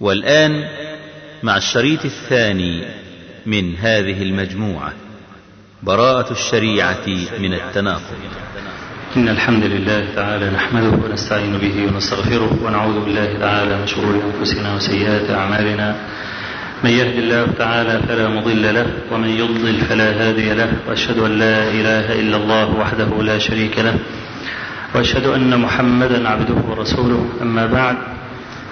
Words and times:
والآن 0.00 0.64
مع 1.42 1.56
الشريط 1.56 2.04
الثاني 2.04 2.84
من 3.46 3.74
هذه 3.76 4.22
المجموعة 4.22 4.92
براءة 5.82 6.32
الشريعة 6.32 7.06
من 7.40 7.52
التناقض 7.54 8.18
إن 9.16 9.28
الحمد 9.28 9.64
لله 9.64 10.04
تعالى 10.16 10.50
نحمده 10.50 10.86
ونستعين 11.06 11.58
به 11.58 11.86
ونستغفره 11.88 12.58
ونعوذ 12.64 13.04
بالله 13.04 13.38
تعالى 13.38 13.76
من 13.78 13.86
شرور 13.86 14.14
أنفسنا 14.38 14.74
وسيئات 14.74 15.30
أعمالنا 15.30 15.96
من 16.84 16.90
يهد 16.90 17.16
الله 17.18 17.46
تعالى 17.58 18.00
فلا 18.08 18.28
مضل 18.28 18.74
له 18.74 18.86
ومن 19.12 19.28
يضلل 19.28 19.80
فلا 19.80 20.10
هادي 20.10 20.52
له 20.54 20.72
وأشهد 20.88 21.18
أن 21.18 21.38
لا 21.38 21.68
إله 21.68 22.20
إلا 22.20 22.36
الله 22.36 22.70
وحده 22.74 23.22
لا 23.22 23.38
شريك 23.38 23.78
له 23.78 23.94
وأشهد 24.94 25.26
أن 25.26 25.60
محمدا 25.60 26.28
عبده 26.28 26.54
ورسوله 26.68 27.28
أما 27.42 27.66
بعد 27.66 27.96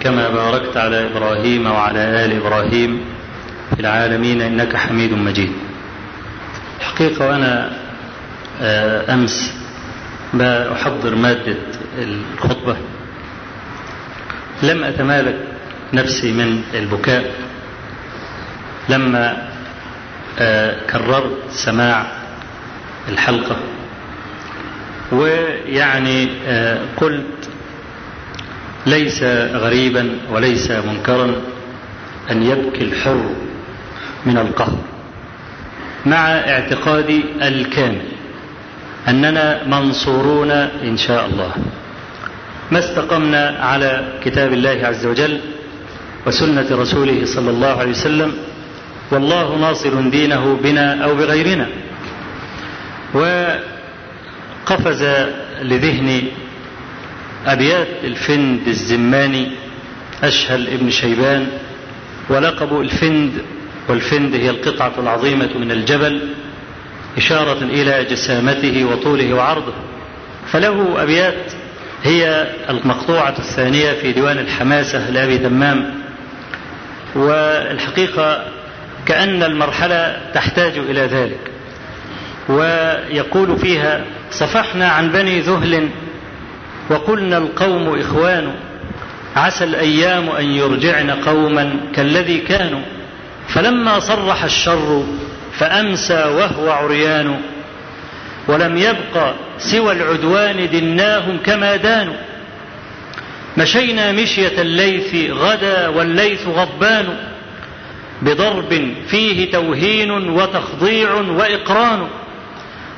كما 0.00 0.28
باركت 0.28 0.76
على 0.76 1.06
إبراهيم 1.06 1.66
وعلى 1.66 2.24
آل 2.24 2.32
إبراهيم 2.40 3.00
في 3.74 3.80
العالمين 3.80 4.40
إنك 4.42 4.76
حميد 4.76 5.12
مجيد 5.12 5.52
الحقيقة 6.80 7.28
وأنا 7.28 7.72
آه، 8.62 9.14
أمس 9.14 9.54
بأحضر 10.34 11.14
مادة 11.14 11.56
الخطبة 11.98 12.76
لم 14.62 14.84
أتمالك 14.84 15.36
نفسي 15.92 16.32
من 16.32 16.62
البكاء 16.74 17.30
لما 18.88 19.46
آه، 20.38 20.76
كررت 20.90 21.38
سماع 21.50 22.06
الحلقة 23.08 23.56
ويعني 25.12 26.28
آه، 26.46 26.78
قلت 26.96 27.49
ليس 28.86 29.22
غريبا 29.52 30.10
وليس 30.32 30.70
منكرا 30.70 31.34
أن 32.30 32.42
يبكي 32.42 32.84
الحر 32.84 33.24
من 34.26 34.38
القهر 34.38 34.76
مع 36.06 36.28
اعتقادي 36.30 37.20
الكامل 37.42 38.02
أننا 39.08 39.64
منصورون 39.66 40.50
إن 40.50 40.96
شاء 40.96 41.26
الله 41.26 41.50
ما 42.70 42.78
استقمنا 42.78 43.56
على 43.60 44.12
كتاب 44.24 44.52
الله 44.52 44.80
عز 44.82 45.06
وجل 45.06 45.40
وسنة 46.26 46.66
رسوله 46.70 47.20
صلى 47.24 47.50
الله 47.50 47.78
عليه 47.80 47.90
وسلم 47.90 48.32
والله 49.10 49.56
ناصر 49.58 50.00
دينه 50.00 50.58
بنا 50.62 51.04
أو 51.04 51.14
بغيرنا 51.14 51.66
وقفز 53.14 55.02
لذهني 55.62 56.22
أبيات 57.46 57.86
الفند 58.04 58.60
الزماني 58.68 59.48
أشهل 60.22 60.66
ابن 60.68 60.90
شيبان 60.90 61.46
ولقب 62.28 62.80
الفند 62.80 63.30
والفند 63.88 64.34
هي 64.34 64.50
القطعة 64.50 64.92
العظيمة 64.98 65.48
من 65.58 65.70
الجبل 65.72 66.20
إشارة 67.18 67.62
إلى 67.64 68.04
جسامته 68.10 68.84
وطوله 68.84 69.34
وعرضه 69.34 69.72
فله 70.52 71.02
أبيات 71.02 71.52
هي 72.04 72.46
المقطوعة 72.68 73.34
الثانية 73.38 73.92
في 73.92 74.12
ديوان 74.12 74.38
الحماسة 74.38 75.10
لأبي 75.10 75.38
تمام 75.38 75.94
والحقيقة 77.14 78.44
كأن 79.06 79.42
المرحلة 79.42 80.16
تحتاج 80.34 80.78
إلى 80.78 81.00
ذلك 81.00 81.50
ويقول 82.48 83.58
فيها 83.58 84.04
صفحنا 84.30 84.88
عن 84.88 85.08
بني 85.12 85.40
ذهل 85.40 85.88
وقلنا 86.90 87.38
القوم 87.38 88.00
إخوان 88.00 88.52
عسى 89.36 89.64
الأيام 89.64 90.28
أن 90.28 90.44
يرجعن 90.44 91.10
قوما 91.10 91.74
كالذي 91.94 92.38
كانوا 92.38 92.80
فلما 93.48 93.98
صرح 93.98 94.44
الشر 94.44 95.02
فأمسى 95.52 96.14
وهو 96.14 96.70
عريان 96.70 97.36
ولم 98.48 98.76
يبق 98.76 99.32
سوى 99.58 99.92
العدوان 99.92 100.68
دناهم 100.72 101.38
كما 101.46 101.76
دانوا 101.76 102.16
مشينا 103.58 104.12
مشية 104.12 104.62
الليث 104.62 105.30
غدا 105.32 105.88
والليث 105.88 106.46
غضبان 106.48 107.06
بضرب 108.22 108.94
فيه 109.08 109.52
توهين 109.52 110.10
وتخضيع 110.10 111.14
وإقران 111.14 112.00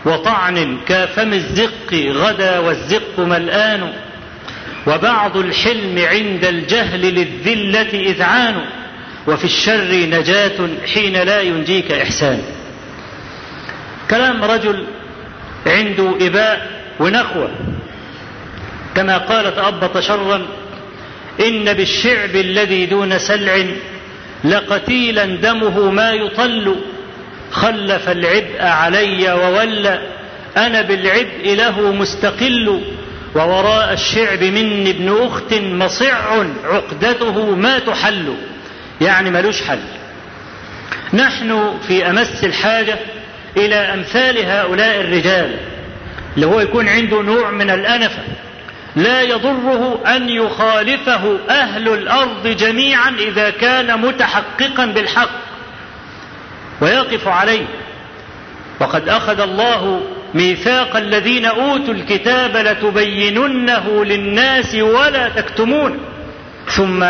وطعن 0.04 0.78
كافم 0.88 1.32
الزق 1.32 1.94
غدا 1.94 2.58
والزق 2.58 3.18
ملآن 3.20 3.92
وبعض 4.86 5.36
الحلم 5.36 5.98
عند 5.98 6.44
الجهل 6.44 7.00
للذلة 7.00 8.10
إذعان 8.12 8.54
وفي 9.26 9.44
الشر 9.44 9.88
نجاة 9.92 10.68
حين 10.94 11.16
لا 11.22 11.40
ينجيك 11.40 11.92
إحسان 11.92 12.42
كلام 14.10 14.44
رجل 14.44 14.86
عنده 15.66 16.14
إباء 16.20 16.70
ونخوة 17.00 17.50
كما 18.94 19.18
قال 19.18 19.56
تأبط 19.56 19.98
شرا 20.00 20.46
إن 21.46 21.72
بالشعب 21.72 22.36
الذي 22.36 22.86
دون 22.86 23.18
سلع 23.18 23.64
لقتيلا 24.44 25.24
دمه 25.26 25.90
ما 25.90 26.10
يطل 26.12 26.76
خلف 27.52 28.08
العبء 28.08 28.56
علي 28.60 29.32
وولى 29.32 30.00
أنا 30.56 30.82
بالعبء 30.82 31.54
له 31.58 31.92
مستقل 31.92 32.80
ووراء 33.34 33.92
الشعب 33.92 34.42
مني 34.42 34.90
ابن 34.90 35.16
أخت 35.22 35.54
مصع 35.54 36.14
عقدته 36.64 37.54
ما 37.54 37.78
تحل 37.78 38.34
يعني 39.00 39.30
ملوش 39.30 39.62
حل 39.62 39.78
نحن 41.14 41.74
في 41.88 42.10
أمس 42.10 42.44
الحاجة 42.44 42.98
إلى 43.56 43.74
أمثال 43.74 44.38
هؤلاء 44.44 45.00
الرجال 45.00 45.56
اللي 46.36 46.46
هو 46.46 46.60
يكون 46.60 46.88
عنده 46.88 47.22
نوع 47.22 47.50
من 47.50 47.70
الأنفة 47.70 48.22
لا 48.96 49.22
يضره 49.22 50.00
أن 50.16 50.28
يخالفه 50.28 51.38
أهل 51.50 51.88
الأرض 51.88 52.46
جميعا 52.46 53.10
إذا 53.26 53.50
كان 53.50 54.00
متحققا 54.00 54.86
بالحق 54.86 55.30
ويقف 56.82 57.28
عليه 57.28 57.66
وقد 58.80 59.08
أخذ 59.08 59.40
الله 59.40 60.00
ميثاق 60.34 60.96
الذين 60.96 61.44
أوتوا 61.44 61.94
الكتاب 61.94 62.56
لتبيننه 62.56 64.04
للناس 64.04 64.74
ولا 64.74 65.28
تكتمون 65.28 65.98
ثم 66.68 67.04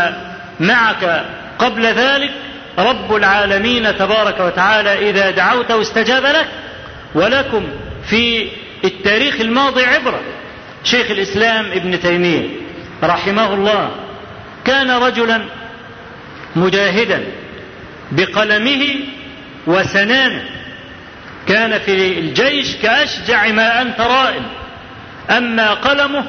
معك 0.60 1.24
قبل 1.58 1.86
ذلك 1.86 2.30
رب 2.78 3.14
العالمين 3.16 3.96
تبارك 3.98 4.40
وتعالى 4.40 5.10
إذا 5.10 5.30
دعوته 5.30 5.80
استجاب 5.80 6.22
لك 6.26 6.48
ولكم 7.14 7.62
في 8.06 8.48
التاريخ 8.84 9.40
الماضي 9.40 9.84
عبرة 9.84 10.20
شيخ 10.84 11.10
الإسلام 11.10 11.64
ابن 11.74 12.00
تيمية 12.00 12.48
رحمه 13.04 13.54
الله 13.54 13.90
كان 14.66 14.90
رجلا 14.90 15.42
مجاهدا 16.56 17.22
بقلمه 18.12 18.82
وسنان 19.67 20.41
كان 21.49 21.79
في 21.79 22.19
الجيش 22.19 22.76
كأشجع 22.76 23.47
ما 23.49 23.82
أنت 23.82 24.00
رائم 24.00 24.43
أما 25.31 25.75
قلمه 25.75 26.25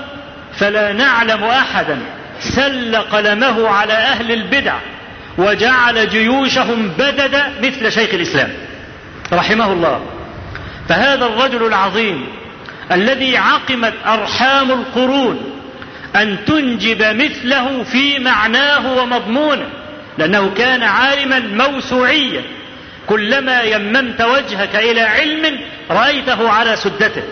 فلا 0.57 0.93
نعلم 0.93 1.43
أحدا 1.43 1.97
سل 2.39 2.95
قلمه 2.95 3.69
على 3.69 3.93
أهل 3.93 4.31
البدع 4.31 4.73
وجعل 5.37 6.09
جيوشهم 6.09 6.89
بددا 6.99 7.51
مثل 7.63 7.91
شيخ 7.91 8.13
الإسلام 8.13 8.53
رحمه 9.33 9.71
الله 9.73 10.01
فهذا 10.89 11.25
الرجل 11.25 11.65
العظيم 11.67 12.27
الذي 12.91 13.37
عقمت 13.37 13.93
أرحام 14.05 14.71
القرون 14.71 15.41
أن 16.15 16.37
تنجب 16.45 17.01
مثله 17.03 17.83
في 17.83 18.19
معناه 18.19 18.93
ومضمونه 18.93 19.65
لأنه 20.17 20.51
كان 20.57 20.83
عالما 20.83 21.39
موسوعيا 21.69 22.41
كلما 23.07 23.61
يممت 23.61 24.21
وجهك 24.21 24.75
الى 24.75 25.01
علم 25.01 25.59
رايته 25.91 26.49
على 26.49 26.75
سدته 26.75 27.23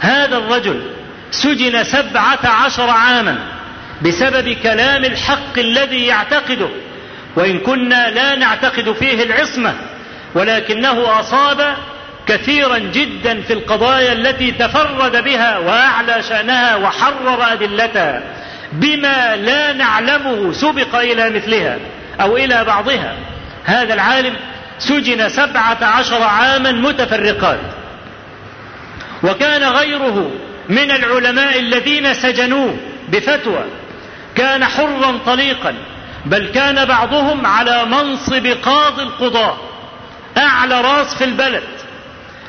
هذا 0.00 0.36
الرجل 0.36 0.82
سجن 1.30 1.84
سبعه 1.84 2.46
عشر 2.64 2.90
عاما 2.90 3.38
بسبب 4.02 4.48
كلام 4.62 5.04
الحق 5.04 5.58
الذي 5.58 6.06
يعتقده 6.06 6.68
وان 7.36 7.58
كنا 7.58 8.10
لا 8.10 8.34
نعتقد 8.34 8.92
فيه 8.92 9.22
العصمه 9.22 9.74
ولكنه 10.34 11.20
اصاب 11.20 11.74
كثيرا 12.26 12.78
جدا 12.78 13.40
في 13.42 13.52
القضايا 13.52 14.12
التي 14.12 14.50
تفرد 14.50 15.24
بها 15.24 15.58
واعلى 15.58 16.22
شانها 16.28 16.76
وحرر 16.76 17.52
ادلتها 17.52 18.22
بما 18.72 19.36
لا 19.36 19.72
نعلمه 19.72 20.52
سبق 20.52 20.94
الى 20.98 21.30
مثلها 21.30 21.78
او 22.20 22.36
الى 22.36 22.64
بعضها 22.64 23.14
هذا 23.64 23.94
العالم 23.94 24.34
سجن 24.80 25.28
سبعة 25.28 25.78
عشر 25.84 26.22
عاما 26.22 26.72
متفرقات 26.72 27.60
وكان 29.22 29.62
غيره 29.64 30.30
من 30.68 30.90
العلماء 30.90 31.58
الذين 31.58 32.14
سجنوه 32.14 32.76
بفتوى 33.08 33.64
كان 34.34 34.64
حرا 34.64 35.18
طليقا 35.26 35.74
بل 36.26 36.46
كان 36.54 36.84
بعضهم 36.84 37.46
على 37.46 37.84
منصب 37.84 38.46
قاضي 38.46 39.02
القضاة 39.02 39.56
أعلى 40.38 40.80
راس 40.80 41.14
في 41.14 41.24
البلد 41.24 41.62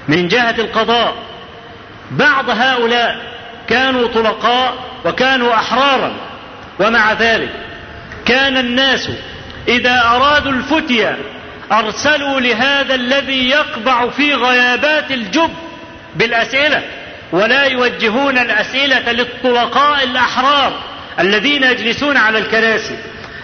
من 0.07 0.28
جهة 0.28 0.56
القضاء 0.57 1.13
بعض 2.12 2.50
هؤلاء 2.50 3.19
كانوا 3.69 4.07
طلقاء 4.07 4.74
وكانوا 5.06 5.54
أحرارا 5.54 6.13
ومع 6.80 7.13
ذلك 7.13 7.54
كان 8.25 8.57
الناس 8.57 9.10
إذا 9.68 10.01
أرادوا 10.06 10.51
الفتية 10.51 11.18
أرسلوا 11.71 12.39
لهذا 12.39 12.95
الذي 12.95 13.50
يقبع 13.50 14.09
في 14.09 14.33
غيابات 14.33 15.12
الجب 15.12 15.50
بالأسئلة 16.15 16.81
ولا 17.31 17.63
يوجهون 17.63 18.38
الأسئلة 18.38 19.12
للطلقاء 19.12 20.03
الأحرار 20.03 20.73
الذين 21.19 21.63
يجلسون 21.63 22.18
على 22.18 22.38
الكراسي 22.39 22.95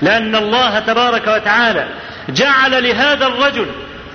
لأن 0.02 0.36
الله 0.36 0.80
تبارك 0.80 1.28
وتعالى 1.28 1.88
جعل 2.30 2.84
لهذا 2.84 3.28
الرجل 3.28 3.66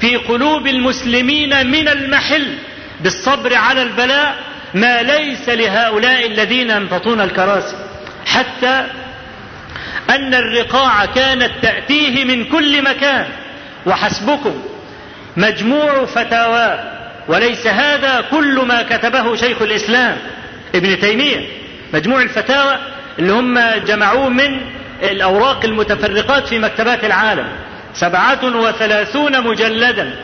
في 0.00 0.16
قلوب 0.16 0.66
المسلمين 0.66 1.70
من 1.70 1.88
المحل 1.88 2.54
بالصبر 3.00 3.54
على 3.54 3.82
البلاء 3.82 4.34
ما 4.74 5.02
ليس 5.02 5.48
لهؤلاء 5.48 6.26
الذين 6.26 6.70
ينفطون 6.70 7.20
الكراسي 7.20 7.76
حتى 8.26 8.86
أن 10.10 10.34
الرقاع 10.34 11.04
كانت 11.06 11.50
تأتيه 11.62 12.24
من 12.24 12.44
كل 12.44 12.82
مكان 12.84 13.28
وحسبكم 13.86 14.52
مجموع 15.36 16.04
فتاواه 16.04 16.80
وليس 17.28 17.66
هذا 17.66 18.24
كل 18.30 18.60
ما 18.66 18.82
كتبه 18.82 19.36
شيخ 19.36 19.62
الاسلام 19.62 20.18
ابن 20.74 21.00
تيميه 21.00 21.46
مجموع 21.94 22.22
الفتاوى 22.22 22.78
اللي 23.18 23.32
هم 23.32 23.58
جمعوه 23.86 24.28
من 24.28 24.60
الاوراق 25.02 25.64
المتفرقات 25.64 26.48
في 26.48 26.58
مكتبات 26.58 27.04
العالم 27.04 27.46
سبعة 27.94 28.44
وثلاثون 28.60 29.40
مجلدا 29.46 30.14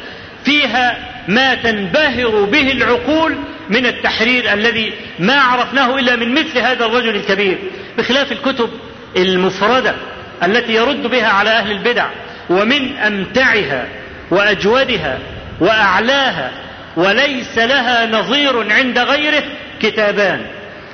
فيها 0.45 0.97
ما 1.29 1.55
تنبهر 1.55 2.45
به 2.45 2.73
العقول 2.73 3.35
من 3.71 3.87
التحرير 3.87 4.53
الذي 4.53 4.93
ما 5.19 5.41
عرفناه 5.41 5.97
الا 5.99 6.17
من 6.17 6.35
مثل 6.35 6.59
هذا 6.59 6.85
الرجل 6.87 7.17
الكبير 7.17 7.59
بخلاف 7.99 8.33
الكتب 8.33 8.71
المفرده 9.17 9.95
التي 10.45 10.75
يرد 10.75 11.03
بها 11.07 11.27
على 11.29 11.51
اهل 11.51 11.71
البدع 11.71 12.07
ومن 12.51 12.99
امتعها 12.99 13.89
واجودها 14.31 15.19
واعلاها 15.61 16.51
وليس 16.97 17.59
لها 17.59 18.07
نظير 18.07 18.73
عند 18.73 18.99
غيره 18.99 19.43
كتابان 19.83 20.47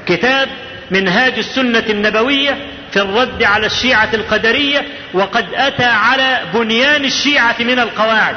كتاب 0.06 0.48
منهاج 0.90 1.32
السنه 1.38 1.84
النبويه 1.90 2.58
في 2.90 3.00
الرد 3.02 3.42
على 3.42 3.66
الشيعه 3.66 4.08
القدريه 4.14 4.82
وقد 5.14 5.46
اتى 5.54 5.84
على 5.84 6.40
بنيان 6.54 7.04
الشيعه 7.04 7.56
من 7.60 7.78
القواعد 7.78 8.36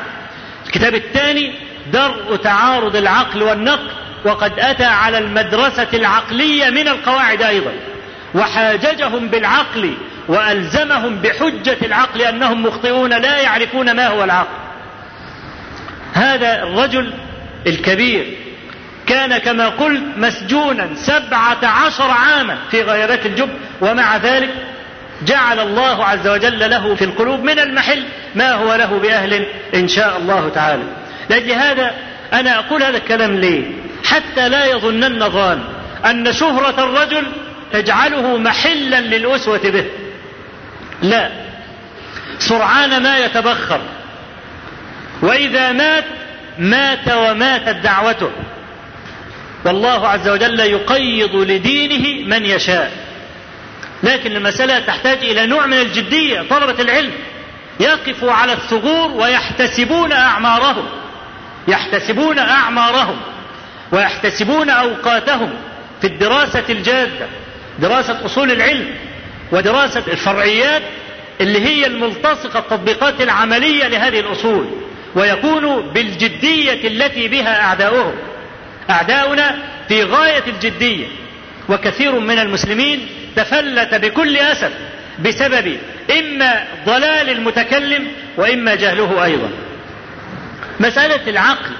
الكتاب 0.68 0.96
الثاني 0.96 1.54
درء 1.94 2.36
تعارض 2.36 2.96
العقل 2.96 3.44
والنقل 3.44 3.92
وقد 4.26 4.54
اتى 4.60 4.84
على 4.86 5.18
المدرسه 5.18 5.88
العقليه 5.94 6.70
من 6.70 6.88
القواعد 6.88 7.42
ايضا 7.42 7.72
وحاججهم 8.36 9.28
بالعقل 9.28 9.94
وألزمهم 10.28 11.16
بحجة 11.22 11.78
العقل 11.86 12.22
أنهم 12.22 12.64
مخطئون 12.64 13.10
لا 13.22 13.38
يعرفون 13.38 13.96
ما 13.96 14.08
هو 14.08 14.24
العقل 14.24 14.54
هذا 16.14 16.64
الرجل 16.64 17.14
الكبير 17.68 18.38
كان 19.08 19.38
كما 19.38 19.68
قلت 19.70 20.02
مسجونا 20.18 20.90
سبعة 20.96 21.58
عشر 21.68 22.10
عاما 22.12 22.58
في 22.72 22.82
غيرات 22.82 23.26
الجب 23.26 23.50
ومع 23.82 24.18
ذلك 24.18 24.50
جعل 25.26 25.60
الله 25.60 26.06
عز 26.06 26.28
وجل 26.28 26.60
له 26.70 26.96
في 26.96 27.06
القلوب 27.06 27.40
من 27.40 27.60
المحل 27.60 28.04
ما 28.36 28.54
هو 28.54 28.76
له 28.76 29.00
بأهل 29.00 29.46
إن 29.76 29.88
شاء 29.88 30.18
الله 30.18 30.50
تعالى 30.56 30.84
لأجل 31.30 31.52
هذا 31.52 31.92
أنا 32.34 32.60
أقول 32.60 32.84
هذا 32.84 32.98
الكلام 32.98 33.34
ليه 33.36 33.64
حتى 34.06 34.50
لا 34.50 34.66
يظنن 34.66 35.30
ظان 35.30 35.60
أن 36.06 36.34
شهرة 36.34 36.84
الرجل 36.84 37.24
تجعله 37.74 38.38
محلا 38.38 39.02
للأسوة 39.02 39.62
به 39.70 39.86
لا 41.02 41.32
سرعان 42.40 43.04
ما 43.04 43.18
يتبخر 43.18 43.82
واذا 45.22 45.72
مات 45.72 46.04
مات 46.60 47.08
وماتت 47.16 47.76
دعوته 47.78 48.32
والله 49.66 50.08
عز 50.08 50.30
وجل 50.30 50.60
يقيض 50.60 51.36
لدينه 51.36 52.28
من 52.28 52.46
يشاء 52.46 52.92
لكن 54.04 54.36
المسألة 54.36 54.80
تحتاج 54.80 55.18
إلى 55.18 55.46
نوع 55.48 55.66
من 55.66 55.74
الجدية 55.78 56.44
طلبة 56.50 56.82
العلم 56.84 57.12
يقفوا 57.80 58.32
على 58.32 58.54
الثغور 58.54 59.12
ويحتسبون 59.22 60.12
أعمارهم 60.12 60.86
يحتسبون 61.68 62.40
أعمارهم 62.40 63.16
ويحتسبون 63.92 64.70
أوقاتهم 64.70 65.54
في 66.02 66.08
الدراسة 66.08 66.64
الجادة 66.70 67.26
دراسة 67.80 68.26
أصول 68.26 68.52
العلم 68.52 68.88
ودراسة 69.52 70.04
الفرعيات 70.08 70.82
اللي 71.42 71.66
هي 71.66 71.86
الملتصقة 71.86 72.60
التطبيقات 72.60 73.22
العملية 73.22 73.88
لهذه 73.88 74.20
الأصول 74.20 74.66
ويكون 75.16 75.82
بالجدية 75.82 76.88
التي 76.88 77.28
بها 77.28 77.62
أعداؤهم 77.66 78.14
أعداؤنا 78.90 79.56
في 79.88 80.04
غاية 80.04 80.44
الجدية 80.48 81.06
وكثير 81.70 82.20
من 82.20 82.40
المسلمين 82.40 83.10
تفلت 83.36 83.96
بكل 83.96 84.38
أسف 84.38 84.72
بسبب 85.26 85.78
إما 86.20 86.64
ضلال 86.86 87.30
المتكلم 87.30 88.08
وإما 88.38 88.76
جهله 88.76 89.24
أيضا 89.26 89.50
مسألة 90.80 91.30
العقل 91.30 91.72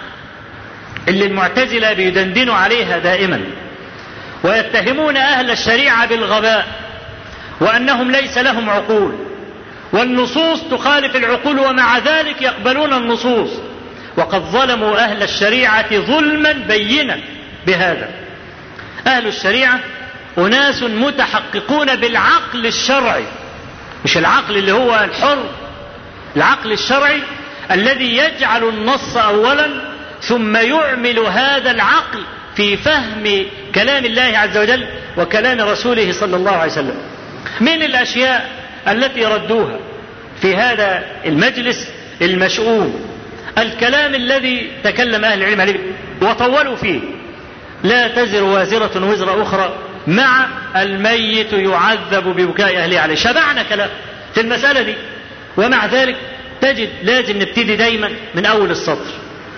اللي 1.08 1.26
المعتزلة 1.26 1.94
بيدندنوا 1.94 2.56
عليها 2.56 2.98
دائما 2.98 3.42
ويتهمون 4.44 5.18
أهل 5.18 5.52
الشريعة 5.52 6.06
بالغباء 6.06 6.66
وانهم 7.62 8.12
ليس 8.12 8.38
لهم 8.38 8.70
عقول 8.70 9.14
والنصوص 9.94 10.62
تخالف 10.72 11.16
العقول 11.16 11.60
ومع 11.60 11.98
ذلك 11.98 12.42
يقبلون 12.42 12.94
النصوص 12.94 13.50
وقد 14.18 14.42
ظلموا 14.42 14.98
اهل 14.98 15.24
الشريعه 15.24 15.90
ظلما 15.96 16.52
بينا 16.52 17.20
بهذا 17.68 18.10
اهل 19.08 19.28
الشريعه 19.28 19.80
اناس 20.38 20.84
متحققون 20.84 21.96
بالعقل 21.96 22.66
الشرعي 22.68 23.24
مش 24.06 24.18
العقل 24.18 24.58
اللي 24.58 24.72
هو 24.72 24.96
الحر 25.04 25.38
العقل 26.36 26.72
الشرعي 26.72 27.22
الذي 27.72 28.18
يجعل 28.18 28.64
النص 28.64 29.18
اولا 29.18 29.70
ثم 30.22 30.56
يعمل 30.58 31.20
هذا 31.20 31.72
العقل 31.72 32.24
في 32.56 32.78
فهم 32.78 33.46
كلام 33.76 34.06
الله 34.06 34.38
عز 34.38 34.58
وجل 34.58 34.86
وكلام 35.18 35.62
رسوله 35.62 36.12
صلى 36.12 36.36
الله 36.36 36.52
عليه 36.52 36.72
وسلم 36.72 36.96
من 37.62 37.84
الاشياء 37.84 38.50
التي 38.88 39.26
ردوها 39.26 39.80
في 40.42 40.56
هذا 40.56 41.04
المجلس 41.26 41.92
المشؤوم 42.22 43.06
الكلام 43.58 44.16
الذي 44.16 44.72
تكلم 44.84 45.26
اهل 45.26 45.40
العلم 45.42 45.62
عليه 45.62 45.80
وطولوا 46.22 46.76
فيه 46.76 47.00
لا 47.84 48.08
تزر 48.08 48.44
وازره 48.44 49.06
وزر 49.12 49.42
اخرى 49.44 49.74
مع 50.08 50.48
الميت 50.76 51.54
يعذب 51.54 52.24
ببكاء 52.28 52.76
اهله 52.78 53.00
عليه 53.00 53.16
شبعنا 53.16 53.64
كلام 53.64 53.90
في 54.34 54.42
المساله 54.42 54.82
دي 54.82 54.96
ومع 55.58 55.86
ذلك 55.86 56.16
تجد 56.62 56.90
لازم 57.04 57.38
نبتدي 57.38 57.76
دايما 57.76 58.10
من 58.36 58.46
اول 58.46 58.72
السطر 58.72 59.14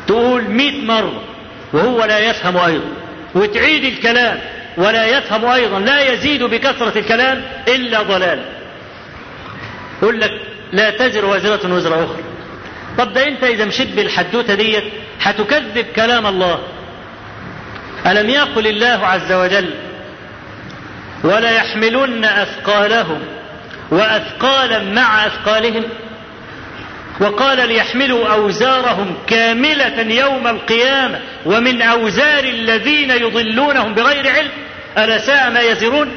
تقول 0.08 0.42
مئة 0.44 0.82
مره 0.82 1.22
وهو 1.74 2.04
لا 2.06 2.20
يفهم 2.20 2.58
ايضا 2.58 2.86
وتعيد 3.36 3.84
الكلام 3.84 4.40
ولا 4.78 5.06
يفهم 5.18 5.46
أيضا 5.46 5.80
لا 5.80 6.14
يزيد 6.14 6.44
بكثرة 6.44 6.98
الكلام 7.00 7.42
إلا 7.68 8.02
ضلال 8.02 8.40
يقول 10.02 10.20
لك 10.22 10.32
لا 10.72 10.90
تزر 10.90 11.26
وازرة 11.26 11.74
وزر 11.74 12.04
أخرى 12.06 12.24
طب 12.98 13.14
ده 13.14 13.28
أنت 13.28 13.44
إذا 13.44 13.66
مشيت 13.66 13.88
بالحدوتة 13.88 14.56
ديت 14.56 14.84
هتكذب 15.22 15.86
كلام 15.96 16.26
الله 16.26 16.60
ألم 18.06 18.30
يقل 18.30 18.68
الله 18.68 19.08
عز 19.08 19.32
وجل 19.32 19.70
ولا 21.24 21.52
يحملن 21.52 22.24
أثقالهم 22.26 23.20
وأثقالا 23.92 24.84
مع 24.84 25.28
أثقالهم 25.28 25.84
وقال 27.20 27.68
ليحملوا 27.68 28.28
أوزارهم 28.34 29.18
كاملة 29.28 30.00
يوم 30.02 30.48
القيامة 30.48 31.20
ومن 31.46 31.82
أوزار 31.82 32.44
الذين 32.44 33.12
يضلونهم 33.12 33.94
بغير 33.94 34.28
علم 34.30 34.52
ألا 34.98 35.18
ساء 35.18 35.50
ما 35.50 35.60
يزرون 35.60 36.12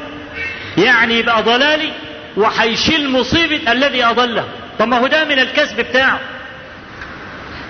يعني 0.77 1.19
يبقى 1.19 1.43
ضلالي 1.43 1.89
وحيشيل 2.37 3.09
مصيبة 3.09 3.71
الذي 3.71 4.03
أضله 4.03 4.47
طب 4.79 4.87
ما 4.87 4.97
هو 4.99 5.07
ده 5.07 5.25
من 5.25 5.39
الكسب 5.39 5.77
بتاعه 5.81 6.19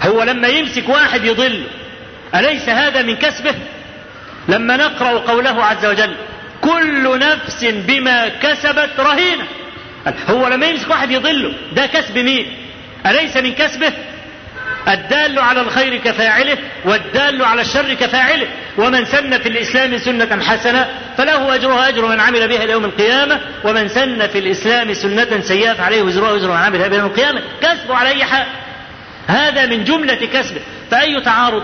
هو 0.04 0.24
لما 0.24 0.48
يمسك 0.48 0.90
واحد 0.90 1.26
يضل 1.26 1.64
أليس 2.36 2.70
هذا 2.70 3.02
من 3.02 3.16
كسبه 3.16 3.56
لما 4.50 4.78
نقرأ 4.78 5.20
قوله 5.20 5.64
عز 5.64 5.86
وجل 5.86 6.16
كل 6.62 7.20
نفس 7.20 7.66
بما 7.66 8.28
كسبت 8.28 8.90
رهينة 9.00 9.44
هو 10.30 10.48
لما 10.48 10.66
يمسك 10.68 10.90
واحد 10.90 11.12
يضله 11.12 11.54
ده 11.74 11.86
كسب 11.86 12.18
مين 12.18 12.63
أليس 13.06 13.38
من 13.38 13.54
كسبه 13.56 13.92
الدال 14.88 15.40
على 15.40 15.62
الخير 15.62 15.98
كفاعله 15.98 16.58
والدال 16.86 17.44
على 17.44 17.62
الشر 17.62 17.94
كفاعله 17.94 18.48
ومن 18.78 19.06
سن 19.06 19.38
في 19.40 19.50
الإسلام 19.50 19.98
سنة 19.98 20.44
حسنة 20.44 20.88
فله 21.18 21.56
أجرها 21.56 21.90
أجر 21.90 22.06
من 22.06 22.20
عمل 22.20 22.48
بها 22.48 22.64
يوم 22.64 22.86
القيامة 22.86 23.40
ومن 23.64 23.88
سن 23.88 24.28
في 24.28 24.40
الإسلام 24.40 24.94
سنة 24.94 25.40
سيئة 25.42 25.74
فعليه 25.74 26.02
وزرها 26.02 26.32
وزر 26.32 26.50
من 26.52 26.58
عمل 26.58 26.90
بها 26.90 26.98
يوم 26.98 27.08
القيامة 27.08 27.42
كسب 27.62 27.92
على 27.92 28.10
أي 28.10 28.24
حال 28.26 28.46
هذا 29.28 29.66
من 29.66 29.84
جملة 29.84 30.16
كسبه 30.34 30.62
فأي 30.92 31.22
تعارض 31.22 31.64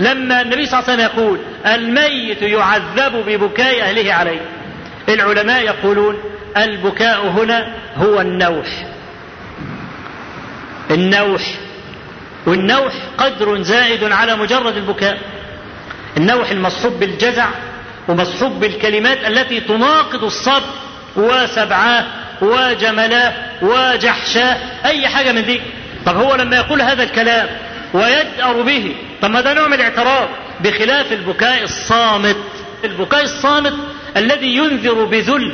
لما 0.00 0.40
النبي 0.40 0.66
صلى 0.66 0.80
الله 0.80 0.90
عليه 0.90 0.94
وسلم 0.94 1.00
يقول 1.18 1.38
الميت 1.66 2.42
يعذب 2.42 3.16
ببكاء 3.26 3.80
أهله 3.80 4.12
عليه 4.14 4.40
العلماء 5.08 5.62
يقولون 5.62 6.18
البكاء 6.56 7.20
هنا 7.26 7.68
هو 8.02 8.20
النوح 8.20 8.66
النوح 10.90 11.42
والنوح 12.46 12.92
قدر 13.18 13.62
زائد 13.62 14.04
على 14.04 14.36
مجرد 14.36 14.76
البكاء 14.76 15.18
النوح 16.16 16.50
المصحوب 16.50 16.92
بالجزع 17.00 17.46
ومصحوب 18.08 18.60
بالكلمات 18.60 19.18
التي 19.26 19.60
تناقض 19.60 20.24
الصبر 20.24 20.62
وسبعاه 21.16 22.04
وجملاه 22.42 23.32
وجحشاه 23.62 24.56
أي 24.84 25.08
حاجة 25.08 25.32
من 25.32 25.44
دي 25.44 25.60
طب 26.06 26.16
هو 26.16 26.34
لما 26.34 26.56
يقول 26.56 26.82
هذا 26.82 27.02
الكلام 27.02 27.46
ويجأر 27.94 28.62
به 28.62 28.94
طب 29.22 29.30
ما 29.30 29.40
ده 29.40 29.54
نوع 29.54 29.66
من 29.68 29.72
الاعتراف 29.74 30.28
بخلاف 30.60 31.12
البكاء 31.12 31.62
الصامت 31.64 32.36
البكاء 32.84 33.22
الصامت 33.24 33.74
الذي 34.16 34.56
ينذر 34.56 35.04
بذل 35.04 35.52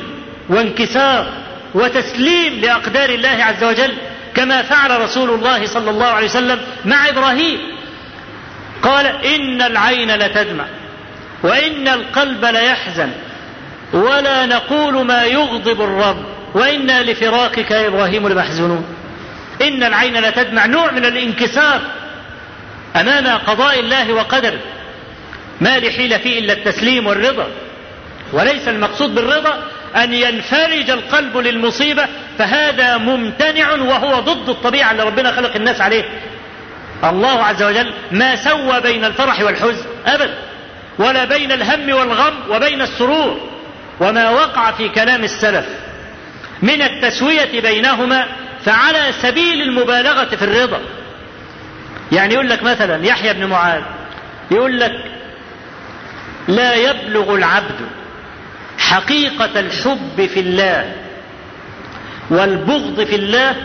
وانكسار 0.48 1.28
وتسليم 1.74 2.60
لأقدار 2.60 3.08
الله 3.08 3.28
عز 3.44 3.64
وجل 3.64 3.92
كما 4.34 4.62
فعل 4.62 5.00
رسول 5.00 5.30
الله 5.30 5.66
صلى 5.66 5.90
الله 5.90 6.06
عليه 6.06 6.26
وسلم 6.26 6.58
مع 6.84 7.08
ابراهيم 7.08 7.58
قال 8.82 9.06
ان 9.06 9.62
العين 9.62 10.14
لتدمع 10.16 10.64
وان 11.42 11.88
القلب 11.88 12.44
ليحزن 12.44 13.08
ولا 13.92 14.46
نقول 14.46 15.04
ما 15.06 15.24
يغضب 15.24 15.82
الرب 15.82 16.24
وانا 16.54 17.02
لفراقك 17.02 17.70
يا 17.70 17.86
ابراهيم 17.88 18.28
لمحزونون 18.28 18.84
ان 19.62 19.82
العين 19.82 20.16
لتدمع 20.20 20.66
نوع 20.66 20.90
من 20.90 21.04
الانكسار 21.04 21.80
امام 22.96 23.38
قضاء 23.46 23.80
الله 23.80 24.12
وقدره 24.12 24.58
ما 25.60 25.78
لحيل 25.78 26.18
فيه 26.20 26.38
الا 26.38 26.52
التسليم 26.52 27.06
والرضا 27.06 27.46
وليس 28.32 28.68
المقصود 28.68 29.14
بالرضا 29.14 29.58
أن 29.96 30.12
ينفرج 30.12 30.90
القلب 30.90 31.36
للمصيبة 31.36 32.06
فهذا 32.38 32.96
ممتنع 32.96 33.72
وهو 33.72 34.20
ضد 34.20 34.48
الطبيعة 34.48 34.90
اللي 34.90 35.02
ربنا 35.02 35.32
خلق 35.32 35.56
الناس 35.56 35.80
عليه 35.80 36.04
الله 37.04 37.44
عز 37.44 37.62
وجل 37.62 37.92
ما 38.10 38.36
سوى 38.36 38.80
بين 38.80 39.04
الفرح 39.04 39.40
والحزن 39.42 39.84
أبدا 40.06 40.34
ولا 40.98 41.24
بين 41.24 41.52
الهم 41.52 41.94
والغم 41.98 42.34
وبين 42.50 42.82
السرور 42.82 43.40
وما 44.00 44.30
وقع 44.30 44.70
في 44.70 44.88
كلام 44.88 45.24
السلف 45.24 45.66
من 46.62 46.82
التسوية 46.82 47.60
بينهما 47.60 48.26
فعلى 48.64 49.12
سبيل 49.12 49.62
المبالغة 49.62 50.24
في 50.36 50.42
الرضا 50.42 50.80
يعني 52.12 52.34
يقول 52.34 52.48
لك 52.48 52.62
مثلا 52.62 53.06
يحيى 53.06 53.32
بن 53.32 53.46
معاذ 53.46 53.82
يقول 54.50 54.80
لك 54.80 54.92
لا 56.48 56.74
يبلغ 56.74 57.34
العبد 57.34 57.80
حقيقة 58.94 59.60
الحب 59.60 60.26
في 60.34 60.40
الله 60.40 60.92
والبغض 62.30 63.04
في 63.04 63.14
الله 63.16 63.56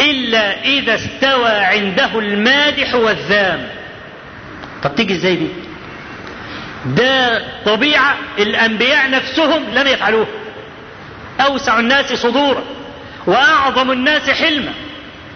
إلا 0.00 0.64
إذا 0.64 0.94
استوى 0.94 1.48
عنده 1.50 2.18
المادح 2.18 2.94
والذام 2.94 3.68
طب 4.82 4.94
تيجي 4.94 5.14
ازاي 5.16 5.36
دي 5.36 5.48
ده 6.86 7.42
طبيعة 7.64 8.16
الأنبياء 8.38 9.10
نفسهم 9.10 9.62
لم 9.74 9.86
يفعلوها 9.86 10.26
أوسع 11.40 11.78
الناس 11.80 12.12
صدورا 12.12 12.64
وأعظم 13.26 13.92
الناس 13.92 14.30
حلما 14.30 14.72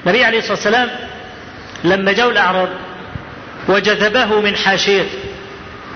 النبي 0.07 0.25
عليه 0.25 0.39
الصلاة 0.39 0.57
والسلام 0.57 0.89
لما 1.85 2.13
جاء 2.13 2.31
الأعراب 2.31 2.69
وجذبه 3.69 4.41
من 4.41 4.57
حاشيته 4.57 5.19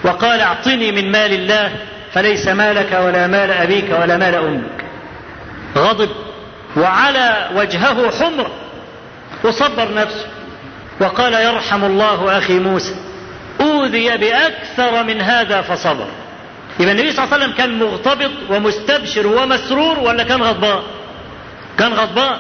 وقال 0.05 0.41
أعطني 0.41 0.93
من 0.93 1.11
مال 1.13 1.33
الله 1.33 1.73
فليس 2.15 2.49
مالك 2.49 2.93
ولا 3.01 3.27
مال 3.27 3.51
أبيك 3.51 3.91
ولا 4.01 4.17
مال 4.17 4.35
أمك 4.35 4.85
غضب 5.77 6.11
وعلى 6.77 7.49
وجهه 7.55 8.11
حمر 8.25 8.51
وصبر 9.45 9.95
نفسه 9.95 10.27
وقال 11.01 11.33
يرحم 11.33 11.85
الله 11.85 12.39
أخي 12.39 12.59
موسى 12.59 12.95
أوذي 13.61 14.17
بأكثر 14.17 15.03
من 15.05 15.21
هذا 15.21 15.61
فصبر 15.63 16.07
يبقى 16.81 16.93
النبي 16.93 17.13
صلى 17.13 17.25
الله 17.25 17.35
عليه 17.35 17.45
وسلم 17.45 17.59
كان 17.59 17.79
مغتبط 17.79 18.31
ومستبشر 18.51 19.27
ومسرور 19.27 19.99
ولا 19.99 20.25
كان 20.25 20.43
غضبان 20.43 20.83
كان 21.79 21.93
غضبان 21.93 22.37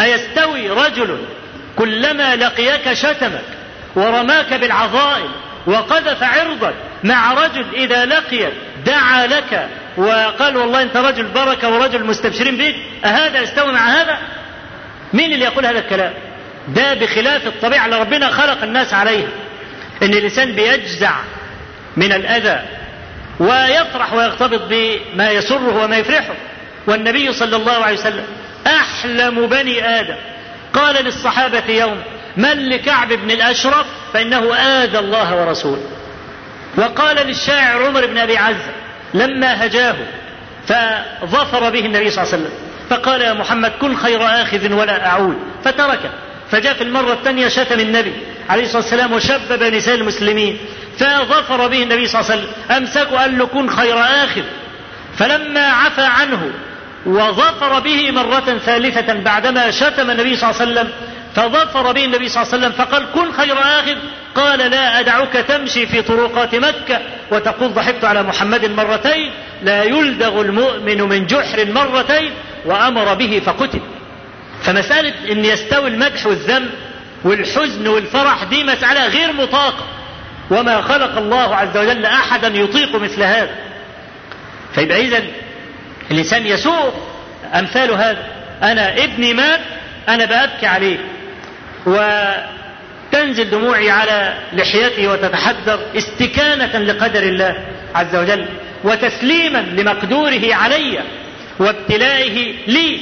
أيستوي 0.00 0.70
رجل 0.70 1.18
كلما 1.76 2.36
لقيك 2.36 2.92
شتمك 2.92 3.44
ورماك 3.96 4.54
بالعظائم 4.54 5.28
وقذف 5.66 6.22
عرضك 6.22 6.74
مع 7.04 7.32
رجل 7.34 7.66
إذا 7.74 8.04
لقيك 8.04 8.52
دعا 8.86 9.26
لك 9.26 9.68
وقال 9.96 10.56
والله 10.56 10.82
انت 10.82 10.96
رجل 10.96 11.24
بركه 11.26 11.68
ورجل 11.68 12.04
مستبشرين 12.04 12.56
بك 12.56 12.76
اهذا 13.04 13.40
يستوي 13.40 13.72
مع 13.72 13.88
هذا؟ 13.88 14.18
مين 15.12 15.32
اللي 15.32 15.44
يقول 15.44 15.66
هذا 15.66 15.78
الكلام؟ 15.78 16.12
ده 16.68 16.94
بخلاف 16.94 17.46
الطبيعه 17.46 17.84
اللي 17.86 18.00
ربنا 18.00 18.28
خلق 18.30 18.62
الناس 18.62 18.94
عليها. 18.94 19.28
ان 20.02 20.10
الانسان 20.14 20.52
بيجزع 20.52 21.10
من 21.96 22.12
الاذى 22.12 22.60
ويفرح 23.40 24.12
ويغتبط 24.12 24.62
بما 24.70 25.30
يسره 25.30 25.84
وما 25.84 25.98
يفرحه. 25.98 26.34
والنبي 26.86 27.32
صلى 27.32 27.56
الله 27.56 27.84
عليه 27.84 27.96
وسلم 27.98 28.24
احلم 28.66 29.46
بني 29.46 29.84
ادم 30.00 30.16
قال 30.74 31.04
للصحابه 31.04 31.70
يوم 31.72 32.02
من 32.36 32.68
لكعب 32.68 33.12
بن 33.12 33.30
الاشرف 33.30 33.86
فانه 34.12 34.54
اذى 34.54 34.98
الله 34.98 35.36
ورسوله. 35.40 35.95
وقال 36.76 37.16
للشاعر 37.26 37.84
عمر 37.86 38.06
بن 38.06 38.18
أبي 38.18 38.36
عز 38.36 38.60
لما 39.14 39.66
هجاه 39.66 39.94
فظفر 40.66 41.70
به 41.70 41.86
النبي 41.86 42.10
صلى 42.10 42.24
الله 42.24 42.32
عليه 42.34 42.44
وسلم 42.44 42.50
فقال 42.90 43.20
يا 43.20 43.32
محمد 43.32 43.72
كن 43.80 43.96
خير 43.96 44.26
آخذ 44.42 44.72
ولا 44.72 45.06
أعود 45.06 45.36
فتركه 45.64 46.10
فجاء 46.50 46.74
في 46.74 46.82
المرة 46.82 47.12
الثانية 47.12 47.48
شتم 47.48 47.80
النبي 47.80 48.12
عليه 48.48 48.62
الصلاة 48.62 48.82
والسلام 48.82 49.12
وشبب 49.12 49.62
نساء 49.62 49.94
المسلمين 49.94 50.58
فظفر 50.98 51.66
به 51.68 51.82
النبي 51.82 52.06
صلى 52.06 52.20
الله 52.20 52.32
عليه 52.32 52.42
وسلم 52.42 52.52
أمسكه 52.70 53.16
قال 53.18 53.38
له 53.38 53.46
كن 53.46 53.70
خير 53.70 53.98
آخذ 54.00 54.42
فلما 55.18 55.66
عفى 55.66 56.02
عنه 56.04 56.50
وظفر 57.06 57.80
به 57.80 58.10
مرة 58.10 58.58
ثالثة 58.66 59.14
بعدما 59.14 59.70
شتم 59.70 60.10
النبي 60.10 60.36
صلى 60.36 60.50
الله 60.50 60.62
عليه 60.62 60.72
وسلم 60.72 60.90
فظفر 61.36 61.92
به 61.92 62.04
النبي 62.04 62.28
صلى 62.28 62.42
الله 62.42 62.54
عليه 62.54 62.66
وسلم 62.66 62.78
فقال 62.86 63.06
كن 63.14 63.32
خير 63.32 63.58
آخذ 63.60 63.96
قال 64.36 64.58
لا 64.58 65.00
أدعك 65.00 65.32
تمشي 65.32 65.86
في 65.86 66.02
طرقات 66.02 66.54
مكة 66.54 67.00
وتقول 67.30 67.74
ضحكت 67.74 68.04
على 68.04 68.22
محمد 68.22 68.64
مرتين 68.66 69.30
لا 69.62 69.82
يلدغ 69.82 70.40
المؤمن 70.40 71.02
من 71.02 71.26
جحر 71.26 71.64
مرتين 71.72 72.30
وأمر 72.66 73.14
به 73.14 73.42
فقتل 73.46 73.80
فمسألة 74.62 75.32
أن 75.32 75.44
يستوي 75.44 75.88
المدح 75.88 76.26
والذم 76.26 76.70
والحزن 77.24 77.86
والفرح 77.88 78.44
دي 78.44 78.64
مسألة 78.64 79.06
غير 79.06 79.32
مطاقة 79.32 79.84
وما 80.50 80.82
خلق 80.82 81.18
الله 81.18 81.54
عز 81.56 81.76
وجل 81.76 82.04
أحدا 82.06 82.48
يطيق 82.48 82.96
مثل 82.96 83.22
هذا 83.22 83.54
فيبقى 84.74 85.00
إذا 85.00 85.22
الإنسان 86.10 86.46
يسوء 86.46 86.92
أمثال 87.54 87.90
هذا 87.90 88.22
أنا 88.62 89.04
ابني 89.04 89.34
مات 89.34 89.60
أنا 90.08 90.24
بأبكي 90.24 90.66
عليه 90.66 90.98
و 91.86 91.98
تنزل 93.12 93.50
دموعي 93.50 93.90
على 93.90 94.38
لحيته 94.52 95.08
وتتحدر 95.08 95.80
استكانة 95.96 96.78
لقدر 96.78 97.22
الله 97.22 97.56
عز 97.94 98.16
وجل 98.16 98.46
وتسليما 98.84 99.58
لمقدوره 99.58 100.54
علي 100.54 101.00
وابتلائه 101.58 102.54
لي 102.66 103.00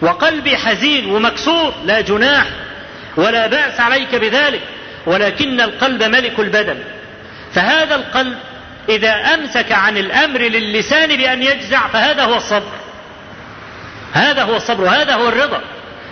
وقلبي 0.00 0.56
حزين 0.56 1.10
ومكسور 1.10 1.74
لا 1.84 2.00
جناح 2.00 2.44
ولا 3.16 3.46
بأس 3.46 3.80
عليك 3.80 4.14
بذلك 4.14 4.60
ولكن 5.06 5.60
القلب 5.60 6.02
ملك 6.02 6.38
البدن 6.40 6.76
فهذا 7.54 7.94
القلب 7.94 8.34
إذا 8.88 9.10
أمسك 9.10 9.72
عن 9.72 9.96
الأمر 9.96 10.40
للسان 10.40 11.16
بأن 11.16 11.42
يجزع 11.42 11.88
فهذا 11.88 12.24
هو 12.24 12.36
الصبر 12.36 12.72
هذا 14.12 14.42
هو 14.42 14.56
الصبر 14.56 14.80
وهذا 14.84 15.14
هو 15.14 15.28
الرضا 15.28 15.60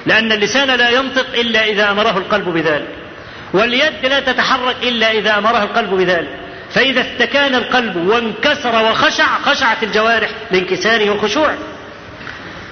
لأن 0.07 0.33
اللسان 0.33 0.71
لا 0.71 0.91
ينطق 0.91 1.27
إلا 1.39 1.67
إذا 1.69 1.91
أمره 1.91 2.19
القلب 2.19 2.49
بذلك 2.49 2.89
واليد 3.53 3.93
لا 4.03 4.21
تتحرك 4.21 4.77
إلا 4.83 5.11
إذا 5.13 5.39
أمرها 5.39 5.65
القلب 5.65 5.91
بذلك 5.95 6.29
فإذا 6.73 7.01
استكان 7.01 7.55
القلب 7.55 7.97
وانكسر 7.97 8.85
وخشع 8.91 9.39
خشعت 9.45 9.83
الجوارح 9.83 10.29
لانكساره 10.51 11.11
وخشوعه 11.11 11.59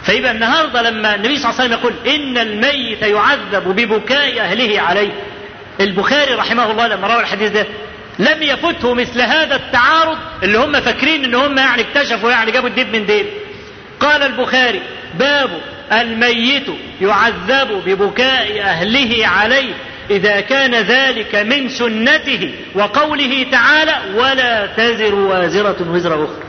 فيبقى 0.03 0.31
النهارده 0.31 0.83
لما 0.83 1.15
النبي 1.15 1.37
صلى 1.39 1.51
الله 1.51 1.61
عليه 1.61 1.69
وسلم 1.77 1.81
يقول 1.81 2.09
ان 2.15 2.39
الميت 2.39 3.03
يعذب 3.03 3.69
ببكاء 3.77 4.41
اهله 4.41 4.81
عليه 4.81 5.11
البخاري 5.81 6.35
رحمه 6.35 6.71
الله 6.71 6.87
لما 6.89 7.07
روى 7.15 7.21
الحديث 7.23 7.51
ده 7.53 7.67
لم 8.19 8.43
يفته 8.43 8.95
مثل 8.95 9.21
هذا 9.21 9.57
التعارض 9.57 10.19
اللي 10.43 10.59
هم 10.59 10.81
فاكرين 10.81 11.25
ان 11.25 11.35
هم 11.35 11.59
يعني 11.59 11.83
اكتشفوا 11.83 12.31
يعني 12.31 12.51
جابوا 12.53 12.69
الديب 12.69 12.97
من 12.97 13.07
ديب 13.07 13.27
قال 14.01 14.23
البخاري 14.23 14.81
باب 15.19 15.51
الميت 15.93 16.67
يعذب 17.01 17.83
ببكاء 17.87 18.61
أهله 18.61 19.27
عليه 19.27 19.73
إذا 20.11 20.41
كان 20.41 20.75
ذلك 20.75 21.35
من 21.35 21.69
سنته 21.69 22.55
وقوله 22.75 23.47
تعالى 23.53 23.97
ولا 24.15 24.67
تزر 24.67 25.15
وازرة 25.15 25.87
وزر 25.91 26.25
أخرى 26.25 26.43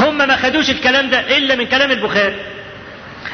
هم 0.00 0.18
ما 0.18 0.36
خدوش 0.36 0.70
الكلام 0.70 1.10
ده 1.10 1.36
إلا 1.36 1.54
من 1.54 1.66
كلام 1.66 1.90
البخاري 1.90 2.36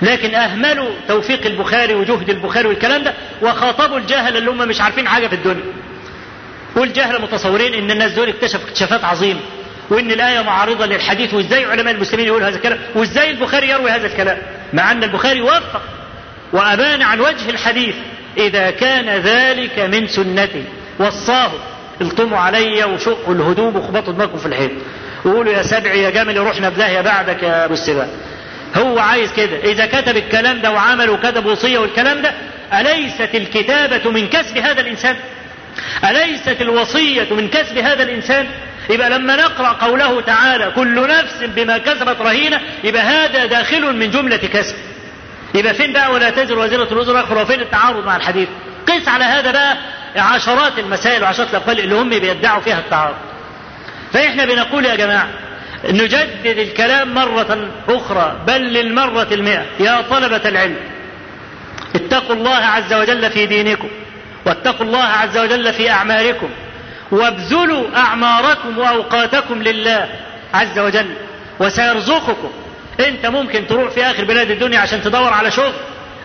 لكن 0.02 0.34
أهملوا 0.34 0.88
توفيق 1.08 1.46
البخاري 1.46 1.94
وجهد 1.94 2.30
البخاري 2.30 2.68
والكلام 2.68 3.02
ده 3.02 3.12
وخاطبوا 3.42 3.98
الجهل 3.98 4.36
اللي 4.36 4.50
هم 4.50 4.68
مش 4.68 4.80
عارفين 4.80 5.08
حاجة 5.08 5.26
في 5.26 5.34
الدنيا 5.34 5.64
والجهل 6.76 7.22
متصورين 7.22 7.74
إن 7.74 7.90
الناس 7.90 8.12
دول 8.12 8.28
اكتشفوا 8.28 8.64
اكتشافات 8.64 9.04
عظيمة 9.04 9.40
وان 9.90 10.10
الايه 10.10 10.40
معارضه 10.42 10.86
للحديث 10.86 11.34
وازاي 11.34 11.64
علماء 11.64 11.94
المسلمين 11.94 12.26
يقولوا 12.26 12.48
هذا 12.48 12.56
الكلام 12.56 12.78
وازاي 12.94 13.30
البخاري 13.30 13.68
يروي 13.68 13.90
هذا 13.90 14.06
الكلام 14.06 14.38
مع 14.72 14.92
ان 14.92 15.04
البخاري 15.04 15.40
وفق 15.40 15.82
وابان 16.52 17.02
عن 17.02 17.20
وجه 17.20 17.50
الحديث 17.50 17.94
اذا 18.38 18.70
كان 18.70 19.08
ذلك 19.22 19.78
من 19.78 20.08
سنتي 20.08 20.64
وصاه 20.98 21.52
التموا 22.00 22.38
علي 22.38 22.84
وشقوا 22.84 23.34
الهدوم 23.34 23.76
وخبطوا 23.76 24.12
دماغكم 24.12 24.38
في 24.38 24.46
الحيط 24.46 24.70
وقولوا 25.24 25.52
يا 25.52 25.62
سبعي 25.62 26.02
يا 26.02 26.10
جامل 26.10 26.36
روحنا 26.36 26.68
بداهيه 26.68 27.00
بعدك 27.00 27.42
يا 27.42 27.64
ابو 27.64 27.74
السباع 27.74 28.06
هو 28.76 28.98
عايز 28.98 29.32
كده 29.32 29.58
اذا 29.64 29.86
كتب 29.86 30.16
الكلام 30.16 30.60
ده 30.60 30.70
وعمل 30.72 31.10
وكتب 31.10 31.46
وصيه 31.46 31.78
والكلام 31.78 32.22
ده 32.22 32.32
اليست 32.80 33.34
الكتابه 33.34 34.10
من 34.10 34.28
كسب 34.28 34.58
هذا 34.58 34.80
الانسان 34.80 35.16
أليست 36.10 36.56
الوصية 36.62 37.26
من 37.30 37.48
كسب 37.48 37.78
هذا 37.78 38.02
الإنسان؟ 38.02 38.46
يبقى 38.90 39.10
لما 39.10 39.36
نقرأ 39.36 39.68
قوله 39.68 40.20
تعالى 40.20 40.70
كل 40.74 41.08
نفس 41.08 41.36
بما 41.42 41.78
كسبت 41.78 42.16
رهينة 42.20 42.60
يبقى 42.84 43.02
هذا 43.02 43.46
داخل 43.46 43.96
من 43.96 44.10
جملة 44.10 44.36
كسب. 44.36 44.74
يبقى 45.54 45.74
فين 45.74 45.92
بقى 45.92 46.12
ولا 46.12 46.30
تزر 46.30 46.58
وزيرة 46.58 46.88
الوزر 46.92 47.20
أخرى 47.20 47.42
وفين 47.42 47.60
التعارض 47.60 48.06
مع 48.06 48.16
الحديث؟ 48.16 48.48
قيس 48.88 49.08
على 49.08 49.24
هذا 49.24 49.50
بقى 49.52 49.74
عشرات 50.16 50.78
المسائل 50.78 51.22
وعشرات 51.22 51.50
الأقوال 51.50 51.78
اللي 51.80 51.94
هم 51.94 52.08
بيدعوا 52.08 52.60
فيها 52.60 52.78
التعارض. 52.78 53.16
فإحنا 54.12 54.44
بنقول 54.44 54.84
يا 54.86 54.94
جماعة 54.94 55.28
نجدد 55.84 56.58
الكلام 56.58 57.14
مرة 57.14 57.68
أخرى 57.88 58.36
بل 58.46 58.60
للمرة 58.60 59.26
المئة 59.32 59.62
يا 59.80 60.00
طلبة 60.10 60.48
العلم 60.48 60.76
اتقوا 61.94 62.34
الله 62.34 62.56
عز 62.56 62.92
وجل 62.92 63.30
في 63.30 63.46
دينكم 63.46 63.88
واتقوا 64.48 64.86
الله 64.86 65.02
عز 65.04 65.38
وجل 65.38 65.72
في 65.72 65.90
أعماركم 65.90 66.48
وابذلوا 67.12 67.86
أعماركم 67.96 68.78
وأوقاتكم 68.78 69.62
لله 69.62 70.08
عز 70.54 70.78
وجل 70.78 71.14
وسيرزقكم 71.60 72.50
أنت 73.08 73.26
ممكن 73.26 73.66
تروح 73.66 73.90
في 73.90 74.02
آخر 74.04 74.24
بلاد 74.24 74.50
الدنيا 74.50 74.78
عشان 74.78 75.02
تدور 75.02 75.32
على 75.32 75.50
شغل 75.50 75.72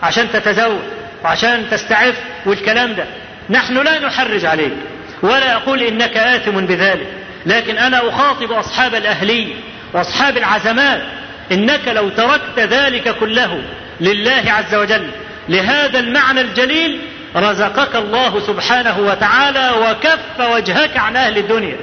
عشان 0.04 0.32
تتزوج 0.34 0.80
وعشان 1.24 1.66
تستعف 1.72 2.16
والكلام 2.46 2.94
ده 2.94 3.06
نحن 3.50 3.74
لا 3.78 4.00
نحرج 4.00 4.46
عليك 4.46 4.74
ولا 5.22 5.56
أقول 5.56 5.82
إنك 5.82 6.18
آثم 6.18 6.52
بذلك 6.66 7.08
لكن 7.46 7.78
أنا 7.78 8.10
أخاطب 8.10 8.52
أصحاب 8.52 8.96
الأهلية 8.96 9.56
وأصحاب 9.94 10.38
العزمات 10.38 11.02
إنك 11.52 11.88
لو 11.88 12.10
تركت 12.10 12.60
ذلك 12.60 13.16
كله 13.20 13.62
لله 14.02 14.44
عز 14.48 14.76
وجل 14.76 15.08
لهذا 15.50 16.00
المعنى 16.00 16.42
الجليل 16.42 17.00
رزقك 17.36 17.96
الله 17.96 18.40
سبحانه 18.48 19.00
وتعالى 19.00 19.72
وكف 19.90 20.50
وجهك 20.52 20.98
عن 20.98 21.16
أهل 21.16 21.38
الدنيا 21.38 21.78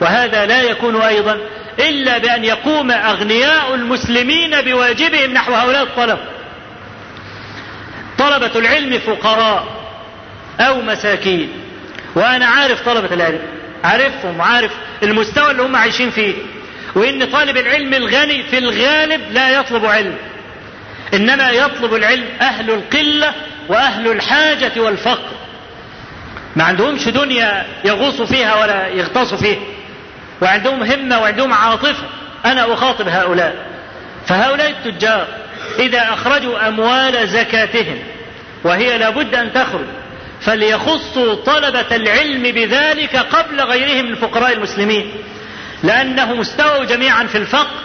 وهذا 0.00 0.46
لا 0.46 0.62
يكون 0.62 0.96
أيضا 1.00 1.38
إلا 1.78 2.18
بأن 2.18 2.44
يقوم 2.44 2.90
أغنياء 2.90 3.74
المسلمين 3.74 4.60
بواجبهم 4.60 5.30
نحو 5.30 5.52
هؤلاء 5.54 5.82
الطلبة 5.82 6.18
طلبة 8.18 8.50
العلم 8.56 8.98
فقراء 8.98 9.64
أو 10.60 10.80
مساكين 10.80 11.48
وأنا 12.14 12.46
عارف 12.46 12.82
طلبة 12.88 13.14
العلم 13.14 13.40
عارفهم 13.84 14.40
وعارف 14.40 14.72
المستوى 15.02 15.50
اللي 15.50 15.62
هم 15.62 15.76
عايشين 15.76 16.10
فيه 16.10 16.34
وإن 16.94 17.24
طالب 17.24 17.56
العلم 17.56 17.94
الغني 17.94 18.42
في 18.42 18.58
الغالب 18.58 19.20
لا 19.32 19.50
يطلب 19.50 19.86
علم 19.86 20.14
إنما 21.14 21.50
يطلب 21.50 21.94
العلم 21.94 22.24
أهل 22.40 22.70
القلة 22.70 23.32
واهل 23.68 24.12
الحاجه 24.12 24.80
والفقر 24.80 25.28
ما 26.56 26.64
عندهمش 26.64 27.08
دنيا 27.08 27.66
يغوصوا 27.84 28.26
فيها 28.26 28.54
ولا 28.62 28.88
يغطسوا 28.88 29.38
فيها 29.38 29.58
وعندهم 30.42 30.82
همه 30.82 31.20
وعندهم 31.20 31.52
عاطفه 31.52 32.04
انا 32.44 32.72
اخاطب 32.72 33.08
هؤلاء 33.08 33.66
فهؤلاء 34.26 34.70
التجار 34.70 35.26
اذا 35.78 36.02
اخرجوا 36.02 36.68
اموال 36.68 37.28
زكاتهم 37.28 37.98
وهي 38.64 38.98
لابد 38.98 39.34
ان 39.34 39.52
تخرج 39.52 39.84
فليخصوا 40.40 41.34
طلبه 41.34 41.96
العلم 41.96 42.42
بذلك 42.42 43.16
قبل 43.16 43.60
غيرهم 43.60 44.04
من 44.08 44.14
فقراء 44.14 44.52
المسلمين 44.52 45.12
لانهم 45.82 46.40
استووا 46.40 46.84
جميعا 46.84 47.24
في 47.26 47.38
الفقر 47.38 47.80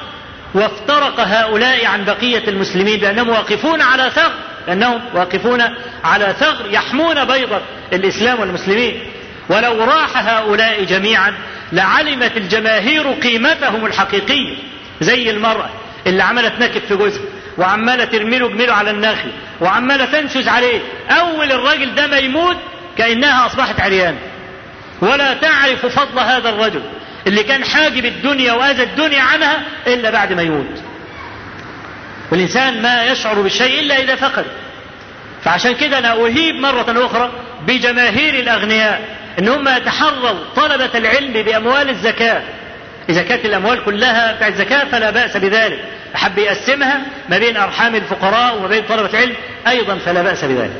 وافترق 0.54 1.20
هؤلاء 1.20 1.86
عن 1.86 2.06
بقيه 2.06 2.44
المسلمين 2.50 3.00
لانهم 3.00 3.30
واقفون 3.30 3.82
على 3.82 4.10
ثغر 4.10 4.34
لأنهم 4.68 5.02
واقفون 5.14 5.64
على 6.04 6.36
ثغر 6.40 6.70
يحمون 6.72 7.26
بيضة 7.26 7.62
الإسلام 7.94 8.40
والمسلمين 8.40 9.02
ولو 9.50 9.84
راح 9.84 10.18
هؤلاء 10.28 10.84
جميعا 10.84 11.34
لعلمت 11.74 12.38
الجماهير 12.38 13.08
قيمتهم 13.12 13.86
الحقيقية 13.86 14.56
زي 15.02 15.30
المرأة 15.32 15.70
اللي 16.08 16.24
عملت 16.24 16.54
نكب 16.60 16.82
في 16.88 16.96
جوزها 16.96 17.22
وعمالة 17.58 18.06
ترمي 18.06 18.38
له 18.40 18.48
جميله 18.48 18.74
على 18.74 18.92
النخل 18.92 19.32
وعمالة 19.62 20.06
تنشز 20.06 20.48
عليه 20.48 20.82
أول 21.12 21.52
الراجل 21.52 21.96
ده 21.96 22.08
ما 22.08 22.18
يموت 22.18 22.58
كأنها 22.98 23.46
أصبحت 23.46 23.80
عريانة 23.82 24.18
ولا 25.02 25.34
تعرف 25.34 25.86
فضل 25.86 26.20
هذا 26.20 26.50
الرجل 26.50 26.82
اللي 27.28 27.44
كان 27.44 27.64
حاجب 27.66 28.06
الدنيا 28.06 28.54
وأذى 28.54 28.84
الدنيا 28.84 29.22
عنها 29.22 29.60
إلا 29.88 30.10
بعد 30.10 30.34
ما 30.34 30.42
يموت 30.42 30.84
والإنسان 32.32 32.82
ما 32.82 33.04
يشعر 33.04 33.42
بالشيء 33.42 33.80
إلا 33.80 33.98
إذا 34.00 34.16
فقد 34.16 34.46
فعشان 35.44 35.76
كده 35.76 35.98
أنا 36.00 36.14
أهيب 36.26 36.56
مرة 36.56 37.06
أخرى 37.06 37.32
بجماهير 37.68 38.34
الأغنياء 38.34 39.02
إن 39.40 39.48
هم 39.48 39.68
يتحروا 39.68 40.30
طلبة 40.56 40.90
العلم 40.96 41.34
بأموال 41.34 41.90
الزكاة 41.90 42.42
إذا 43.10 43.22
كانت 43.24 43.46
الأموال 43.46 43.86
كلها 43.86 44.34
بتاع 44.34 44.48
الزكاة 44.48 44.86
فلا 44.86 45.10
بأس 45.10 45.38
بذلك 45.38 45.80
حب 46.16 46.38
يقسمها 46.38 47.02
ما 47.30 47.38
بين 47.38 47.58
أرحام 47.58 47.96
الفقراء 47.96 48.56
وما 48.58 48.68
بين 48.68 48.84
طلبة 48.90 49.10
العلم 49.10 49.34
أيضا 49.68 49.96
فلا 50.06 50.22
بأس 50.22 50.46
بذلك 50.46 50.74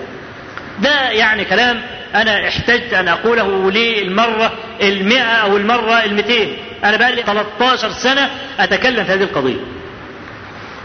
ده 0.80 1.10
يعني 1.12 1.46
كلام 1.46 1.82
أنا 2.16 2.48
احتجت 2.48 2.94
أن 2.94 3.08
أقوله 3.08 3.72
للمرة 3.72 4.52
المئة 4.82 5.22
أو 5.24 5.58
المرة 5.58 6.04
المئتين 6.04 6.58
أنا 6.84 6.98
بقى 6.98 7.12
لي 7.16 7.22
13 7.24 7.92
سنة 7.92 8.30
أتكلم 8.60 9.04
في 9.06 9.12
هذه 9.14 9.24
القضية 9.24 9.58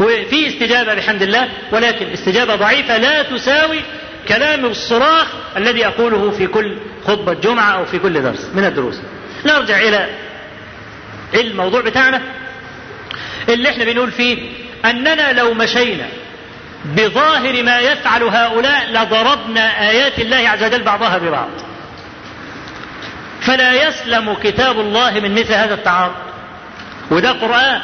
وفي 0.01 0.49
استجابة 0.49 0.95
بحمد 0.95 1.23
الله 1.23 1.49
ولكن 1.73 2.07
استجابة 2.13 2.55
ضعيفة 2.55 2.97
لا 2.99 3.23
تساوي 3.23 3.81
كلام 4.29 4.65
الصراخ 4.65 5.27
الذي 5.57 5.87
أقوله 5.87 6.31
في 6.31 6.47
كل 6.47 6.75
خطبة 7.07 7.33
جمعة 7.35 7.73
أو 7.75 7.85
في 7.85 7.99
كل 7.99 8.23
درس 8.23 8.51
من 8.55 8.65
الدروس 8.65 8.97
نرجع 9.47 9.79
إلى 9.79 10.09
الموضوع 11.35 11.81
بتاعنا 11.81 12.23
اللي 13.49 13.69
احنا 13.71 13.85
بنقول 13.85 14.11
فيه 14.11 14.37
أننا 14.85 15.33
لو 15.33 15.55
مشينا 15.55 16.07
بظاهر 16.85 17.63
ما 17.63 17.79
يفعل 17.81 18.23
هؤلاء 18.23 18.85
لضربنا 18.91 19.91
آيات 19.91 20.19
الله 20.19 20.37
عز 20.37 20.63
وجل 20.65 20.83
بعضها 20.83 21.19
ببعض 21.19 21.49
فلا 23.41 23.89
يسلم 23.89 24.35
كتاب 24.45 24.81
الله 24.81 25.11
من 25.21 25.33
مثل 25.35 25.53
هذا 25.53 25.75
التعارض 25.75 26.15
وده 27.11 27.33
قرآن 27.33 27.81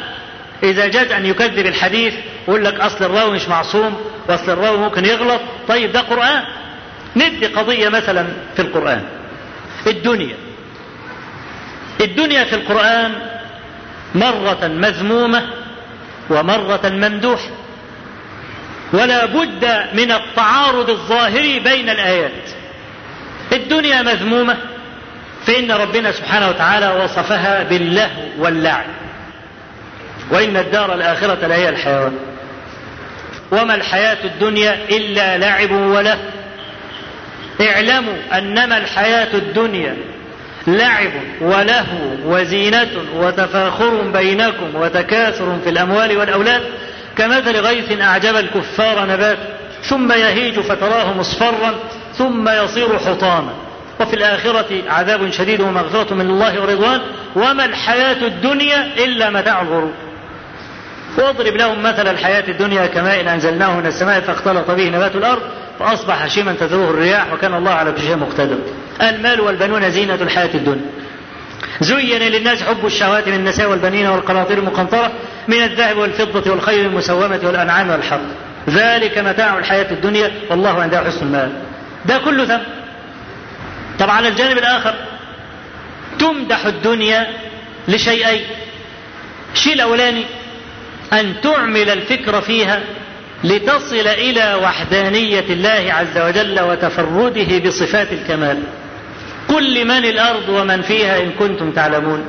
إذا 0.63 0.87
جاز 0.87 1.11
أن 1.11 1.25
يكذب 1.25 1.65
الحديث 1.65 2.13
ويقول 2.47 2.65
لك 2.65 2.79
أصل 2.79 3.05
الراوي 3.05 3.31
مش 3.31 3.47
معصوم 3.47 4.01
وأصل 4.29 4.51
الراوي 4.51 4.77
ممكن 4.77 5.05
يغلط 5.05 5.41
طيب 5.67 5.91
ده 5.91 6.01
قرآن 6.01 6.43
ندي 7.15 7.45
قضية 7.45 7.89
مثلا 7.89 8.27
في 8.55 8.61
القرآن 8.61 9.01
الدنيا 9.87 10.35
الدنيا 12.01 12.43
في 12.43 12.55
القرآن 12.55 13.11
مرة 14.15 14.59
مذمومة 14.67 15.47
ومرة 16.29 16.79
ممدوحة 16.83 17.49
ولا 18.93 19.25
بد 19.25 19.85
من 19.93 20.11
التعارض 20.11 20.89
الظاهري 20.89 21.59
بين 21.59 21.89
الآيات 21.89 22.49
الدنيا 23.53 24.01
مذمومة 24.01 24.57
فإن 25.45 25.71
ربنا 25.71 26.11
سبحانه 26.11 26.49
وتعالى 26.49 27.03
وصفها 27.03 27.63
باللهو 27.63 28.21
واللعب 28.39 28.87
وإن 30.31 30.57
الدار 30.57 30.93
الآخرة 30.93 31.47
لهي 31.47 31.69
الحيوان 31.69 32.13
وما 33.51 33.75
الحياة 33.75 34.17
الدنيا 34.23 34.77
إلا 34.89 35.37
لعب 35.37 35.71
وله 35.71 36.17
اعلموا 37.61 38.13
أنما 38.33 38.77
الحياة 38.77 39.27
الدنيا 39.33 39.97
لعب 40.67 41.11
ولهو 41.41 42.05
وزينة 42.25 42.87
وتفاخر 43.15 44.01
بينكم 44.13 44.75
وتكاثر 44.75 45.55
في 45.63 45.69
الأموال 45.69 46.17
والأولاد 46.17 46.61
كمثل 47.17 47.57
غيث 47.57 48.01
أعجب 48.01 48.35
الكفار 48.35 49.05
نبات 49.05 49.37
ثم 49.83 50.11
يهيج 50.11 50.59
فتراه 50.59 51.13
مصفرا 51.17 51.75
ثم 52.17 52.49
يصير 52.49 52.99
حطاما 52.99 53.53
وفي 53.99 54.13
الآخرة 54.13 54.65
عذاب 54.87 55.31
شديد 55.31 55.61
ومغفرة 55.61 56.13
من 56.13 56.29
الله 56.29 56.61
ورضوان 56.61 57.01
وما 57.35 57.65
الحياة 57.65 58.27
الدنيا 58.27 58.87
إلا 58.97 59.29
متاع 59.29 59.61
الغرور 59.61 59.93
واضرب 61.17 61.55
لهم 61.55 61.83
مثل 61.83 62.07
الحياة 62.07 62.43
الدنيا 62.49 62.85
كماء 62.87 63.21
إن 63.21 63.27
أنزلناه 63.27 63.79
من 63.79 63.85
السماء 63.87 64.19
فاختلط 64.21 64.71
به 64.71 64.89
نبات 64.89 65.15
الأرض 65.15 65.41
فأصبح 65.79 66.23
هشيما 66.25 66.53
تذروه 66.53 66.89
الرياح 66.89 67.33
وكان 67.33 67.53
الله 67.53 67.71
على 67.71 67.91
كل 67.91 68.01
شيء 68.01 68.15
مقتدر 68.17 68.57
المال 69.01 69.41
والبنون 69.41 69.91
زينة 69.91 70.13
الحياة 70.15 70.49
الدنيا 70.53 70.85
زين 71.81 72.21
للناس 72.21 72.63
حب 72.63 72.85
الشهوات 72.85 73.27
من 73.27 73.33
النساء 73.35 73.69
والبنين 73.69 74.07
والقناطير 74.09 74.57
المقنطرة 74.57 75.11
من 75.47 75.63
الذهب 75.63 75.97
والفضة 75.97 76.51
والخيل 76.51 76.85
المسومة 76.85 77.39
والأنعام 77.43 77.89
والحق 77.89 78.19
ذلك 78.69 79.17
متاع 79.17 79.57
الحياة 79.57 79.91
الدنيا 79.91 80.31
والله 80.49 80.81
عنده 80.81 80.99
حسن 81.03 81.25
المال 81.27 81.51
ده 82.05 82.17
كله 82.17 82.45
ثم 82.45 82.57
طب 83.99 84.09
على 84.09 84.27
الجانب 84.27 84.57
الآخر 84.57 84.95
تمدح 86.19 86.65
الدنيا 86.65 87.27
لشيئين 87.87 88.43
الشيء 89.53 89.73
الأولاني 89.73 90.23
أن 91.13 91.41
تعمل 91.41 91.89
الفكر 91.89 92.41
فيها 92.41 92.81
لتصل 93.43 94.07
إلى 94.07 94.55
وحدانية 94.63 95.39
الله 95.49 95.85
عز 95.93 96.17
وجل 96.17 96.59
وتفرده 96.59 97.57
بصفات 97.65 98.11
الكمال 98.11 98.63
قل 99.47 99.73
لمن 99.81 100.05
الأرض 100.05 100.49
ومن 100.49 100.81
فيها 100.81 101.21
إن 101.23 101.29
كنتم 101.39 101.71
تعلمون 101.71 102.25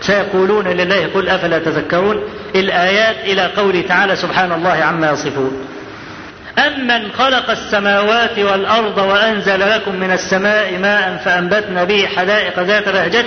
سيقولون 0.00 0.68
لله 0.68 1.06
قل 1.14 1.28
أفلا 1.28 1.58
تذكرون 1.58 2.22
الآيات 2.54 3.16
إلى 3.24 3.46
قوله 3.46 3.84
تعالى 3.88 4.16
سبحان 4.16 4.52
الله 4.52 4.70
عما 4.72 5.10
يصفون 5.10 5.66
أمن 6.58 7.12
خلق 7.12 7.50
السماوات 7.50 8.38
والأرض 8.38 8.98
وأنزل 8.98 9.60
لكم 9.60 9.96
من 10.00 10.10
السماء 10.12 10.78
ماء 10.78 11.20
فأنبتنا 11.24 11.84
به 11.84 12.06
حدائق 12.16 12.58
ذات 12.60 12.88
بهجة 12.88 13.26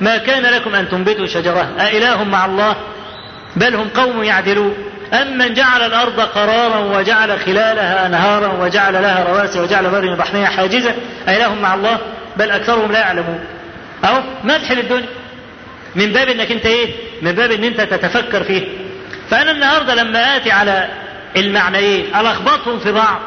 ما 0.00 0.16
كان 0.16 0.42
لكم 0.42 0.74
أن 0.74 0.88
تنبتوا 0.88 1.26
شجرة 1.26 1.68
أإله 1.80 2.24
مع 2.24 2.44
الله 2.46 2.76
بل 3.56 3.74
هم 3.74 3.88
قوم 3.88 4.22
يعدلون 4.22 4.74
أمن 5.12 5.54
جعل 5.54 5.82
الأرض 5.82 6.20
قرارا 6.20 6.98
وجعل 6.98 7.40
خلالها 7.40 8.06
أنهارا 8.06 8.48
وجعل 8.64 8.92
لها 8.92 9.24
رواسي 9.30 9.60
وجعل 9.60 9.90
بر 9.90 10.14
بحرها 10.14 10.46
حاجزا 10.46 10.94
أي 11.28 11.38
لهم 11.38 11.62
مع 11.62 11.74
الله 11.74 11.98
بل 12.36 12.50
أكثرهم 12.50 12.92
لا 12.92 12.98
يعلمون 13.00 13.40
أهو 14.04 14.22
مدح 14.44 14.72
للدنيا 14.72 15.08
من 15.96 16.12
باب 16.12 16.28
انك 16.28 16.52
انت 16.52 16.66
ايه؟ 16.66 16.92
من 17.22 17.32
باب 17.32 17.50
ان 17.50 17.64
انت 17.64 17.80
تتفكر 17.80 18.42
فيه. 18.44 18.62
فانا 19.30 19.50
النهارده 19.50 19.94
لما 19.94 20.36
اتي 20.36 20.50
على 20.50 20.88
المعنيين 21.36 22.04
الخبطهم 22.20 22.78
في 22.78 22.92
بعض 22.92 23.20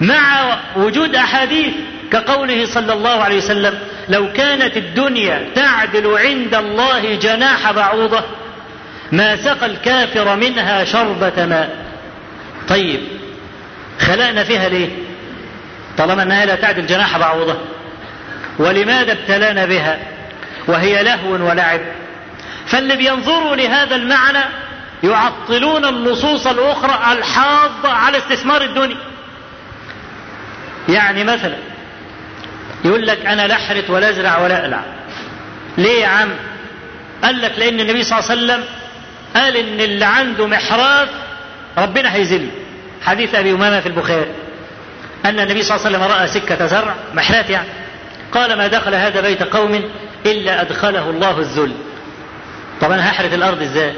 مع 0.00 0.42
وجود 0.76 1.14
احاديث 1.16 1.72
كقوله 2.12 2.66
صلى 2.66 2.92
الله 2.92 3.22
عليه 3.22 3.36
وسلم 3.36 3.78
لو 4.08 4.32
كانت 4.32 4.76
الدنيا 4.76 5.46
تعدل 5.54 6.18
عند 6.18 6.54
الله 6.54 7.14
جناح 7.14 7.72
بعوضه 7.72 8.24
ما 9.12 9.36
سقى 9.36 9.66
الكافر 9.66 10.36
منها 10.36 10.84
شربة 10.84 11.46
ماء 11.46 11.76
طيب 12.68 13.00
خلقنا 14.00 14.44
فيها 14.44 14.68
ليه 14.68 14.88
طالما 15.98 16.22
أنها 16.22 16.44
لا 16.44 16.54
تعدل 16.54 16.86
جناح 16.86 17.18
بعوضة 17.18 17.58
ولماذا 18.58 19.12
ابتلانا 19.12 19.64
بها 19.66 19.98
وهي 20.66 21.02
لهو 21.02 21.32
ولعب 21.50 21.80
فاللي 22.66 22.96
بينظروا 22.96 23.56
لهذا 23.56 23.96
المعنى 23.96 24.40
يعطلون 25.04 25.84
النصوص 25.84 26.46
الأخرى 26.46 27.12
الحاضة 27.18 27.88
على 27.88 28.18
استثمار 28.18 28.62
الدنيا 28.62 28.96
يعني 30.88 31.24
مثلا 31.24 31.56
يقول 32.84 33.06
لك 33.06 33.26
أنا 33.26 33.46
لا 33.46 33.54
أحرث 33.54 33.90
ولا 33.90 34.10
أزرع 34.10 34.38
ولا 34.38 34.66
ألعب 34.66 34.84
ليه 35.78 36.00
يا 36.00 36.06
عم 36.08 36.28
قال 37.24 37.40
لك 37.42 37.52
لأن 37.58 37.80
النبي 37.80 38.02
صلى 38.02 38.18
الله 38.18 38.30
عليه 38.30 38.42
وسلم 38.42 38.81
قال 39.34 39.56
ان 39.56 39.80
اللي 39.80 40.04
عنده 40.04 40.46
محراث 40.46 41.08
ربنا 41.78 42.14
هيذله 42.14 42.50
حديث 43.02 43.34
ابي 43.34 43.50
امامه 43.52 43.80
في 43.80 43.86
البخاري 43.86 44.26
ان 45.24 45.40
النبي 45.40 45.62
صلى 45.62 45.76
الله 45.76 45.86
عليه 45.86 45.96
وسلم 45.98 46.10
راى 46.16 46.26
سكه 46.28 46.66
زرع 46.66 46.94
محراث 47.14 47.50
يعني 47.50 47.68
قال 48.32 48.54
ما 48.58 48.66
دخل 48.66 48.94
هذا 48.94 49.20
بيت 49.20 49.42
قوم 49.42 49.90
الا 50.26 50.60
ادخله 50.60 51.10
الله 51.10 51.38
الذل 51.38 51.72
طب 52.80 52.90
انا 52.90 53.10
هحرث 53.10 53.34
الارض 53.34 53.62
ازاي 53.62 53.92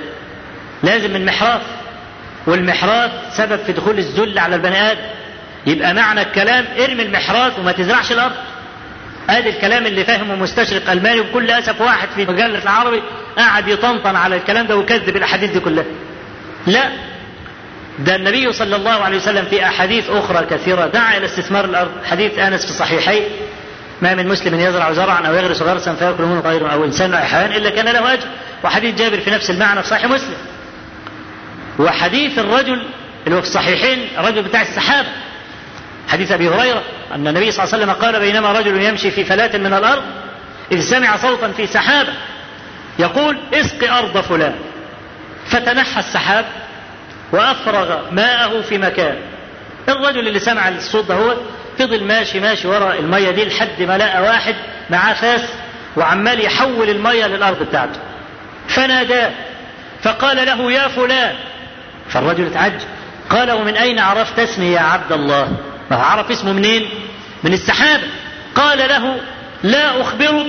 لازم 0.82 1.10
من 1.12 1.24
محراث 1.26 1.60
والمحراث 2.46 3.10
سبب 3.36 3.58
في 3.66 3.72
دخول 3.72 3.98
الذل 3.98 4.38
على 4.38 4.56
البني 4.56 4.92
ادم 4.92 5.00
يبقى 5.66 5.94
معنى 5.94 6.22
الكلام 6.22 6.64
ارمي 6.84 7.02
المحراث 7.02 7.58
وما 7.58 7.72
تزرعش 7.72 8.12
الارض 8.12 8.32
ادي 9.28 9.48
الكلام 9.48 9.86
اللي 9.86 10.04
فاهمه 10.04 10.34
مستشرق 10.36 10.90
الماني 10.90 11.20
وكل 11.20 11.50
اسف 11.50 11.80
واحد 11.80 12.08
في 12.16 12.26
مجله 12.26 12.62
العربي 12.62 13.02
قعد 13.38 13.68
يطنطن 13.68 14.16
على 14.16 14.36
الكلام 14.36 14.66
ده 14.66 14.76
ويكذب 14.76 15.16
الاحاديث 15.16 15.50
دي 15.50 15.60
كلها 15.60 15.84
لا 16.66 16.82
ده 17.98 18.16
النبي 18.16 18.52
صلى 18.52 18.76
الله 18.76 18.90
عليه 19.04 19.16
وسلم 19.16 19.44
في 19.44 19.66
احاديث 19.66 20.10
اخرى 20.10 20.46
كثيره 20.50 20.86
دعا 20.86 21.16
الى 21.16 21.24
استثمار 21.24 21.64
الارض 21.64 21.90
حديث 22.10 22.38
انس 22.38 22.64
في 22.64 22.70
الصحيحين 22.70 23.22
ما 24.02 24.14
من 24.14 24.28
مسلم 24.28 24.60
يزرع 24.60 24.92
زرعا 24.92 25.20
او 25.26 25.34
يغرس 25.34 25.62
غرسا 25.62 25.94
فياكل 25.94 26.22
منه 26.24 26.40
طير 26.40 26.72
او 26.72 26.84
انسان 26.84 27.14
او 27.14 27.24
حيوان 27.24 27.52
الا 27.52 27.70
كان 27.70 27.84
له 27.84 28.12
اجر 28.12 28.26
وحديث 28.64 28.94
جابر 28.94 29.18
في 29.20 29.30
نفس 29.30 29.50
المعنى 29.50 29.82
في 29.82 29.88
صحيح 29.88 30.04
مسلم 30.06 30.36
وحديث 31.78 32.38
الرجل 32.38 32.86
اللي 33.26 33.36
هو 33.36 33.40
في 33.40 33.46
الصحيحين 33.48 34.08
الرجل 34.18 34.42
بتاع 34.42 34.62
السحابه 34.62 35.08
حديث 36.08 36.32
ابي 36.32 36.48
هريره 36.48 36.82
ان 37.14 37.28
النبي 37.28 37.50
صلى 37.50 37.64
الله 37.64 37.74
عليه 37.74 37.84
وسلم 37.84 38.02
قال 38.04 38.20
بينما 38.20 38.52
رجل 38.52 38.82
يمشي 38.82 39.10
في 39.10 39.24
فلاه 39.24 39.56
من 39.56 39.74
الارض 39.74 40.02
اذ 40.72 40.80
سمع 40.80 41.16
صوتا 41.16 41.52
في 41.52 41.66
سحابه 41.66 42.12
يقول 42.98 43.38
اسق 43.54 43.92
ارض 43.92 44.20
فلان 44.20 44.54
فتنحى 45.46 46.00
السحاب 46.00 46.44
وافرغ 47.32 48.10
ماءه 48.12 48.60
في 48.60 48.78
مكان 48.78 49.16
الرجل 49.88 50.28
اللي 50.28 50.38
سمع 50.38 50.68
الصوت 50.68 51.06
ده 51.08 51.14
هو 51.14 51.34
فضل 51.78 52.04
ماشي 52.04 52.40
ماشي 52.40 52.68
ورا 52.68 52.94
الميه 52.94 53.30
دي 53.30 53.44
لحد 53.44 53.82
ما 53.82 53.98
لقى 53.98 54.22
واحد 54.22 54.54
معاه 54.90 55.14
فاس 55.14 55.40
وعمال 55.96 56.40
يحول 56.44 56.90
الميه 56.90 57.26
للارض 57.26 57.62
بتاعته 57.62 58.00
فناداه 58.68 59.30
فقال 60.02 60.36
له 60.36 60.72
يا 60.72 60.88
فلان 60.88 61.34
فالرجل 62.08 62.46
اتعجب 62.46 62.80
قال 63.30 63.52
ومن 63.52 63.76
اين 63.76 63.98
عرفت 63.98 64.38
اسمي 64.38 64.72
يا 64.72 64.80
عبد 64.80 65.12
الله 65.12 65.48
عرف 65.90 66.30
اسمه 66.30 66.52
منين 66.52 66.86
من 67.44 67.52
السحابة 67.52 68.02
قال 68.54 68.78
له 68.78 69.20
لا 69.62 70.00
أخبرك 70.00 70.46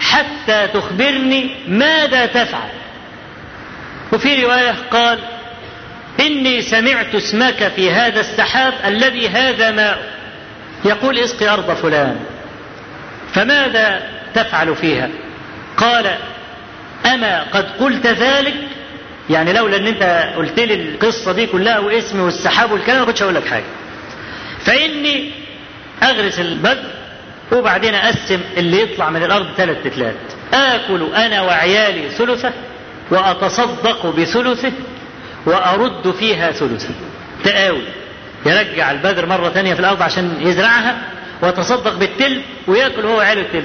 حتى 0.00 0.66
تخبرني 0.74 1.56
ماذا 1.68 2.26
تفعل 2.26 2.68
وفي 4.12 4.44
رواية 4.44 4.74
قال 4.90 5.18
إني 6.20 6.62
سمعت 6.62 7.14
اسمك 7.14 7.72
في 7.76 7.90
هذا 7.90 8.20
السحاب 8.20 8.74
الذي 8.86 9.28
هذا 9.28 9.70
ماء 9.70 9.98
يقول 10.84 11.18
اسقي 11.18 11.48
أرض 11.48 11.70
فلان 11.74 12.16
فماذا 13.34 14.02
تفعل 14.34 14.76
فيها 14.76 15.08
قال 15.76 16.06
أما 17.06 17.42
قد 17.52 17.66
قلت 17.80 18.06
ذلك 18.06 18.54
يعني 19.30 19.52
لولا 19.52 19.76
ان 19.76 19.86
انت 19.86 20.32
قلت 20.36 20.60
لي 20.60 20.74
القصه 20.74 21.32
دي 21.32 21.46
كلها 21.46 21.78
واسمي 21.78 22.20
والسحاب 22.22 22.72
والكلام 22.72 22.98
ما 23.00 23.04
كنتش 23.06 23.22
هقول 23.22 23.34
لك 23.34 23.46
حاجه 23.46 23.64
فاني 24.66 25.30
اغرس 26.02 26.38
البذر 26.40 26.90
وبعدين 27.52 27.94
اقسم 27.94 28.40
اللي 28.56 28.82
يطلع 28.82 29.10
من 29.10 29.22
الارض 29.22 29.46
ثلاث 29.56 29.82
تتلات 29.84 30.14
اكل 30.52 31.14
انا 31.14 31.42
وعيالي 31.42 32.08
ثلثه 32.10 32.52
واتصدق 33.10 34.06
بثلثه 34.06 34.72
وارد 35.46 36.10
فيها 36.18 36.52
ثلثه 36.52 36.90
تقاوي 37.44 37.82
يرجع 38.46 38.90
البذر 38.90 39.26
مره 39.26 39.48
ثانيه 39.48 39.74
في 39.74 39.80
الارض 39.80 40.02
عشان 40.02 40.36
يزرعها 40.40 40.96
ويتصدق 41.42 41.94
بالتل 41.94 42.42
وياكل 42.66 43.04
هو 43.06 43.16
وعياله 43.16 43.40
التل 43.40 43.64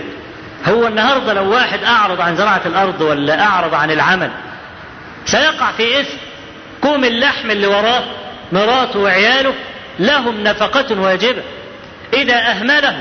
هو 0.68 0.88
النهارده 0.88 1.34
لو 1.34 1.52
واحد 1.52 1.84
اعرض 1.84 2.22
عن 2.22 2.36
زراعه 2.36 2.62
الارض 2.66 3.02
ولا 3.02 3.42
اعرض 3.42 3.74
عن 3.74 3.92
العمل 3.92 4.30
سيقع 5.26 5.72
في 5.72 6.00
اثم 6.02 6.18
كوم 6.82 7.04
اللحم 7.06 7.52
اللي 7.52 7.68
وراه 7.68 8.04
مراته 8.52 9.00
وعياله 9.00 9.54
لهم 10.00 10.44
نفقة 10.44 11.02
واجبة 11.02 11.42
إذا 12.14 12.52
أهملهم 12.52 13.00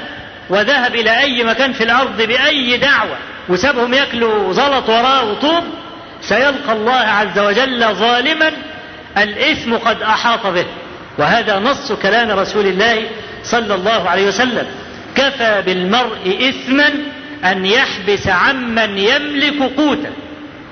وذهب 0.51 0.95
إلى 0.95 1.19
أي 1.21 1.45
مكان 1.45 1.73
في 1.73 1.85
الأرض 1.85 2.23
بأي 2.23 2.77
دعوة 2.77 3.17
وسابهم 3.49 3.95
ياكلوا 3.95 4.53
زلط 4.53 4.89
وراه 4.89 5.31
وطوب 5.31 5.65
سيلقى 6.23 6.73
الله 6.73 6.93
عز 6.97 7.39
وجل 7.39 7.95
ظالما 7.95 8.53
الإثم 9.19 9.75
قد 9.75 10.03
أحاط 10.03 10.47
به 10.47 10.65
وهذا 11.19 11.59
نص 11.59 11.93
كلام 11.93 12.31
رسول 12.39 12.67
الله 12.67 13.03
صلى 13.45 13.75
الله 13.75 14.11
عليه 14.11 14.27
وسلم 14.29 14.67
كفى 15.15 15.63
بالمرء 15.67 16.47
إثما 16.49 16.91
أن 17.53 17.67
يحبس 17.67 18.29
عمن 18.29 18.99
يملك 18.99 19.71
قوتا 19.77 20.11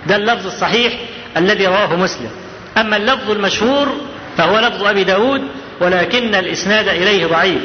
ده 0.06 0.16
اللفظ 0.16 0.46
الصحيح 0.46 0.92
الذي 1.37 1.66
رواه 1.66 1.96
مسلم 1.96 2.30
أما 2.78 2.96
اللفظ 2.96 3.30
المشهور 3.30 3.96
فهو 4.38 4.58
لفظ 4.58 4.85
أبي 4.87 5.04
داود 5.04 5.42
ولكن 5.83 6.35
الإسناد 6.35 6.88
إليه 6.88 7.27
ضعيف 7.27 7.62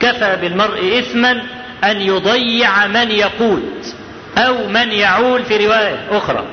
كفى 0.00 0.36
بالمرء 0.40 0.98
إثما 0.98 1.30
أن 1.84 2.00
يضيع 2.00 2.86
من 2.86 3.10
يقود 3.10 3.84
أو 4.38 4.68
من 4.68 4.92
يعول 4.92 5.44
في 5.44 5.66
رواية 5.66 5.96
أخرى 6.10 6.44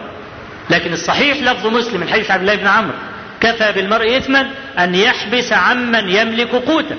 لكن 0.70 0.94
الصحيح 0.94 1.52
لفظ 1.52 1.68
مسلم 1.68 2.02
من 2.02 2.10
حديث 2.10 2.32
عبد 2.32 2.42
الله 2.42 2.56
بن 2.56 2.68
عمرو 2.68 2.94
كفى 3.42 3.72
بالمرء 3.72 4.18
إثما 4.18 4.50
أن 4.80 4.96
يحبس 4.96 5.54
عمن 5.54 6.10
يملك 6.10 6.50
قوته 6.52 6.96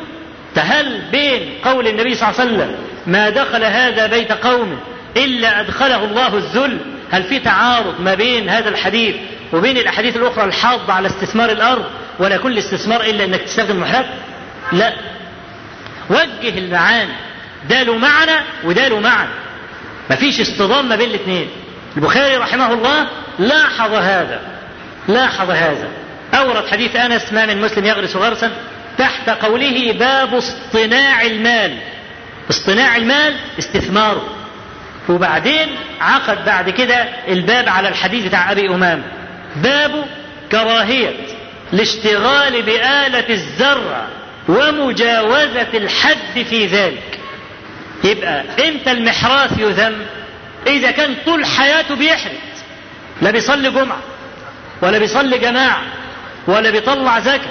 فهل 0.55 1.01
بين 1.13 1.51
قول 1.65 1.89
النبي 1.89 2.15
صلى 2.15 2.29
الله 2.29 2.41
عليه 2.41 2.51
وسلم 2.53 2.77
ما 3.07 3.31
دخل 3.31 3.65
هذا 3.65 4.07
بيت 4.07 4.33
قوم 4.33 4.79
إلا 5.17 5.61
أدخله 5.61 6.05
الله 6.05 6.37
الذل 6.37 6.79
هل 7.13 7.23
في 7.23 7.39
تعارض 7.39 8.01
ما 8.01 8.15
بين 8.15 8.49
هذا 8.49 8.69
الحديث 8.69 9.15
وبين 9.53 9.77
الأحاديث 9.79 10.17
الأخرى 10.17 10.45
الحاضة 10.45 10.93
على 10.93 11.07
استثمار 11.09 11.51
الأرض 11.51 11.85
ولا 12.19 12.37
كل 12.37 12.59
استثمار 12.59 13.01
الا 13.01 13.25
انك 13.25 13.41
تستخدم 13.43 13.71
المحرك 13.77 14.09
لا 14.73 14.93
وجه 16.11 16.59
المعاني 16.59 17.13
ده 17.71 17.83
له 17.83 17.97
معنى 17.99 18.41
وده 18.65 18.89
له 18.89 19.01
معنى 19.01 19.29
مفيش 20.11 20.41
اصطدام 20.41 20.89
ما 20.89 20.97
بين 20.97 21.09
الاثنين 21.11 21.49
البخاري 21.97 22.37
رحمه 22.37 22.73
الله 22.73 23.07
لاحظ 23.39 23.93
هذا 23.95 24.41
لاحظ 25.09 25.51
هذا 25.51 25.89
اورد 26.35 26.69
حديث 26.69 26.97
انس 26.97 27.33
ما 27.33 27.47
من 27.47 27.61
مسلم 27.61 27.85
يغرس 27.85 28.17
غرسا 28.17 28.51
تحت 28.99 29.29
قوله 29.31 29.93
باب 29.93 30.35
اصطناع 30.35 31.23
المال 31.23 31.79
اصطناع 32.51 32.97
المال 32.97 33.37
استثماره 33.59 34.29
وبعدين 35.09 35.69
عقد 36.01 36.45
بعد 36.45 36.71
كده 36.71 37.05
الباب 37.29 37.69
على 37.69 37.89
الحديث 37.89 38.27
بتاع 38.27 38.53
ابي 38.53 38.69
امام 38.69 39.03
باب 39.57 40.05
كراهيه 40.53 41.11
الاشتغال 41.73 42.63
بآلة 42.63 43.31
الزرع 43.35 44.09
ومجاوزة 44.49 45.69
الحد 45.75 46.43
في 46.51 46.67
ذلك 46.67 47.21
يبقى 48.05 48.45
امتى 48.69 48.93
المحراث 48.93 49.59
يذم 49.59 50.07
اذا 50.67 50.91
كان 50.91 51.15
طول 51.27 51.45
حياته 51.45 51.97
بيحرد 51.97 52.39
لا 53.23 53.31
بيصلي 53.31 53.71
جمعة 53.71 54.01
ولا 54.83 54.99
بيصلي 54.99 55.39
جماعة 55.39 55.83
ولا 56.47 56.71
بيطلع 56.71 57.19
زكاة 57.21 57.51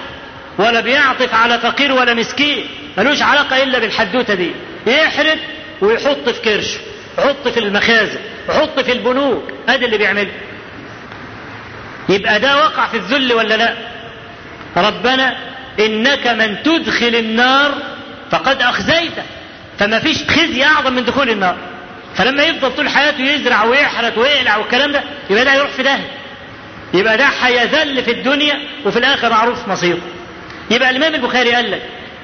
ولا 0.58 0.80
بيعطف 0.80 1.34
على 1.34 1.60
فقير 1.60 1.91
ولا 1.93 2.13
مسكين 2.13 2.65
ملوش 2.97 3.21
علاقة 3.21 3.63
إلا 3.63 3.80
بالحدوتة 3.80 4.34
دي 4.34 4.51
يحرد 4.88 5.39
ويحط 5.82 6.30
في 6.30 6.41
كرشه 6.41 6.78
يحط 7.17 7.47
في 7.47 7.60
المخازن 7.60 8.19
يحط 8.49 8.80
في 8.80 8.91
البنوك 8.91 9.43
ادي 9.69 9.86
اللي 9.86 9.97
بيعمله 9.97 10.32
يبقى 12.10 12.39
ده 12.39 12.58
وقع 12.58 12.88
في 12.88 12.97
الذل 12.97 13.34
ولا 13.34 13.58
لا 13.58 13.73
ربنا 14.77 15.38
انك 15.79 16.27
من 16.27 16.63
تدخل 16.63 17.15
النار 17.15 17.73
فقد 18.31 18.61
اخزيته 18.61 19.23
فما 19.79 19.99
فيش 19.99 20.17
خزي 20.29 20.63
اعظم 20.63 20.93
من 20.93 21.05
دخول 21.05 21.29
النار 21.29 21.57
فلما 22.15 22.43
يفضل 22.43 22.75
طول 22.75 22.89
حياته 22.89 23.21
يزرع 23.21 23.63
ويحرث 23.63 24.17
ويقلع 24.17 24.57
والكلام 24.57 24.91
ده 24.91 25.03
يبقى 25.29 25.45
ده 25.45 25.51
هيروح 25.53 25.69
في 25.71 25.83
ده 25.83 25.99
يبقى 26.93 27.17
ده 27.17 27.25
هيذل 27.41 28.03
في 28.03 28.11
الدنيا 28.11 28.59
وفي 28.85 28.99
الاخره 28.99 29.29
معروف 29.29 29.67
مصيره 29.67 29.99
يبقى 30.71 30.89
الامام 30.89 31.15
البخاري 31.15 31.51
قال 31.55 31.71
لك 31.71 31.81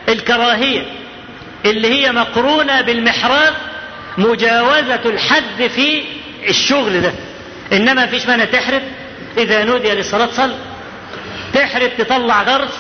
الكراهيه 0.10 0.84
اللي 1.66 1.88
هي 1.94 2.12
مقرونه 2.12 2.82
بالمحراث 2.82 3.54
مجاوزه 4.18 5.00
الحد 5.06 5.68
في 5.76 6.04
الشغل 6.50 7.02
ده 7.02 7.14
انما 7.74 8.06
فيش 8.06 8.26
مانع 8.28 8.46
تحرث 8.46 8.82
اذا 9.38 9.64
نودي 9.64 9.92
للصلاه 9.92 10.28
صلي 10.32 10.56
تحرد 11.54 11.90
تطلع 11.98 12.42
غرس 12.44 12.74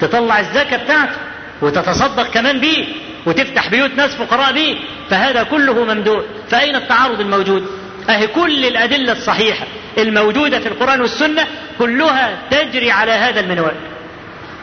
تطلع 0.00 0.40
الزكاة 0.40 0.76
بتاعته 0.84 1.16
وتتصدق 1.62 2.30
كمان 2.30 2.60
بيه 2.60 2.84
وتفتح 3.26 3.68
بيوت 3.68 3.90
ناس 3.96 4.10
فقراء 4.14 4.52
بيه 4.52 4.76
فهذا 5.10 5.42
كله 5.42 5.84
ممدوح 5.84 6.24
فأين 6.50 6.76
التعارض 6.76 7.20
الموجود 7.20 7.66
أهي 8.10 8.26
كل 8.26 8.66
الأدلة 8.66 9.12
الصحيحة 9.12 9.64
الموجودة 9.98 10.60
في 10.60 10.66
القرآن 10.68 11.00
والسنة 11.00 11.46
كلها 11.78 12.38
تجري 12.50 12.90
على 12.90 13.12
هذا 13.12 13.40
المنوال 13.40 13.74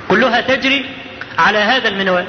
كلها 0.08 0.42
تجري 0.42 0.86
على 1.40 1.58
هذا 1.58 1.88
المنوال 1.88 2.26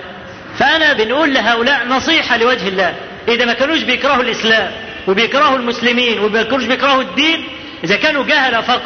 فأنا 0.58 0.92
بنقول 0.92 1.34
لهؤلاء 1.34 1.86
نصيحة 1.88 2.36
لوجه 2.36 2.68
الله 2.68 2.94
إذا 3.28 3.44
ما 3.44 3.52
كانوش 3.52 3.82
بيكرهوا 3.82 4.22
الإسلام 4.22 4.72
وبيكرهوا 5.08 5.58
المسلمين 5.58 6.18
وما 6.18 6.42
كانوش 6.42 6.64
بيكرهوا 6.64 7.02
الدين 7.02 7.44
إذا 7.84 7.96
كانوا 7.96 8.24
جهلة 8.24 8.60
فقط 8.60 8.82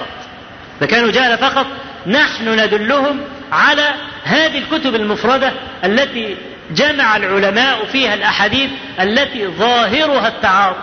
إذا 0.79 0.87
كانوا 0.87 1.11
جهلة 1.11 1.37
فقط 1.37 1.67
نحن 2.07 2.49
ندلهم 2.49 3.21
على 3.53 3.89
هذه 4.25 4.59
الكتب 4.59 4.95
المفردة 4.95 5.53
التي 5.85 6.37
جمع 6.71 7.17
العلماء 7.17 7.85
فيها 7.85 8.15
الأحاديث 8.15 8.71
التي 9.01 9.47
ظاهرها 9.47 10.29
التعارض 10.29 10.77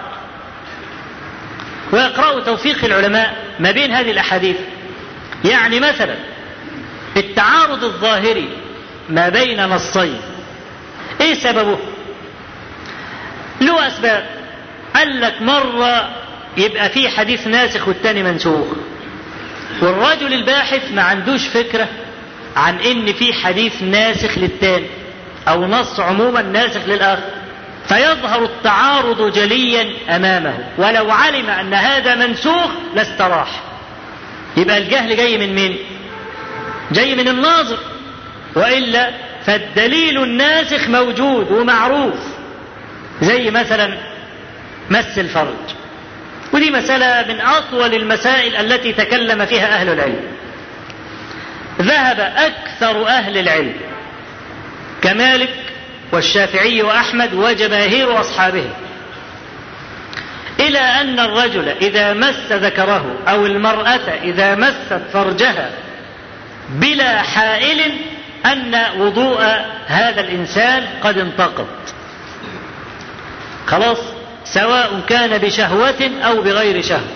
ويقرأوا 1.92 2.40
توفيق 2.40 2.86
العلماء 2.86 3.36
ما 3.60 3.72
بين 3.72 3.92
هذه 3.92 4.12
الأحاديث 4.12 4.58
يعني 5.46 5.80
مثلا 5.80 6.16
التعارض 7.18 7.84
الظاهري 7.84 8.50
ما 9.10 9.30
بين 9.30 9.66
نصين 9.66 10.22
ايه 11.22 11.34
سببه 11.34 11.78
له 13.62 13.88
اسباب 13.88 14.26
قال 14.96 15.22
لك 15.22 15.42
مره 15.42 16.10
يبقى 16.58 16.90
في 16.90 17.10
حديث 17.10 17.48
ناسخ 17.48 17.88
والتاني 17.88 18.24
منسوخ 18.24 18.68
والرجل 19.82 20.34
الباحث 20.34 20.92
ما 20.92 21.02
عندوش 21.02 21.48
فكرة 21.48 21.88
عن 22.56 22.80
ان 22.80 23.14
في 23.14 23.34
حديث 23.34 23.82
ناسخ 23.82 24.38
للتاني 24.38 24.86
او 25.48 25.66
نص 25.66 26.00
عموما 26.00 26.42
ناسخ 26.42 26.82
للاخر 26.88 27.22
فيظهر 27.88 28.44
التعارض 28.44 29.34
جليا 29.34 29.88
امامه 30.16 30.54
ولو 30.78 31.12
علم 31.12 31.50
ان 31.50 31.74
هذا 31.74 32.16
منسوخ 32.16 32.70
لاستراح 32.96 33.48
يبقى 34.58 34.78
الجهل 34.78 35.16
جاي 35.18 35.38
من 35.48 35.56
مين 35.56 35.78
جاي 36.92 37.16
من 37.16 37.28
الناظر 37.28 37.78
والا 38.56 39.10
فالدليل 39.46 40.24
الناسخ 40.24 40.90
موجود 40.90 41.52
ومعروف 41.52 42.14
زي 43.22 43.52
مثلا 43.52 43.98
مس 44.92 45.20
الفرج 45.20 45.58
ودي 46.54 46.72
مسألة 46.72 47.34
من 47.34 47.42
أطول 47.42 47.94
المسائل 47.94 48.56
التي 48.56 48.94
تكلم 48.94 49.46
فيها 49.46 49.66
أهل 49.80 49.89
العلم 49.89 50.20
ذهب 51.82 52.20
أكثر 52.20 53.08
أهل 53.08 53.38
العلم 53.38 53.74
كمالك 55.02 55.50
والشافعي 56.12 56.82
وأحمد 56.82 57.34
وجماهير 57.34 58.20
أصحابه 58.20 58.63
إلى 60.60 60.80
أن 60.80 61.20
الرجل 61.20 61.70
إذا 61.82 62.13
مس 62.13 62.52
ذكره 62.52 63.16
أو 63.28 63.46
المرأة 63.46 64.00
إذا 64.24 64.56
مست 64.56 65.02
فرجها 65.13 65.70
بلا 66.70 67.22
حائل 67.22 67.92
أن 68.46 68.82
وضوء 68.98 69.42
هذا 69.88 70.22
الإنسان 70.22 70.86
قد 71.04 71.18
انتقض 71.18 71.68
خلاص 73.68 73.98
سواء 74.54 75.00
كان 75.10 75.38
بشهوة 75.38 76.12
أو 76.24 76.42
بغير 76.42 76.82
شهوة 76.82 77.08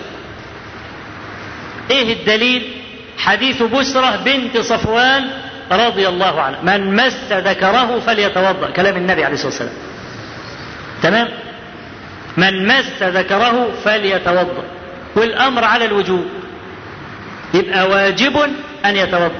إيه 1.90 2.12
الدليل 2.12 2.74
حديث 3.18 3.62
بسرة 3.62 4.16
بنت 4.16 4.58
صفوان 4.58 5.24
رضي 5.72 6.08
الله 6.08 6.40
عنها 6.40 6.60
من 6.62 6.96
مس 6.96 7.16
ذكره 7.32 8.00
فليتوضأ 8.06 8.70
كلام 8.76 8.96
النبي 8.96 9.24
عليه 9.24 9.34
الصلاة 9.34 9.48
والسلام 9.50 9.72
تمام 11.02 11.28
من 12.36 12.66
مس 12.66 13.02
ذكره 13.02 13.68
فليتوضأ 13.84 14.62
والأمر 15.16 15.64
على 15.64 15.84
الوجوب 15.84 16.24
يبقى 17.54 17.88
واجب 17.88 18.40
أن 18.86 18.96
يتوضأ 18.96 19.30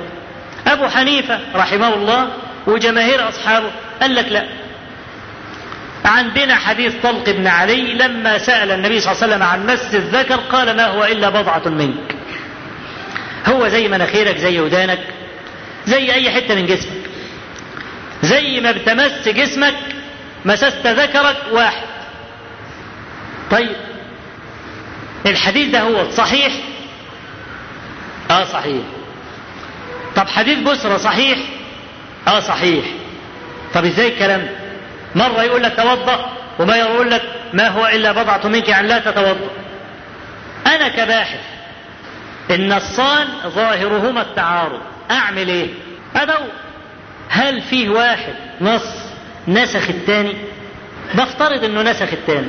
أبو 0.66 0.86
حنيفة 0.88 1.38
رحمه 1.54 1.94
الله 1.94 2.28
وجماهير 2.66 3.28
أصحابه 3.28 3.70
قال 4.00 4.14
لك 4.14 4.28
لا 4.28 4.42
عندنا 6.08 6.56
حديث 6.56 6.94
طلق 7.02 7.30
بن 7.30 7.46
علي 7.46 7.92
لما 7.94 8.38
سأل 8.38 8.70
النبي 8.70 9.00
صلى 9.00 9.12
الله 9.12 9.22
عليه 9.24 9.32
وسلم 9.34 9.42
عن 9.42 9.66
مس 9.66 9.94
الذكر 9.94 10.36
قال 10.36 10.76
ما 10.76 10.86
هو 10.86 11.04
إلا 11.04 11.28
بضعة 11.30 11.68
منك 11.68 12.16
هو 13.46 13.68
زي 13.68 13.88
مناخيرك 13.88 14.36
زي 14.36 14.60
ودانك 14.60 15.00
زي 15.86 16.12
أي 16.12 16.30
حتة 16.30 16.54
من 16.54 16.66
جسمك 16.66 16.92
زي 18.22 18.60
ما 18.60 18.70
بتمس 18.72 19.28
جسمك 19.28 19.74
مسست 20.44 20.86
ذكرك 20.86 21.36
واحد 21.52 21.86
طيب 23.50 23.76
الحديث 25.26 25.68
ده 25.68 25.80
هو 25.80 26.10
صحيح 26.10 26.52
اه 28.30 28.44
صحيح 28.44 28.82
طب 30.16 30.28
حديث 30.28 30.58
بسرة 30.58 30.96
صحيح 30.96 31.38
اه 32.28 32.40
صحيح 32.40 32.84
طب 33.74 33.84
ازاي 33.84 34.08
الكلام 34.08 34.40
ده 34.40 34.67
مرة 35.14 35.42
يقول 35.44 35.62
لك 35.62 35.76
توضأ 35.76 36.32
وما 36.58 36.76
يقول 36.76 37.10
لك 37.10 37.22
ما 37.52 37.68
هو 37.68 37.86
إلا 37.86 38.12
بضعة 38.12 38.46
منك 38.48 38.64
ان 38.64 38.70
يعني 38.70 38.88
لا 38.88 38.98
تتوضأ 38.98 39.50
أنا 40.66 40.88
كباحث 40.88 41.40
النصان 42.50 43.26
ظاهرهما 43.46 44.22
التعارض 44.22 44.80
أعمل 45.10 45.48
إيه؟ 45.48 45.68
ادو 46.16 46.44
هل 47.28 47.60
فيه 47.62 47.88
واحد 47.88 48.34
نص 48.60 48.86
نسخ 49.48 49.88
الثاني؟ 49.88 50.34
بفترض 51.14 51.64
إنه 51.64 51.82
نسخ 51.82 52.08
الثاني 52.12 52.48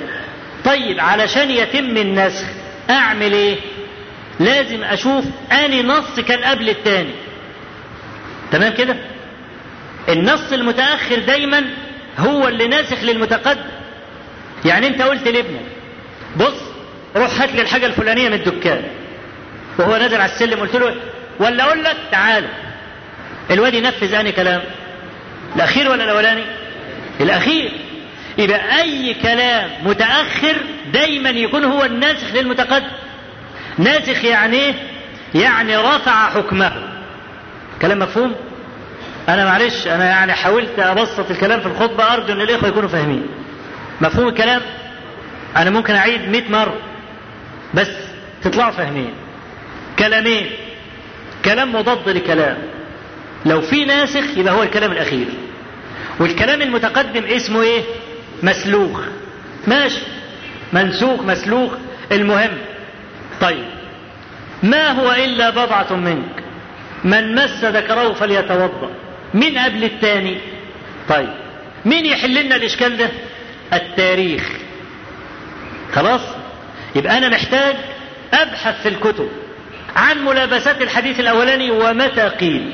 طيب 0.65 0.99
علشان 0.99 1.51
يتم 1.51 1.97
النسخ 1.97 2.45
أعمل 2.89 3.33
إيه؟ 3.33 3.57
لازم 4.39 4.83
أشوف 4.83 5.25
أني 5.51 5.83
نص 5.83 6.19
كان 6.19 6.43
قبل 6.43 6.69
الثاني 6.69 7.13
تمام 8.51 8.73
كده؟ 8.73 8.95
النص 10.09 10.51
المتأخر 10.51 11.19
دايما 11.19 11.63
هو 12.19 12.47
اللي 12.47 12.67
ناسخ 12.67 13.03
للمتقدم 13.03 13.61
يعني 14.65 14.87
انت 14.87 15.01
قلت 15.01 15.27
لابنك 15.27 15.65
بص 16.37 16.61
روح 17.15 17.41
هات 17.41 17.51
لي 17.55 17.61
الحاجه 17.61 17.85
الفلانيه 17.85 18.29
من 18.29 18.33
الدكان 18.33 18.83
وهو 19.77 19.97
نازل 19.97 20.15
على 20.15 20.31
السلم 20.31 20.59
قلت 20.59 20.75
له 20.75 20.95
ولا 21.39 21.63
اقول 21.63 21.83
لك 21.83 21.97
تعال 22.11 22.45
الواد 23.51 23.73
ينفذ 23.73 24.13
انهي 24.13 24.31
كلام 24.31 24.61
الاخير 25.55 25.89
ولا 25.91 26.03
الاولاني 26.03 26.43
الاخير 27.21 27.71
يبقى 28.37 28.79
اي 28.81 29.13
كلام 29.13 29.69
متاخر 29.87 30.55
دايما 30.93 31.29
يكون 31.29 31.63
هو 31.63 31.83
الناسخ 31.83 32.35
للمتقدم 32.35 32.85
ناسخ 33.77 34.25
يعني 34.25 34.57
ايه 34.57 34.73
يعني 35.35 35.77
رفع 35.77 36.29
حكمه 36.29 36.71
كلام 37.81 37.99
مفهوم 37.99 38.35
انا 39.33 39.45
معلش 39.45 39.87
انا 39.87 40.05
يعني 40.05 40.33
حاولت 40.33 40.79
ابسط 40.79 41.31
الكلام 41.31 41.59
في 41.59 41.65
الخطبه 41.65 42.13
ارجو 42.13 42.33
ان 42.33 42.41
الاخوه 42.41 42.69
يكونوا 42.69 42.89
فاهمين 42.89 43.27
مفهوم 44.01 44.27
الكلام 44.27 44.61
انا 45.57 45.69
ممكن 45.69 45.95
اعيد 45.95 46.29
100 46.29 46.49
مره 46.49 46.77
بس 47.73 47.87
تطلعوا 48.43 48.71
فاهمين 48.71 49.13
كلامين 49.99 50.49
كلام 51.45 51.75
مضاد 51.75 52.09
لكلام 52.09 52.57
لو 53.45 53.61
في 53.61 53.85
ناسخ 53.85 54.37
يبقى 54.37 54.53
هو 54.53 54.63
الكلام 54.63 54.91
الاخير 54.91 55.25
والكلام 56.19 56.61
المتقدم 56.61 57.23
اسمه 57.23 57.61
ايه 57.61 57.81
مسلوخ 58.43 58.99
ماشي 59.67 60.01
منسوخ 60.73 61.21
مسلوخ 61.21 61.71
المهم 62.11 62.51
طيب 63.41 63.63
ما 64.63 64.91
هو 64.91 65.11
الا 65.11 65.49
بضعه 65.49 65.93
منك 65.95 66.43
من 67.03 67.35
مس 67.35 67.65
ذكره 67.65 68.13
فليتوضا 68.13 68.89
مين 69.33 69.57
قبل 69.57 69.83
التاني 69.83 70.37
طيب 71.09 71.33
مين 71.85 72.05
يحل 72.05 72.45
لنا 72.45 72.55
الإشكال 72.55 72.97
ده 72.97 73.09
التاريخ 73.73 74.49
خلاص 75.93 76.21
يبقى 76.95 77.17
أنا 77.17 77.29
محتاج 77.29 77.75
أبحث 78.33 78.81
في 78.83 78.89
الكتب 78.89 79.29
عن 79.95 80.25
ملابسات 80.25 80.81
الحديث 80.81 81.19
الأولاني 81.19 81.71
ومتى 81.71 82.21
قيل 82.29 82.73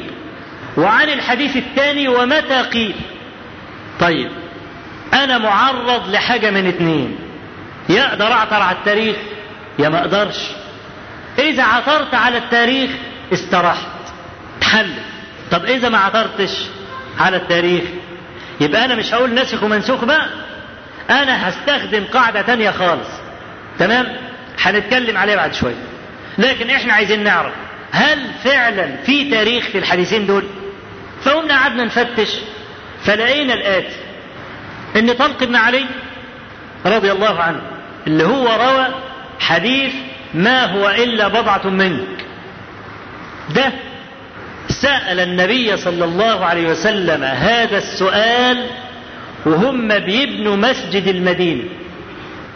وعن 0.78 1.10
الحديث 1.10 1.58
الثاني 1.58 2.08
ومتى 2.08 2.62
قيل 2.62 2.96
طيب 4.00 4.32
أنا 5.14 5.38
معرض 5.38 6.10
لحاجة 6.10 6.52
من 6.52 6.68
اتنين 6.68 7.18
يا 7.90 8.08
أقدر 8.10 8.32
أعثر 8.32 8.56
على 8.56 8.76
التاريخ 8.78 9.16
يا 9.80 9.90
ما 9.90 10.00
أقدرش 10.00 10.38
إذا 11.40 11.64
عثرت 11.64 12.14
على 12.14 12.38
التاريخ 12.38 12.90
استرحت 13.34 13.88
تحلت 14.62 15.04
طب 15.52 15.66
اذا 15.66 15.90
ما 15.90 15.98
عثرتش 15.98 16.66
على 17.20 17.38
التاريخ 17.38 17.84
يبقى 18.62 18.86
انا 18.86 18.96
مش 18.96 19.14
هقول 19.14 19.34
ناسخ 19.34 19.64
ومنسوخ 19.64 20.06
بقى 20.06 20.30
انا 21.10 21.50
هستخدم 21.50 22.04
قاعده 22.04 22.42
تانية 22.42 22.72
خالص 22.72 23.08
تمام 23.80 24.16
هنتكلم 24.62 25.18
عليها 25.18 25.36
بعد 25.36 25.54
شويه 25.54 25.76
لكن 26.38 26.70
احنا 26.70 26.94
عايزين 26.94 27.24
نعرف 27.24 27.54
هل 27.92 28.20
فعلا 28.44 28.96
في 29.06 29.30
تاريخ 29.32 29.66
في 29.66 29.78
الحديثين 29.78 30.28
دول 30.28 30.44
فقمنا 31.24 31.62
قعدنا 31.62 31.84
نفتش 31.86 32.30
فلقينا 33.06 33.54
الاتي 33.54 33.96
ان 34.96 35.14
طلق 35.14 35.44
بن 35.44 35.56
علي 35.56 35.86
رضي 36.86 37.12
الله 37.12 37.40
عنه 37.42 37.62
اللي 38.08 38.24
هو 38.24 38.48
روى 38.48 38.88
حديث 39.40 39.94
ما 40.34 40.66
هو 40.66 40.90
الا 40.90 41.28
بضعه 41.28 41.68
منك 41.70 42.16
ده 43.56 43.72
سأل 44.70 45.20
النبي 45.20 45.78
صلى 45.78 46.06
الله 46.06 46.46
عليه 46.46 46.70
وسلم 46.70 47.24
هذا 47.24 47.78
السؤال 47.78 48.68
وهم 49.46 49.88
بيبنوا 50.00 50.56
مسجد 50.56 51.08
المدينة 51.08 51.64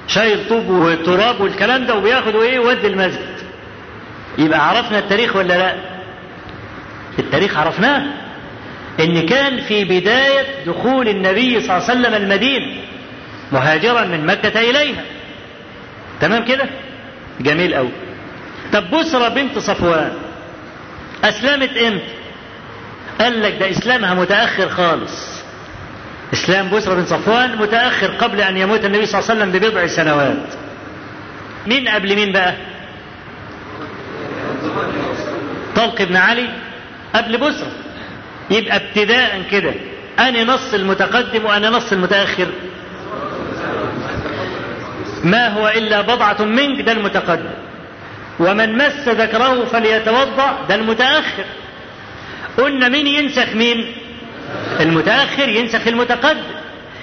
شايل 0.08 0.50
طوب 0.50 0.70
وتراب 0.70 1.42
والكلام 1.42 1.86
ده 1.86 1.96
وبياخدوا 1.96 2.44
ايه 2.44 2.60
ودي 2.60 2.88
المسجد 2.88 3.28
يبقى 4.38 4.70
عرفنا 4.70 5.00
التاريخ 5.00 5.36
ولا 5.36 5.54
لا 5.58 5.76
التاريخ 7.20 7.58
عرفناه 7.58 8.04
ان 9.00 9.26
كان 9.26 9.58
في 9.62 9.84
بداية 9.86 10.46
دخول 10.68 11.08
النبي 11.08 11.60
صلى 11.62 11.78
الله 11.78 11.90
عليه 11.90 12.00
وسلم 12.00 12.14
المدينة 12.24 12.66
مهاجرا 13.52 14.06
من 14.06 14.26
مكة 14.26 14.60
اليها 14.60 15.02
تمام 16.22 16.46
كده 16.46 16.66
جميل 17.42 17.76
قوي 17.76 17.90
طب 18.74 18.84
بصرة 18.98 19.28
بنت 19.30 19.58
صفوان 19.60 20.12
أسلمت 21.24 21.78
إمتى؟ 21.78 22.04
قال 23.20 23.42
لك 23.42 23.54
ده 23.60 23.70
إسلامها 23.72 24.14
متأخر 24.14 24.70
خالص 24.70 25.30
إسلام 26.34 26.70
بسرة 26.70 26.94
بن 26.94 27.06
صفوان 27.06 27.56
متأخر 27.58 28.08
قبل 28.12 28.42
أن 28.42 28.58
يموت 28.58 28.86
النبي 28.86 29.06
صلى 29.06 29.20
الله 29.22 29.32
عليه 29.32 29.40
وسلم 29.42 29.60
ببضع 29.60 29.88
سنوات 29.88 30.46
مين 31.68 31.88
قبل 31.88 32.16
مين 32.16 32.32
بقى؟ 32.32 32.54
طلق 35.76 36.02
بن 36.02 36.16
علي 36.16 36.50
قبل 37.16 37.38
بسرة 37.38 37.72
يبقى 38.52 38.76
ابتداء 38.76 39.42
كده 39.52 39.74
أنا 40.20 40.44
نص 40.44 40.74
المتقدم 40.74 41.46
وأنا 41.46 41.70
نص 41.70 41.92
المتأخر 41.92 42.48
ما 45.24 45.48
هو 45.48 45.68
إلا 45.68 46.02
بضعة 46.02 46.42
منك 46.44 46.82
ده 46.82 46.92
المتقدم 46.92 47.50
ومن 48.40 48.78
مس 48.78 49.08
ذكره 49.08 49.66
فليتوضأ 49.66 50.66
ده 50.70 50.76
المتأخر 50.76 51.46
قلنا 52.58 52.90
مين 52.90 53.08
ينسخ 53.08 53.50
مين 53.56 53.96
المتأخر 54.80 55.50
ينسخ 55.50 55.88
المتقدم 55.88 56.44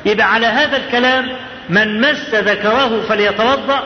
يبقى 0.07 0.33
على 0.35 0.47
هذا 0.47 0.77
الكلام 0.77 1.29
من 1.71 2.01
مس 2.01 2.35
ذكره 2.35 3.03
فليتوضأ 3.09 3.83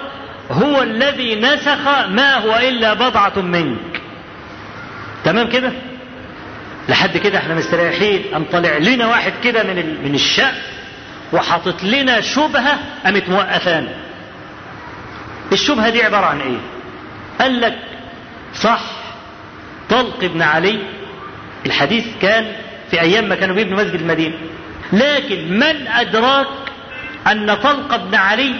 هو 0.50 0.82
الذي 0.82 1.34
نسخ 1.36 2.08
ما 2.08 2.34
هو 2.34 2.56
إلا 2.56 2.94
بضعة 2.94 3.38
منك 3.38 3.78
تمام 5.24 5.48
كده 5.50 5.72
لحد 6.88 7.16
كده 7.16 7.38
احنا 7.38 7.54
مستريحين 7.54 8.20
قام 8.32 8.44
طالع 8.52 8.76
لنا 8.78 9.06
واحد 9.06 9.32
كده 9.44 9.62
من 9.62 9.98
من 10.04 10.14
الشأن 10.14 10.54
وحاطط 11.32 11.84
لنا 11.84 12.20
شبهة 12.20 12.78
قامت 13.04 13.28
موقفانا 13.28 13.88
الشبهة 15.52 15.90
دي 15.90 16.02
عبارة 16.02 16.26
عن 16.26 16.40
ايه 16.40 16.56
قال 17.40 17.60
لك 17.60 17.74
صح 18.54 18.80
طلق 19.90 20.20
بن 20.24 20.42
علي 20.42 20.78
الحديث 21.66 22.04
كان 22.22 22.52
في 22.90 23.00
أيام 23.00 23.24
ما 23.28 23.34
كانوا 23.34 23.54
بيبنوا 23.54 23.78
مسجد 23.78 23.94
المدينة 23.94 24.34
لكن 24.92 25.52
من 25.58 25.88
أدراك 25.88 26.46
أن 27.26 27.54
طلق 27.54 27.96
بن 27.96 28.14
علي 28.14 28.54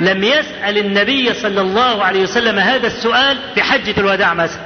لم 0.00 0.24
يسأل 0.24 0.78
النبي 0.78 1.34
صلى 1.34 1.60
الله 1.60 2.04
عليه 2.04 2.22
وسلم 2.22 2.58
هذا 2.58 2.86
السؤال 2.86 3.36
في 3.54 3.62
حجة 3.62 4.00
الوداع 4.00 4.34
مثلا 4.34 4.62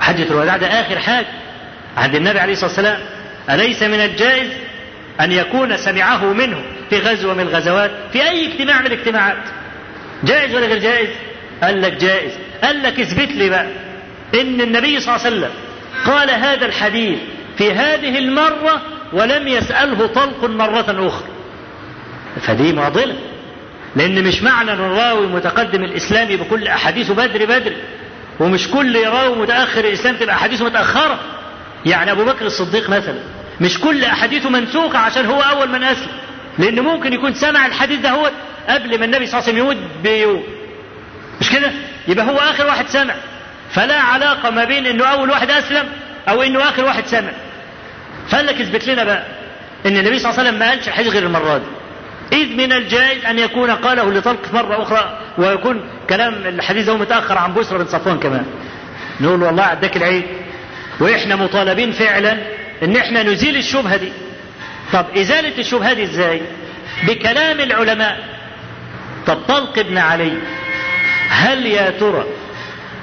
حجة 0.00 0.26
الوداع 0.30 0.56
ده 0.56 0.66
آخر 0.66 0.98
حاجة 0.98 1.26
عند 1.96 2.14
النبي 2.14 2.38
عليه 2.40 2.52
الصلاة 2.52 2.68
والسلام 2.70 2.98
أليس 3.50 3.82
من 3.82 4.00
الجائز 4.00 4.50
أن 5.20 5.32
يكون 5.32 5.76
سمعه 5.76 6.32
منه 6.32 6.62
في 6.90 6.98
غزوة 6.98 7.34
من 7.34 7.40
الغزوات 7.40 7.90
في 8.12 8.22
أي 8.28 8.52
اجتماع 8.52 8.80
من 8.80 8.86
الاجتماعات 8.86 9.36
جائز 10.24 10.54
ولا 10.54 10.66
غير 10.66 10.78
جائز 10.78 11.08
قال 11.62 11.82
لك 11.82 11.92
جائز 11.92 12.32
قال 12.62 12.82
لك 12.82 13.00
اثبت 13.00 13.32
لي 13.32 13.48
بقى 13.48 13.66
ان 14.34 14.60
النبي 14.60 15.00
صلى 15.00 15.14
الله 15.16 15.24
عليه 15.26 15.36
وسلم 15.36 15.50
قال 16.06 16.30
هذا 16.30 16.66
الحديث 16.66 17.18
في 17.58 17.72
هذه 17.72 18.18
المرة 18.18 18.82
ولم 19.12 19.48
يسأله 19.48 20.06
طلق 20.06 20.44
مرة 20.44 21.06
أخرى 21.08 21.28
فدي 22.40 22.72
معضلة 22.72 23.14
لأن 23.96 24.24
مش 24.24 24.42
معنى 24.42 24.70
أن 24.72 24.76
الراوي 24.78 25.26
متقدم 25.26 25.84
الإسلام 25.84 26.28
بكل 26.28 26.68
أحاديثه 26.68 27.14
بدري 27.14 27.46
بدري 27.46 27.76
ومش 28.40 28.68
كل 28.68 29.04
راوي 29.06 29.36
متأخر 29.36 29.80
الإسلام 29.84 30.16
تبقى 30.16 30.34
أحاديثه 30.34 30.64
متأخرة 30.64 31.18
يعني 31.86 32.10
أبو 32.12 32.24
بكر 32.24 32.46
الصديق 32.46 32.90
مثلا 32.90 33.14
مش 33.60 33.80
كل 33.80 34.04
أحاديثه 34.04 34.50
منسوخة 34.50 34.98
عشان 34.98 35.26
هو 35.26 35.40
أول 35.40 35.68
من 35.70 35.82
أسلم 35.84 36.08
لأن 36.58 36.80
ممكن 36.80 37.12
يكون 37.12 37.34
سمع 37.34 37.66
الحديث 37.66 38.00
ده 38.00 38.10
هو 38.10 38.30
قبل 38.68 38.98
ما 38.98 39.04
النبي 39.04 39.26
صلى 39.26 39.38
الله 39.40 39.48
عليه 39.48 39.52
وسلم 39.52 39.58
يموت 39.58 39.76
بيوم 40.02 40.42
مش 41.40 41.50
كده؟ 41.50 41.70
يبقى 42.08 42.26
هو 42.26 42.38
اخر 42.38 42.66
واحد 42.66 42.88
سمع 42.88 43.14
فلا 43.72 44.00
علاقه 44.00 44.50
ما 44.50 44.64
بين 44.64 44.86
انه 44.86 45.04
اول 45.04 45.30
واحد 45.30 45.50
اسلم 45.50 45.86
او 46.28 46.42
انه 46.42 46.68
اخر 46.68 46.84
واحد 46.84 47.06
سمع 47.06 47.30
فقال 48.28 48.46
لك 48.46 48.60
اثبت 48.60 48.86
لنا 48.86 49.04
بقى 49.04 49.22
ان 49.86 49.96
النبي 49.96 50.18
صلى 50.18 50.28
الله 50.30 50.38
عليه 50.40 50.50
وسلم 50.50 50.58
ما 50.58 50.70
قالش 50.70 50.88
الحديث 50.88 51.12
غير 51.12 51.22
المره 51.22 51.58
دي 51.58 51.64
إذ 52.36 52.46
من 52.56 52.72
الجائز 52.72 53.24
أن 53.24 53.38
يكون 53.38 53.70
قاله 53.70 54.12
لطلق 54.12 54.54
مرة 54.54 54.82
أخرى 54.82 55.18
ويكون 55.38 55.90
كلام 56.10 56.34
الحديث 56.46 56.88
هو 56.88 56.96
متأخر 56.96 57.38
عن 57.38 57.54
بسرة 57.54 57.78
بن 57.78 57.86
صفوان 57.86 58.18
كمان. 58.20 58.46
نقول 59.20 59.42
والله 59.42 59.62
عداك 59.62 59.96
العيد 59.96 60.24
وإحنا 61.00 61.36
مطالبين 61.36 61.92
فعلا 61.92 62.38
إن 62.82 62.96
إحنا 62.96 63.22
نزيل 63.22 63.56
الشبهة 63.56 63.96
دي. 63.96 64.12
طب 64.92 65.06
إزالة 65.16 65.58
الشبهة 65.58 65.92
دي 65.92 66.02
إزاي؟ 66.04 66.40
بكلام 67.02 67.60
العلماء. 67.60 68.18
طب 69.26 69.36
طلق 69.36 69.78
ابن 69.78 69.98
علي 69.98 70.38
هل 71.28 71.66
يا 71.66 71.90
ترى 71.90 72.24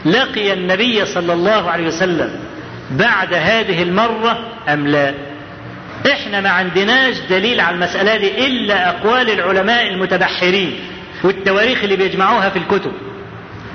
لقي 0.06 0.54
النبي 0.54 1.06
صلى 1.06 1.34
الله 1.34 1.72
عليه 1.72 1.88
وسلم 1.88 2.32
بعد 2.92 3.34
هذه 3.34 3.84
المرة 3.84 4.40
أم 4.70 4.88
لا 4.88 5.14
احنا 6.14 6.42
ما 6.42 6.50
عندناش 6.50 7.16
دليل 7.30 7.60
على 7.60 7.76
المسألة 7.76 8.18
دي 8.18 8.46
إلا 8.48 8.90
أقوال 8.90 9.30
العلماء 9.30 9.88
المتبحرين 9.88 10.80
والتواريخ 11.24 11.84
اللي 11.84 11.96
بيجمعوها 11.96 12.50
في 12.50 12.60
الكتب 12.60 12.92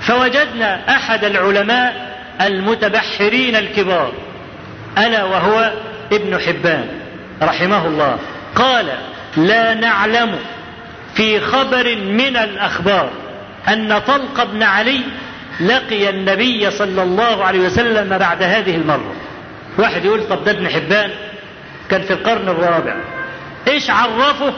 فوجدنا 0.01 0.97
أحد 0.97 1.25
العلماء 1.25 2.11
المتبحرين 2.41 3.57
الكبار 3.57 4.13
ألا 4.99 5.25
وهو 5.25 5.73
ابن 6.13 6.39
حبان 6.39 6.87
رحمه 7.43 7.87
الله 7.87 8.19
قال 8.55 8.87
لا 9.37 9.75
نعلم 9.75 10.37
في 11.15 11.41
خبر 11.41 11.97
من 11.97 12.37
الأخبار 12.37 13.11
أن 13.69 13.99
طلق 13.99 14.43
بن 14.45 14.63
علي 14.63 15.01
لقي 15.61 16.09
النبي 16.11 16.71
صلى 16.71 17.03
الله 17.03 17.45
عليه 17.45 17.61
وسلم 17.61 18.19
بعد 18.19 18.43
هذه 18.43 18.77
المرة 18.77 19.13
واحد 19.79 20.05
يقول 20.05 20.23
طب 20.25 20.45
ده 20.45 20.51
ابن 20.51 20.69
حبان 20.69 21.11
كان 21.91 22.03
في 22.03 22.13
القرن 22.13 22.49
الرابع 22.49 22.95
ايش 23.69 23.91
عرفه 23.91 24.53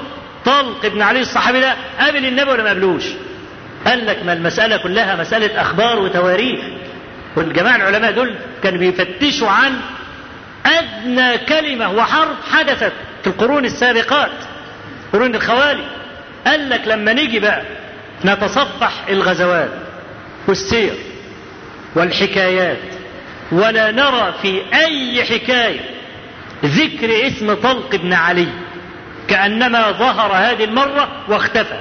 طلق 0.45 0.85
ابن 0.85 1.03
علي 1.03 1.21
الصحابي 1.21 1.61
ده 1.61 1.75
قابل 2.01 2.27
النبي 2.27 2.51
ولا 2.51 2.63
ما 2.63 2.69
قابلوش 2.69 3.05
قال 3.87 4.07
لك 4.07 4.19
ما 4.27 4.33
المسألة 4.33 4.77
كلها 4.77 5.17
مسألة 5.17 5.61
أخبار 5.61 5.99
وتواريخ 5.99 6.61
والجماعة 7.37 7.77
العلماء 7.77 8.13
دول 8.13 8.35
كانوا 8.63 8.79
بيفتشوا 8.79 9.49
عن 9.49 9.73
أدنى 10.67 11.39
كلمة 11.39 11.91
وحرف 11.93 12.53
حدثت 12.53 12.93
في 13.23 13.27
القرون 13.27 13.65
السابقات 13.65 14.31
قرون 15.13 15.35
الخوالي 15.35 15.85
قال 16.47 16.71
لك 16.71 16.83
لما 16.89 17.13
نيجي 17.13 17.41
بقى 17.41 17.63
نتصفح 18.25 18.93
الغزوات 19.09 19.71
والسير 20.49 20.93
والحكايات 21.95 22.79
ولا 23.53 23.91
نرى 23.91 24.35
في 24.43 24.63
أي 24.75 25.25
حكاية 25.25 25.81
ذكر 26.65 27.27
اسم 27.27 27.55
طلق 27.55 27.97
بن 27.97 28.13
علي 28.13 28.49
كأنما 29.29 29.91
ظهر 29.93 30.33
هذه 30.33 30.65
المرة 30.65 31.09
واختفى 31.29 31.81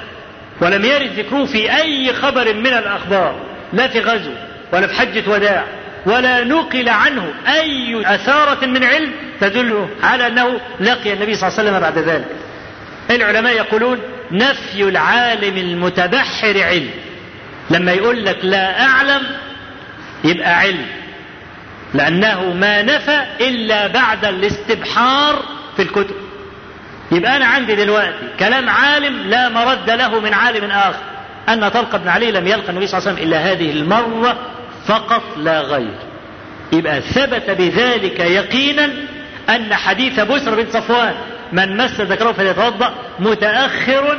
ولم 0.61 0.85
يرد 0.85 1.11
ذكره 1.19 1.45
في 1.45 1.75
أي 1.77 2.13
خبر 2.13 2.53
من 2.53 2.67
الأخبار 2.67 3.35
لا 3.73 3.87
في 3.87 3.99
غزو 3.99 4.31
ولا 4.73 4.87
في 4.87 4.93
حجة 4.95 5.23
وداع 5.31 5.63
ولا 6.05 6.43
نقل 6.43 6.89
عنه 6.89 7.33
أي 7.47 8.01
أثارة 8.15 8.65
من 8.65 8.83
علم 8.83 9.11
تدل 9.41 9.87
على 10.03 10.27
أنه 10.27 10.59
لقي 10.79 11.13
النبي 11.13 11.35
صلى 11.35 11.49
الله 11.49 11.59
عليه 11.59 11.69
وسلم 11.69 11.79
بعد 11.79 11.97
ذلك 11.97 12.25
العلماء 13.11 13.53
يقولون 13.57 13.99
نفي 14.31 14.83
العالم 14.83 15.57
المتبحر 15.57 16.63
علم 16.63 16.89
لما 17.69 17.91
يقول 17.91 18.25
لك 18.25 18.37
لا 18.43 18.81
أعلم 18.85 19.21
يبقى 20.23 20.53
علم 20.59 20.85
لأنه 21.93 22.53
ما 22.53 22.81
نفى 22.81 23.23
إلا 23.41 23.87
بعد 23.87 24.25
الاستبحار 24.25 25.41
في 25.75 25.81
الكتب 25.81 26.15
يبقى 27.11 27.37
أنا 27.37 27.45
عندي 27.45 27.75
دلوقتي 27.75 28.17
كلام 28.39 28.69
عالم 28.69 29.29
لا 29.29 29.49
مرد 29.49 29.89
له 29.89 30.19
من 30.19 30.33
عالم 30.33 30.71
آخر 30.71 30.99
أن 31.49 31.67
طلق 31.69 31.95
بن 31.95 32.07
علي 32.07 32.31
لم 32.31 32.47
يلقى 32.47 32.69
النبي 32.69 32.87
صلى 32.87 32.97
الله 32.99 33.09
عليه 33.09 33.15
وسلم 33.19 33.27
إلا 33.27 33.51
هذه 33.51 33.71
المرة 33.71 34.37
فقط 34.85 35.23
لا 35.37 35.61
غير 35.61 35.95
يبقى 36.73 37.01
ثبت 37.01 37.49
بذلك 37.49 38.19
يقينا 38.19 38.89
أن 39.49 39.73
حديث 39.75 40.19
بسر 40.19 40.55
بن 40.55 40.65
صفوان 40.71 41.15
من 41.51 41.77
مس 41.77 42.01
ذكره 42.01 42.31
فليتوضأ 42.31 42.93
متأخر 43.19 44.17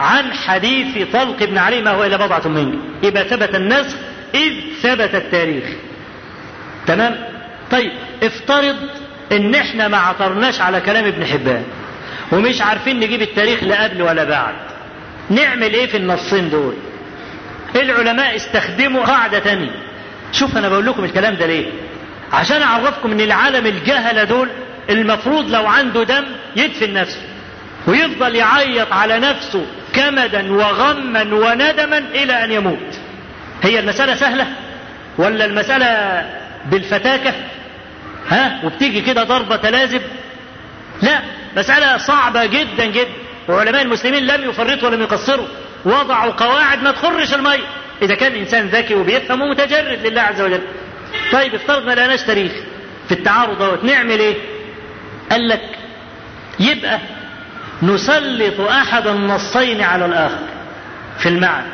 عن 0.00 0.32
حديث 0.32 1.12
طلق 1.12 1.44
بن 1.44 1.58
علي 1.58 1.82
ما 1.82 1.90
هو 1.90 2.04
إلا 2.04 2.16
بضعة 2.16 2.48
مني 2.48 2.78
اذا 3.04 3.22
ثبت 3.22 3.54
النسخ 3.54 3.96
إذ 4.34 4.50
ثبت 4.82 5.14
التاريخ 5.14 5.64
تمام 6.86 7.16
طيب 7.70 7.92
افترض 8.22 8.76
ان 9.32 9.54
احنا 9.54 9.88
ما 9.88 9.96
عثرناش 9.96 10.60
على 10.60 10.80
كلام 10.80 11.04
ابن 11.04 11.24
حبان 11.26 11.62
ومش 12.32 12.62
عارفين 12.62 13.00
نجيب 13.00 13.22
التاريخ 13.22 13.64
لا 13.64 13.84
قبل 13.84 14.02
ولا 14.02 14.24
بعد 14.24 14.54
نعمل 15.30 15.74
ايه 15.74 15.86
في 15.86 15.96
النصين 15.96 16.50
دول 16.50 16.74
العلماء 17.76 18.36
استخدموا 18.36 19.02
قاعده 19.04 19.38
تانية 19.38 19.70
شوف 20.32 20.56
انا 20.56 20.68
بقول 20.68 20.86
لكم 20.86 21.04
الكلام 21.04 21.34
ده 21.34 21.46
ليه 21.46 21.66
عشان 22.32 22.62
اعرفكم 22.62 23.12
ان 23.12 23.20
العالم 23.20 23.66
الجهله 23.66 24.24
دول 24.24 24.48
المفروض 24.90 25.50
لو 25.54 25.66
عنده 25.66 26.02
دم 26.02 26.24
يدفن 26.56 26.92
نفسه 26.92 27.20
ويفضل 27.86 28.34
يعيط 28.36 28.92
على 28.92 29.18
نفسه 29.18 29.66
كمدا 29.94 30.52
وغما 30.52 31.22
وندما 31.22 31.98
الى 31.98 32.44
ان 32.44 32.52
يموت 32.52 32.96
هي 33.62 33.78
المساله 33.78 34.14
سهله 34.14 34.46
ولا 35.18 35.44
المساله 35.44 36.22
بالفتاكه 36.66 37.32
ها 38.30 38.60
وبتيجي 38.64 39.00
كده 39.00 39.22
ضربه 39.24 39.56
تلازب 39.56 40.00
لا 41.02 41.18
مساله 41.56 41.96
صعبه 41.96 42.46
جدا 42.46 42.84
جدا 42.84 43.08
وعلماء 43.48 43.82
المسلمين 43.82 44.26
لم 44.26 44.48
يفرطوا 44.50 44.88
ولم 44.88 45.02
يقصروا 45.02 45.46
وضعوا 45.84 46.32
قواعد 46.32 46.82
ما 46.82 46.90
تخرش 46.90 47.34
الميه 47.34 47.58
اذا 48.02 48.14
كان 48.14 48.32
انسان 48.32 48.66
ذكي 48.66 48.94
وبيفهم 48.94 49.42
ومتجرد 49.42 49.98
لله 50.06 50.20
عز 50.20 50.40
وجل 50.40 50.60
طيب 51.32 51.54
افترض 51.54 51.86
ما 51.86 51.92
لقناش 51.94 52.22
تاريخ 52.22 52.52
في 53.08 53.12
التعارض 53.14 53.58
دوت 53.58 53.84
نعمل 53.84 54.18
ايه 54.20 54.34
قال 55.30 55.48
لك 55.48 55.78
يبقى 56.60 56.98
نسلط 57.82 58.60
احد 58.60 59.06
النصين 59.06 59.80
على 59.80 60.06
الاخر 60.06 60.46
في 61.18 61.28
المعنى 61.28 61.66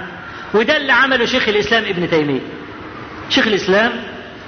وده 0.55 0.77
اللي 0.77 0.93
عمله 0.93 1.25
شيخ 1.25 1.49
الاسلام 1.49 1.85
ابن 1.85 2.11
تيميه 2.11 2.41
شيخ 3.31 3.47
الاسلام 3.47 3.93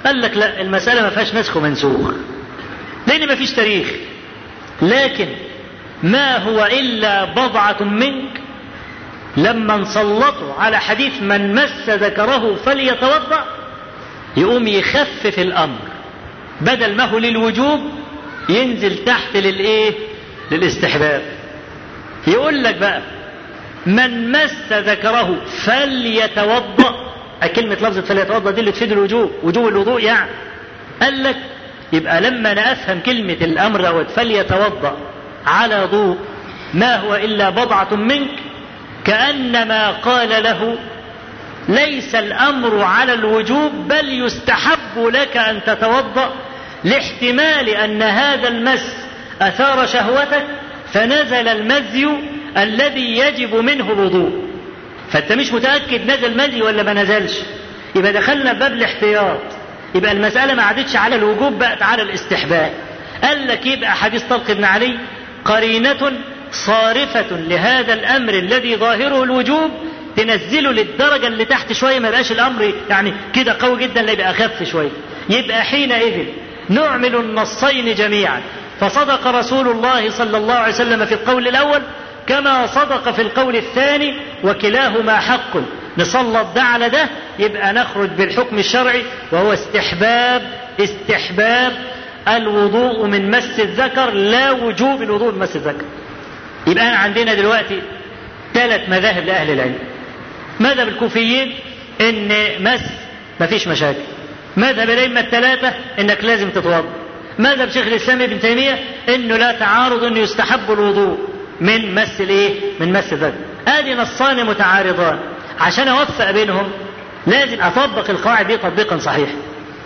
قال 0.05 0.21
لك 0.21 0.37
لا 0.37 0.61
المساله 0.61 1.01
ما 1.01 1.09
فيهاش 1.09 1.35
نسخ 1.35 1.57
ومنسوخ 1.57 2.11
لان 3.07 3.27
ما 3.27 3.35
فيش 3.35 3.51
تاريخ 3.51 3.87
لكن 4.81 5.27
ما 6.03 6.37
هو 6.37 6.65
الا 6.65 7.25
بضعه 7.25 7.83
منك 7.83 8.41
لما 9.37 9.77
نسلطه 9.77 10.55
على 10.61 10.79
حديث 10.79 11.21
من 11.21 11.55
مس 11.55 11.89
ذكره 11.89 12.55
فليتوضا 12.55 13.45
يقوم 14.37 14.67
يخفف 14.67 15.39
الامر 15.39 15.79
بدل 16.61 16.95
ما 16.95 17.05
هو 17.05 17.17
للوجوب 17.17 18.02
ينزل 18.49 19.05
تحت 19.05 19.35
للايه 19.37 19.93
للاستحباب 20.51 21.21
يقول 22.27 22.63
لك 22.63 22.75
بقى 22.77 23.01
من 23.85 24.31
مس 24.31 24.73
ذكره 24.73 25.35
فليتوضأ 25.65 27.07
كلمة 27.55 27.73
لفظة 27.75 28.01
فليتوضأ 28.01 28.51
دي 28.51 28.59
اللي 28.59 28.71
تفيد 28.71 28.91
الوجوب 28.91 29.31
وجوب 29.43 29.67
الوضوء 29.67 30.01
يعني 30.01 30.29
قال 31.01 31.23
لك 31.23 31.35
يبقى 31.93 32.21
لما 32.21 32.51
أنا 32.51 32.71
أفهم 32.71 32.99
كلمة 32.99 33.33
الأمر 33.33 33.87
او 33.87 34.05
فليتوضأ 34.05 34.97
على 35.47 35.87
ضوء 35.91 36.17
ما 36.73 36.95
هو 36.95 37.15
إلا 37.15 37.49
بضعة 37.49 37.93
منك 37.95 38.29
كأنما 39.05 39.89
قال 39.91 40.29
له 40.43 40.77
ليس 41.69 42.15
الأمر 42.15 42.81
على 42.83 43.13
الوجوب 43.13 43.71
بل 43.87 44.13
يستحب 44.25 44.97
لك 44.97 45.37
أن 45.37 45.63
تتوضأ 45.63 46.31
لاحتمال 46.83 47.69
أن 47.69 48.01
هذا 48.01 48.47
المس 48.47 48.93
أثار 49.41 49.85
شهوتك 49.85 50.43
فنزل 50.93 51.47
المزي 51.47 52.07
الذي 52.57 53.17
يجب 53.17 53.55
منه 53.55 53.91
الوضوء 53.91 54.43
فأنت 55.11 55.31
مش 55.31 55.53
متأكد 55.53 56.07
نزل 56.11 56.37
مزي 56.37 56.61
ولا 56.61 56.83
ما 56.83 56.93
نزلش 56.93 57.33
يبقى 57.95 58.13
دخلنا 58.13 58.53
باب 58.53 58.73
الاحتياط 58.73 59.39
يبقى 59.95 60.11
المسألة 60.11 60.53
ما 60.53 60.63
عادتش 60.63 60.95
على 60.95 61.15
الوجوب 61.15 61.59
بقت 61.59 61.81
على 61.81 62.01
الاستحباب 62.01 62.71
قال 63.23 63.47
لك 63.47 63.65
يبقى 63.65 63.89
إيه 63.89 63.95
حديث 63.95 64.23
طلق 64.23 64.51
بن 64.51 64.63
علي 64.63 64.97
قرينة 65.45 66.11
صارفة 66.51 67.25
لهذا 67.31 67.93
الأمر 67.93 68.33
الذي 68.33 68.75
ظاهره 68.75 69.23
الوجوب 69.23 69.71
تنزله 70.17 70.71
للدرجة 70.71 71.27
اللي 71.27 71.45
تحت 71.45 71.73
شوية 71.73 71.99
ما 71.99 72.07
يبقاش 72.07 72.31
الأمر 72.31 72.73
يعني 72.89 73.13
كده 73.35 73.57
قوي 73.59 73.79
جدا 73.83 74.01
لا 74.01 74.11
يبقى 74.11 74.29
أخف 74.31 74.63
شوية 74.63 74.89
يبقى 75.29 75.61
حينئذ 75.63 76.25
نعمل 76.69 77.15
النصين 77.15 77.95
جميعا 77.95 78.41
فصدق 78.79 79.27
رسول 79.27 79.67
الله 79.67 80.09
صلى 80.09 80.37
الله 80.37 80.53
عليه 80.53 80.73
وسلم 80.73 81.05
في 81.05 81.13
القول 81.13 81.47
الاول 81.47 81.81
كما 82.27 82.65
صدق 82.67 83.11
في 83.11 83.21
القول 83.21 83.55
الثاني 83.55 84.15
وكلاهما 84.43 85.17
حق 85.19 85.57
نسلط 85.97 86.47
ده 86.55 86.61
على 86.61 86.89
ده 86.89 87.09
يبقى 87.39 87.73
نخرج 87.73 88.09
بالحكم 88.09 88.57
الشرعي 88.59 89.03
وهو 89.31 89.53
استحباب 89.53 90.41
استحباب 90.79 91.73
الوضوء 92.27 93.05
من 93.05 93.31
مس 93.31 93.59
الذكر 93.59 94.09
لا 94.09 94.51
وجوب 94.51 95.01
الوضوء 95.01 95.31
من 95.31 95.39
مس 95.39 95.55
الذكر 95.55 95.85
يبقى 96.67 97.03
عندنا 97.03 97.33
دلوقتي 97.33 97.81
ثلاث 98.53 98.89
مذاهب 98.89 99.25
لأهل 99.25 99.51
العلم 99.51 99.77
مذهب 100.59 100.87
الكوفيين 100.87 101.53
إن 102.01 102.33
مس 102.59 102.81
مفيش 103.39 103.67
مشاكل 103.67 103.99
مذهب 104.57 104.89
الائمه 104.89 105.19
الثلاثه 105.19 105.73
انك 105.99 106.23
لازم 106.23 106.49
تتوضا 106.49 106.83
مذهب 107.39 107.69
شيخ 107.71 107.87
الاسلام 107.87 108.21
ابن 108.21 108.39
تيميه 108.39 108.79
انه 109.09 109.37
لا 109.37 109.51
تعارض 109.51 110.03
انه 110.03 110.19
يستحب 110.19 110.71
الوضوء 110.71 111.17
من 111.61 111.95
مس 111.95 112.21
الايه؟ 112.21 112.49
من 112.79 112.93
مس 112.93 113.13
الذكر. 113.13 113.35
ادي 113.67 113.93
نصان 113.95 114.45
متعارضان 114.45 115.19
عشان 115.59 115.87
اوفق 115.87 116.31
بينهم 116.31 116.71
لازم 117.27 117.61
اطبق 117.61 118.09
القواعد 118.09 118.47
دي 118.47 118.57
تطبيقا 118.57 118.97
صحيحا. 118.97 119.33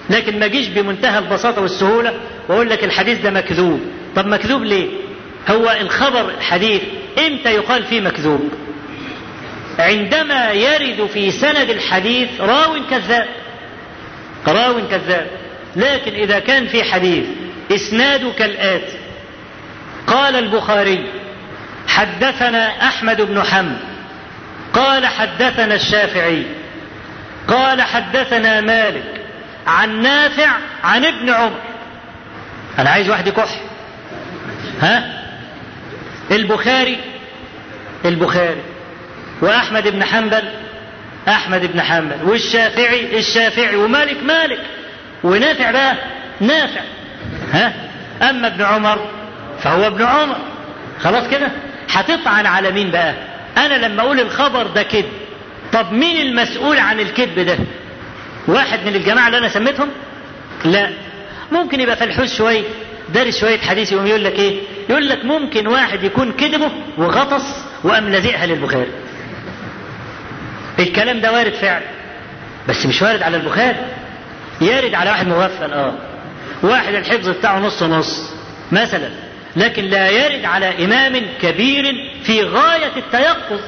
لكن 0.10 0.40
ما 0.40 0.46
اجيش 0.46 0.68
بمنتهى 0.68 1.20
البساطه 1.20 1.62
والسهوله 1.62 2.14
واقول 2.50 2.70
لك 2.70 2.84
الحديث 2.84 3.22
ده 3.22 3.32
مكذوب. 3.32 3.82
طب 4.16 4.28
مكذوب 4.28 4.64
ليه؟ 4.64 4.90
هو 5.50 5.78
الخبر 5.82 6.30
الحديث 6.38 6.82
امتى 7.28 7.54
يقال 7.54 7.84
فيه 7.84 8.02
مكذوب؟ 8.02 8.50
عندما 9.80 10.52
يرد 10.52 11.10
في 11.14 11.32
سند 11.32 11.70
الحديث 11.70 12.30
راو 12.42 12.74
كذاب 12.92 13.28
راو 14.50 14.88
كذاب 14.88 15.28
لكن 15.76 16.12
إذا 16.14 16.40
كان 16.40 16.68
في 16.68 16.84
حديث 16.84 17.26
إسناده 17.72 18.32
كالآتي 18.38 18.98
قال 20.08 20.36
البخاري 20.36 21.10
حدثنا 21.88 22.88
أحمد 22.88 23.22
بن 23.22 23.44
حنبل 23.44 23.78
قال 24.74 25.08
حدثنا 25.08 25.76
الشافعي 25.76 26.44
قال 27.48 27.82
حدثنا 27.82 28.62
مالك 28.62 29.22
عن 29.68 30.02
نافع 30.02 30.50
عن 30.84 31.06
ابن 31.06 31.30
عمر 31.30 31.60
أنا 32.80 32.90
عايز 32.90 33.10
واحد 33.10 33.28
يكح 33.28 33.60
ها 34.82 35.24
البخاري 36.32 36.98
البخاري 38.06 38.62
وأحمد 39.42 39.88
بن 39.88 40.04
حنبل 40.04 40.44
أحمد 41.30 41.72
بن 41.72 41.82
حنبل 41.82 42.16
والشافعي 42.24 43.18
الشافعي 43.20 43.76
ومالك 43.76 44.24
مالك 44.24 44.60
ونافع 45.24 45.72
بقى 45.72 45.94
نافع 46.42 46.82
ها 47.52 47.74
أما 48.30 48.48
ابن 48.48 48.62
عمر 48.62 49.06
فهو 49.64 49.88
ابن 49.88 50.04
عمر 50.06 50.38
خلاص 51.00 51.28
كده 51.28 51.52
هتطعن 51.90 52.46
على 52.46 52.72
مين 52.72 52.92
بقى 52.92 53.14
أنا 53.58 53.86
لما 53.88 54.02
أقول 54.04 54.20
الخبر 54.20 54.68
ده 54.68 54.84
كذب 54.84 55.12
طب 55.74 55.92
مين 55.94 56.22
المسؤول 56.28 56.78
عن 56.80 57.00
الكذب 57.00 57.40
ده 57.40 57.58
واحد 58.48 58.80
من 58.86 58.96
الجماعة 58.96 59.28
اللي 59.28 59.38
أنا 59.38 59.50
سميتهم 59.50 59.88
لا 60.66 60.90
ممكن 61.52 61.80
يبقى 61.80 61.96
فلحوش 61.96 62.34
شوية 62.34 62.62
دارس 63.14 63.40
شوية 63.40 63.58
حديث 63.60 63.92
يقوم 63.92 64.08
يقول 64.08 64.24
لك 64.24 64.34
إيه 64.40 64.60
يقول 64.90 65.10
لك 65.10 65.26
ممكن 65.26 65.68
واحد 65.68 66.04
يكون 66.04 66.32
كذبه 66.32 66.72
وغطس 66.98 67.56
وقام 67.84 68.10
لزقها 68.10 68.46
للبخاري 68.46 68.88
الكلام 70.80 71.22
ده 71.22 71.32
وارد 71.32 71.54
فعلا 71.54 71.86
بس 72.70 72.86
مش 72.86 73.02
وارد 73.02 73.22
على 73.22 73.38
البخاري 73.38 73.78
يارد 74.62 74.94
على 74.94 75.10
واحد 75.10 75.28
مغفل 75.28 75.74
اه 75.74 75.94
واحد 76.64 76.94
الحفظ 76.94 77.30
بتاعه 77.30 77.60
نص 77.60 77.84
نص 77.84 78.34
مثلا 78.72 79.10
لكن 79.56 79.84
لا 79.86 80.10
يرد 80.10 80.46
على 80.46 80.86
إمام 80.86 81.22
كبير 81.42 81.84
في 82.24 82.44
غاية 82.44 82.92
التيقظ 82.98 83.60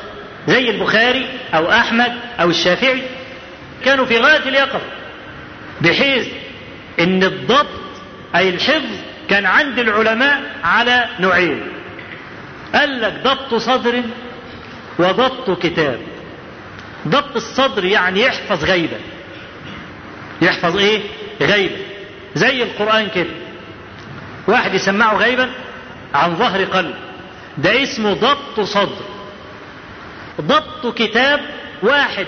زي 0.48 0.70
البخاري 0.70 1.26
أو 1.54 1.72
أحمد 1.72 2.14
أو 2.40 2.50
الشافعي 2.50 3.02
كانوا 3.86 4.06
في 4.06 4.18
غاية 4.20 4.40
اليقظة 4.50 4.80
بحيث 5.82 6.28
أن 7.00 7.24
الضبط 7.24 7.68
أي 8.36 8.50
الحفظ 8.50 8.90
كان 9.30 9.46
عند 9.46 9.80
العلماء 9.80 10.40
على 10.64 11.06
نوعين 11.20 11.62
قال 12.76 13.02
لك 13.02 13.14
ضبط 13.24 13.54
صدر 13.56 14.02
وضبط 15.00 15.60
كتاب 15.64 16.00
ضبط 17.08 17.36
الصدر 17.36 17.86
يعني 17.86 18.22
يحفظ 18.22 18.64
غيبة 18.66 18.98
يحفظ 20.42 20.78
ايه 20.78 21.02
غيبة 21.42 21.78
زي 22.36 22.64
القرآن 22.64 23.08
كده 23.16 23.32
واحد 24.48 24.74
يسمعه 24.74 25.16
غيبا 25.18 25.50
عن 26.14 26.36
ظهر 26.36 26.64
قلب 26.64 26.96
ده 27.58 27.84
اسمه 27.84 28.14
ضبط 28.14 28.60
صدر 28.60 29.06
ضبط 30.42 30.98
كتاب 30.98 31.46
واحد 31.84 32.26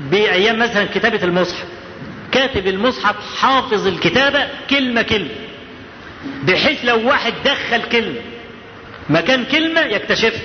بأيام 0.00 0.58
مثلا 0.58 0.84
كتابة 0.94 1.22
المصحف 1.24 1.64
كاتب 2.32 2.66
المصحف 2.66 3.14
حافظ 3.36 3.86
الكتابة 3.86 4.46
كلمة 4.70 5.02
كلمة 5.02 5.30
بحيث 6.42 6.84
لو 6.84 7.08
واحد 7.08 7.32
دخل 7.44 7.82
كلمة 7.92 8.20
مكان 9.10 9.44
كلمة 9.44 9.80
يكتشفها 9.80 10.40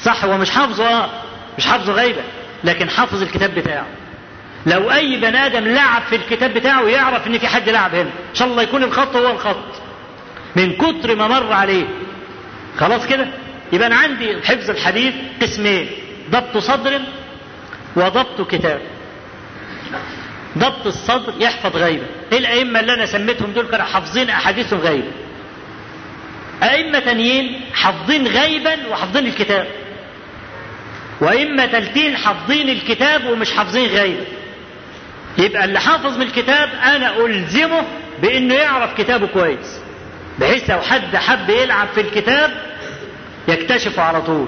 صح 0.00 0.24
هو 0.24 0.38
مش 0.38 0.50
حافظه 0.50 0.84
اه 1.04 1.10
مش 1.58 1.66
حافظه 1.66 1.92
غيبة 1.92 2.22
لكن 2.64 2.90
حافظ 2.90 3.22
الكتاب 3.22 3.54
بتاعه 3.54 3.86
لو 4.66 4.90
أي 4.90 5.16
بني 5.16 5.46
آدم 5.46 5.64
لعب 5.64 6.02
في 6.02 6.16
الكتاب 6.16 6.54
بتاعه 6.54 6.82
يعرف 6.88 7.26
إن 7.26 7.38
في 7.38 7.46
حد 7.48 7.68
لعب 7.68 7.90
هنا 7.94 8.10
إن 8.30 8.34
شاء 8.34 8.48
الله 8.48 8.62
يكون 8.62 8.82
الخط 8.82 9.16
هو 9.16 9.30
الخط 9.30 9.64
من 10.56 10.72
كتر 10.72 11.16
ما 11.16 11.28
مر 11.28 11.52
عليه 11.52 11.84
خلاص 12.78 13.06
كده 13.06 13.26
يبقى 13.72 13.86
أنا 13.86 13.96
عندي 13.96 14.42
حفظ 14.44 14.70
الحديث 14.70 15.14
قسمين 15.42 15.88
ضبط 16.30 16.56
صدر 16.58 17.00
وضبط 17.96 18.50
كتاب 18.50 18.80
ضبط 20.58 20.86
الصدر 20.86 21.32
يحفظ 21.40 21.76
غيبة 21.76 22.06
إيه 22.32 22.38
الأئمة 22.38 22.80
اللي 22.80 22.94
أنا 22.94 23.06
سميتهم 23.06 23.52
دول 23.52 23.66
كانوا 23.66 23.84
حافظين 23.86 24.30
أحاديثهم 24.30 24.80
غيبة 24.80 25.10
أئمة 26.62 26.98
تانيين 26.98 27.60
حافظين 27.74 28.26
غيبا 28.28 28.76
وحافظين 28.90 29.26
الكتاب 29.26 29.66
وإما 31.20 31.66
تلتين 31.66 32.16
حافظين 32.16 32.68
الكتاب 32.68 33.24
ومش 33.26 33.52
حافظين 33.52 33.86
غيره 33.88 34.24
يبقى 35.38 35.64
اللي 35.64 35.80
حافظ 35.80 36.16
من 36.16 36.22
الكتاب 36.22 36.68
أنا 36.84 37.16
ألزمه 37.26 37.82
بإنه 38.22 38.54
يعرف 38.54 38.94
كتابه 38.98 39.26
كويس 39.26 39.80
بحيث 40.38 40.70
لو 40.70 40.80
حد 40.80 41.16
حب 41.16 41.50
يلعب 41.50 41.88
في 41.94 42.00
الكتاب 42.00 42.50
يكتشفه 43.48 44.02
على 44.02 44.22
طول 44.22 44.46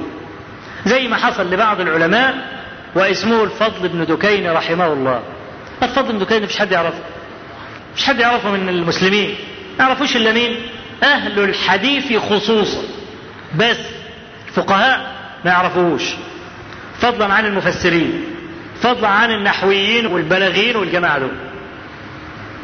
زي 0.87 1.09
ما 1.09 1.17
حصل 1.17 1.51
لبعض 1.51 1.81
العلماء 1.81 2.61
واسمه 2.95 3.45
الفضل 3.45 3.89
بن 3.89 4.05
دكين 4.17 4.51
رحمه 4.53 4.87
الله 4.93 5.23
الفضل 5.83 6.13
بن 6.13 6.19
دكين 6.19 6.43
مش 6.43 6.57
حد 6.59 6.73
يعرفه 6.73 6.99
مش 7.97 8.05
حد 8.05 8.19
يعرفه 8.21 8.51
من 8.51 8.69
المسلمين 8.69 9.35
ما 9.79 9.85
يعرفوش 9.85 10.17
الا 10.17 10.33
مين 10.33 10.57
اهل 11.03 11.39
الحديث 11.39 12.17
خصوصا 12.23 12.83
بس 13.59 13.79
الفقهاء 14.49 15.13
ما 15.45 15.51
يعرفوش 15.51 16.05
فضلا 17.01 17.27
عن 17.35 17.47
المفسرين 17.47 18.25
فضلا 18.83 19.09
عن 19.09 19.31
النحويين 19.31 20.07
والبلاغيين 20.07 20.77
والجماعة 20.77 21.19
دول 21.19 21.33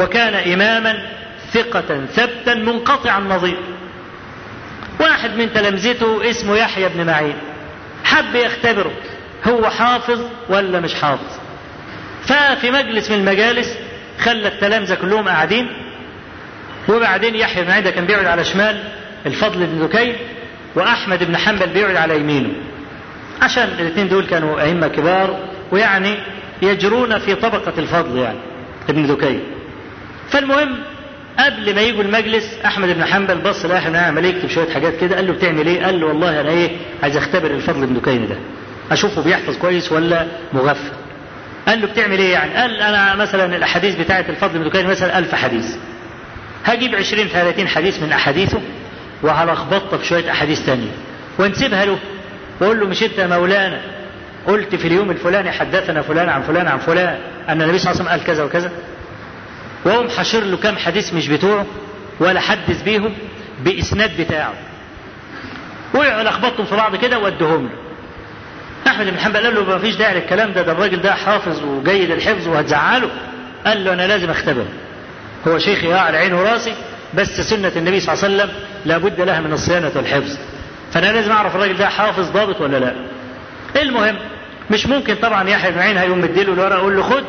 وكان 0.00 0.34
إماما 0.52 0.98
ثقة 1.52 2.06
ثبتا 2.06 2.54
منقطع 2.54 3.18
النظير 3.18 3.56
واحد 5.00 5.30
من 5.34 5.52
تلامذته 5.52 6.30
اسمه 6.30 6.56
يحيى 6.56 6.88
بن 6.88 7.06
معين 7.06 7.36
حب 8.04 8.34
يختبره 8.34 8.92
هو 9.48 9.70
حافظ 9.70 10.20
ولا 10.48 10.80
مش 10.80 10.94
حافظ 10.94 11.38
ففي 12.24 12.70
مجلس 12.70 13.10
من 13.10 13.16
المجالس 13.16 13.74
خلى 14.24 14.48
التلامذة 14.48 14.94
كلهم 14.94 15.28
قاعدين 15.28 15.68
وبعدين 16.88 17.34
يحيى 17.34 17.62
بن 17.64 17.68
معين 17.70 17.84
ده 17.84 17.90
كان 17.90 18.04
بيقعد 18.06 18.26
على 18.26 18.44
شمال 18.44 18.84
الفضل 19.26 19.66
بن 19.66 19.78
ذكي 19.84 20.14
وأحمد 20.74 21.24
بن 21.24 21.36
حنبل 21.36 21.66
بيقعد 21.66 21.96
على 21.96 22.16
يمينه 22.20 22.52
عشان 23.42 23.64
الاثنين 23.80 24.08
دول 24.08 24.26
كانوا 24.26 24.60
أئمة 24.60 24.88
كبار 24.88 25.38
ويعني 25.72 26.14
يجرون 26.62 27.18
في 27.18 27.34
طبقة 27.34 27.72
الفضل 27.78 28.18
يعني 28.18 28.38
ابن 28.88 29.04
ذكي 29.06 29.38
فالمهم 30.30 30.74
قبل 31.38 31.74
ما 31.74 31.80
يجوا 31.82 32.02
المجلس 32.02 32.54
احمد 32.64 32.88
بن 32.88 33.04
حنبل 33.04 33.34
بص 33.36 33.64
لاحمد 33.64 33.92
بن 33.92 33.96
عمال 33.98 34.24
يكتب 34.24 34.42
إيه؟ 34.48 34.54
شويه 34.54 34.74
حاجات 34.74 35.00
كده 35.00 35.16
قال 35.16 35.26
له 35.26 35.32
بتعمل 35.32 35.66
ايه؟ 35.66 35.84
قال 35.84 36.00
له 36.00 36.06
والله 36.06 36.40
انا 36.40 36.50
ايه 36.50 36.70
عايز 37.02 37.16
اختبر 37.16 37.50
الفضل 37.50 37.86
بن 37.86 37.94
ذكي 37.94 38.18
ده 38.18 38.36
اشوفه 38.90 39.22
بيحفظ 39.22 39.56
كويس 39.58 39.92
ولا 39.92 40.26
مغفل 40.52 40.90
قال 41.68 41.80
له 41.80 41.86
بتعمل 41.86 42.18
ايه 42.18 42.32
يعني؟ 42.32 42.54
قال 42.54 42.76
انا 42.80 43.14
مثلا 43.14 43.56
الاحاديث 43.56 43.94
بتاعه 44.00 44.24
الفضل 44.28 44.58
بن 44.58 44.64
دكين 44.64 44.86
مثلا 44.86 45.18
1000 45.18 45.34
حديث 45.34 45.74
هجيب 46.64 46.94
20 46.94 47.26
30 47.28 47.68
حديث 47.68 48.02
من 48.02 48.12
احاديثه 48.12 48.60
وهلخبطها 49.22 49.96
في 49.98 50.06
شويه 50.06 50.30
احاديث 50.30 50.60
ثانيه 50.62 50.90
ونسيبها 51.38 51.84
له 51.84 51.98
بقول 52.60 52.80
له 52.80 52.86
مش 52.86 53.02
انت 53.02 53.18
يا 53.18 53.26
مولانا 53.26 53.80
قلت 54.46 54.74
في 54.74 54.86
اليوم 54.88 55.10
الفلاني 55.10 55.50
حدثنا 55.50 56.02
فلان 56.02 56.28
عن 56.28 56.42
فلان 56.42 56.68
عن 56.68 56.78
فلان 56.78 57.18
ان 57.48 57.62
النبي 57.62 57.78
صلى 57.78 57.92
الله 57.92 58.02
عليه 58.02 58.08
وسلم 58.08 58.08
قال 58.08 58.24
كذا 58.26 58.44
وكذا 58.44 58.70
واقوم 59.84 60.08
حاشر 60.10 60.40
له 60.40 60.56
كام 60.56 60.76
حديث 60.78 61.14
مش 61.14 61.28
بتوعه 61.28 61.66
ولا 62.20 62.40
حدث 62.40 62.82
بيهم 62.82 63.14
باسناد 63.64 64.20
بتاعه 64.20 64.52
وقعوا 65.94 66.22
لخبطتهم 66.22 66.66
في 66.66 66.76
بعض 66.76 66.96
كده 66.96 67.18
وادهم 67.18 67.64
له 67.64 67.70
احمد 68.92 69.06
بن 69.06 69.18
حنبل 69.18 69.40
قال 69.44 69.54
له 69.54 69.64
ما 69.64 69.78
فيش 69.78 69.94
داعي 69.96 70.14
للكلام 70.14 70.52
ده 70.52 70.62
ده 70.62 70.72
الراجل 70.72 71.00
ده 71.02 71.14
حافظ 71.14 71.62
وجيد 71.64 72.10
الحفظ 72.10 72.48
وهتزعله 72.48 73.10
قال 73.66 73.84
له 73.84 73.92
انا 73.92 74.06
لازم 74.06 74.30
اختبره 74.30 74.66
هو 75.48 75.58
شيخي 75.58 75.94
اه 75.94 75.98
على 76.00 76.18
عينه 76.18 76.38
وراسي 76.40 76.72
بس 77.14 77.40
سنه 77.40 77.72
النبي 77.76 78.00
صلى 78.00 78.14
الله 78.14 78.24
عليه 78.24 78.34
وسلم 78.34 78.56
لابد 78.84 79.20
لها 79.20 79.40
من 79.40 79.52
الصيانه 79.52 79.92
والحفظ 79.96 80.38
انا 80.98 81.06
لازم 81.12 81.30
اعرف 81.32 81.54
الراجل 81.56 81.76
ده 81.76 81.88
حافظ 81.88 82.30
ضابط 82.30 82.60
ولا 82.60 82.76
لا 82.78 82.92
المهم 83.82 84.16
مش 84.70 84.86
ممكن 84.86 85.14
طبعا 85.14 85.48
يحيى 85.48 85.70
بن 85.70 85.78
معين 85.78 85.96
هيقوم 85.96 86.18
مديله 86.20 86.52
الورقه 86.52 86.78
يقول 86.78 86.96
له 86.96 87.02
خد 87.02 87.24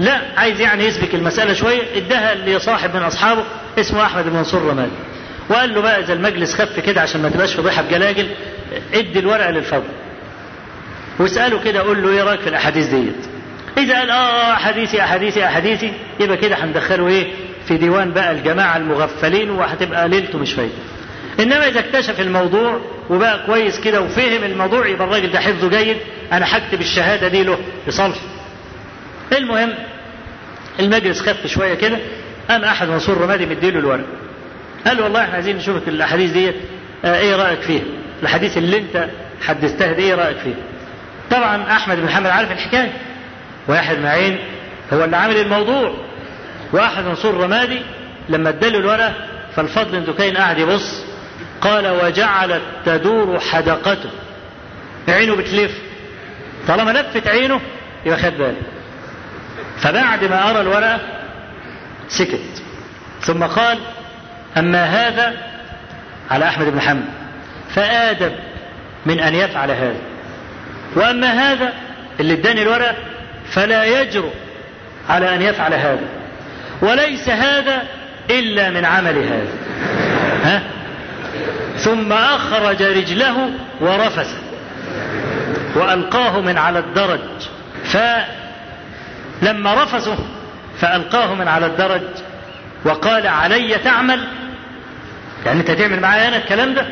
لا 0.00 0.20
عايز 0.36 0.60
يعني 0.60 0.84
يسبك 0.84 1.14
المساله 1.14 1.52
شويه 1.54 1.80
اداها 1.96 2.34
لصاحب 2.34 2.96
من 2.96 3.02
اصحابه 3.02 3.44
اسمه 3.78 4.02
احمد 4.04 4.24
بن 4.24 4.36
منصور 4.36 4.62
رمال 4.62 4.88
وقال 5.48 5.74
له 5.74 5.80
بقى 5.80 6.00
اذا 6.00 6.12
المجلس 6.12 6.54
خف 6.54 6.80
كده 6.80 7.00
عشان 7.00 7.22
ما 7.22 7.28
تبقاش 7.28 7.54
فضيحه 7.54 7.82
بجلاجل 7.82 8.26
ادي 8.94 9.18
الورقه 9.18 9.50
للفضل 9.50 9.88
واساله 11.18 11.60
كده 11.64 11.80
قول 11.80 12.02
له 12.02 12.08
ايه 12.08 12.22
رايك 12.22 12.40
في 12.40 12.48
الاحاديث 12.48 12.86
ديت 12.94 13.26
اذا 13.78 13.98
قال 13.98 14.10
آه،, 14.10 14.14
اه 14.14 14.52
احاديثي 14.52 15.02
احاديثي 15.04 15.44
احاديثي 15.46 15.92
يبقى 16.20 16.36
كده 16.36 16.56
هندخله 16.64 17.08
ايه 17.08 17.30
في 17.68 17.76
ديوان 17.76 18.12
بقى 18.12 18.32
الجماعه 18.32 18.76
المغفلين 18.76 19.50
وهتبقى 19.50 20.08
ليلته 20.08 20.38
مش 20.38 20.52
فايده 20.52 20.72
انما 21.38 21.68
اذا 21.68 21.80
اكتشف 21.80 22.20
الموضوع 22.20 22.80
وبقى 23.10 23.46
كويس 23.46 23.80
كده 23.80 24.00
وفهم 24.00 24.44
الموضوع 24.44 24.86
يبقى 24.86 25.06
الراجل 25.08 25.32
ده 25.32 25.40
حفظه 25.40 25.68
جيد 25.68 25.96
انا 26.32 26.46
هكتب 26.56 26.80
الشهاده 26.80 27.28
دي 27.28 27.44
له 27.44 27.58
لصالحي 27.86 28.20
المهم 29.38 29.74
المجلس 30.80 31.20
خف 31.20 31.46
شويه 31.46 31.74
كده 31.74 31.98
قام 32.50 32.64
احد 32.64 32.88
منصور 32.88 33.18
رمادي 33.18 33.46
مديله 33.46 33.78
الورق 33.78 34.04
قال 34.86 34.96
له 34.96 35.02
والله 35.04 35.22
احنا 35.22 35.34
عايزين 35.34 35.56
نشوف 35.56 35.88
الاحاديث 35.88 36.30
ديت 36.30 36.54
آه 37.04 37.18
ايه 37.18 37.36
رايك 37.36 37.60
فيها 37.60 37.82
الحديث 38.22 38.58
اللي 38.58 38.76
انت 38.78 39.08
حدثتها 39.46 39.92
دي 39.92 40.02
ايه 40.02 40.14
رايك 40.14 40.36
فيها 40.36 40.56
طبعا 41.30 41.62
احمد 41.72 41.96
بن 41.96 42.04
محمد 42.04 42.26
عارف 42.26 42.52
الحكايه 42.52 42.92
واحد 43.68 43.98
معين 43.98 44.38
هو 44.92 45.04
اللي 45.04 45.16
عامل 45.16 45.36
الموضوع 45.36 45.94
واحد 46.72 47.04
منصور 47.04 47.34
رمادي 47.34 47.80
لما 48.28 48.48
اداله 48.48 48.78
الورقه 48.78 49.14
فالفضل 49.56 50.00
بن 50.00 50.12
دكين 50.12 50.36
قاعد 50.36 50.58
يبص 50.58 51.04
قال 51.60 51.86
وجعلت 52.04 52.62
تدور 52.86 53.40
حدقته 53.40 54.10
عينه 55.08 55.36
بتلف 55.36 55.72
طالما 56.68 56.90
لفت 56.90 57.26
عينه 57.26 57.60
يبقى 58.06 58.18
خد 58.18 58.32
باله 58.38 58.62
فبعد 59.78 60.24
ما 60.24 60.50
أرى 60.50 60.60
الورقة 60.60 61.00
سكت 62.08 62.62
ثم 63.22 63.42
قال 63.44 63.78
أما 64.58 64.84
هذا 64.84 65.36
على 66.30 66.44
أحمد 66.44 66.66
بن 66.66 66.80
حنبل 66.80 67.06
فآدب 67.74 68.32
من 69.06 69.20
أن 69.20 69.34
يفعل 69.34 69.70
هذا 69.70 70.00
وأما 70.94 71.26
هذا 71.26 71.72
اللي 72.20 72.34
اداني 72.34 72.62
الورقة 72.62 72.94
فلا 73.50 73.84
يجرؤ 73.84 74.30
على 75.08 75.34
أن 75.34 75.42
يفعل 75.42 75.74
هذا 75.74 76.04
وليس 76.82 77.28
هذا 77.28 77.82
إلا 78.30 78.70
من 78.70 78.84
عمل 78.84 79.18
هذا 79.18 79.48
ها 80.44 80.62
ثم 81.76 82.12
أخرج 82.12 82.82
رجله 82.82 83.50
ورفسه 83.80 84.38
وألقاه 85.74 86.40
من 86.40 86.58
على 86.58 86.78
الدرج 86.78 87.20
فلما 87.84 89.74
رفسه 89.82 90.18
فألقاه 90.80 91.34
من 91.34 91.48
على 91.48 91.66
الدرج 91.66 92.02
وقال 92.84 93.26
علي 93.26 93.74
تعمل 93.74 94.24
يعني 95.46 95.60
أنت 95.60 95.70
تعمل 95.70 96.00
معايا 96.00 96.28
أنا 96.28 96.36
الكلام 96.36 96.74
ده 96.74 96.86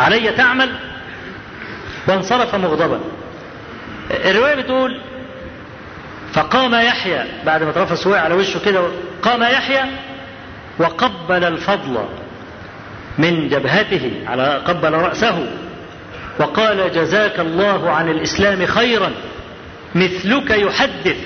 علي 0.00 0.30
تعمل 0.32 0.70
وانصرف 2.08 2.54
مغضبا 2.54 3.00
الرواية 4.10 4.54
بتقول 4.54 5.00
فقام 6.32 6.74
يحيى 6.74 7.22
بعد 7.46 7.62
ما 7.62 7.70
اترفس 7.70 8.06
وقع 8.06 8.20
على 8.20 8.34
وشه 8.34 8.60
كده 8.64 8.82
قام 9.22 9.42
يحيى 9.42 9.80
وقبل 10.78 11.44
الفضل 11.44 11.96
من 13.20 13.48
جبهته 13.48 14.10
على 14.26 14.62
قبل 14.66 14.92
رأسه 14.92 15.46
وقال 16.38 16.92
جزاك 16.94 17.40
الله 17.40 17.90
عن 17.90 18.08
الإسلام 18.08 18.66
خيرا 18.66 19.10
مثلك 19.94 20.50
يحدث 20.50 21.16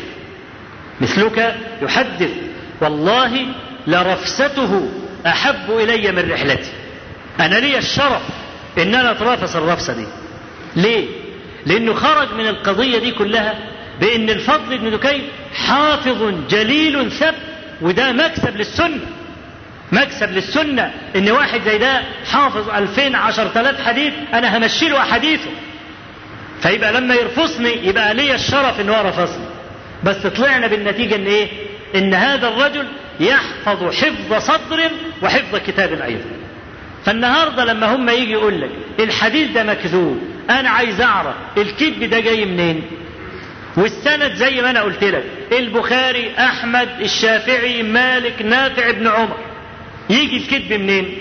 مثلك 1.00 1.54
يحدث 1.82 2.30
والله 2.80 3.46
لرفسته 3.86 4.88
أحب 5.26 5.70
إلي 5.70 6.12
من 6.12 6.30
رحلتي 6.32 6.70
أنا 7.40 7.54
لي 7.56 7.78
الشرف 7.78 8.22
إن 8.78 8.94
أنا 8.94 9.10
أترافس 9.10 9.56
الرفسة 9.56 9.92
دي 9.94 10.06
ليه؟ 10.76 11.04
لأنه 11.66 11.94
خرج 11.94 12.34
من 12.38 12.48
القضية 12.48 12.98
دي 12.98 13.10
كلها 13.10 13.54
بأن 14.00 14.30
الفضل 14.30 14.78
بن 14.78 14.90
دكين 14.90 15.22
حافظ 15.54 16.32
جليل 16.50 17.10
ثبت 17.10 17.34
وده 17.82 18.12
مكسب 18.12 18.56
للسنة 18.56 18.98
مكسب 19.92 20.30
للسنة 20.30 20.90
إن 21.16 21.30
واحد 21.30 21.60
زي 21.64 21.78
ده 21.78 22.02
حافظ 22.32 22.68
ألفين 22.70 23.14
عشر 23.14 23.48
تلاف 23.48 23.86
حديث 23.88 24.12
أنا 24.34 24.56
همشي 24.58 24.88
له 24.88 24.98
أحاديثه 25.00 25.50
فيبقى 26.62 26.92
لما 26.92 27.14
يرفصني 27.14 27.86
يبقى 27.86 28.14
لي 28.14 28.34
الشرف 28.34 28.80
إن 28.80 28.88
هو 28.88 29.08
رفصني 29.08 29.44
بس 30.04 30.26
طلعنا 30.26 30.66
بالنتيجة 30.66 31.14
إن 31.14 31.26
إيه؟ 31.26 31.48
إن 31.94 32.14
هذا 32.14 32.48
الرجل 32.48 32.86
يحفظ 33.20 33.94
حفظ 33.94 34.34
صدر 34.38 34.90
وحفظ 35.22 35.58
كتاب 35.66 35.92
أيضا 35.92 36.24
فالنهاردة 37.04 37.64
لما 37.64 37.94
هم 37.94 38.08
يجي 38.08 38.32
يقول 38.32 38.60
لك 38.60 38.70
الحديث 39.00 39.50
ده 39.50 39.62
مكذوب 39.64 40.20
أنا 40.50 40.70
عايز 40.70 41.00
أعرف 41.00 41.34
الكذب 41.58 42.04
ده 42.10 42.20
جاي 42.20 42.44
منين 42.44 42.82
والسند 43.76 44.34
زي 44.34 44.62
ما 44.62 44.70
أنا 44.70 44.82
قلت 44.82 45.04
لك 45.04 45.24
البخاري 45.52 46.30
أحمد 46.38 46.88
الشافعي 47.00 47.82
مالك 47.82 48.42
نافع 48.42 48.90
بن 48.90 49.06
عمر 49.06 49.36
يجي 50.10 50.36
الكذب 50.36 50.72
منين؟ 50.80 51.18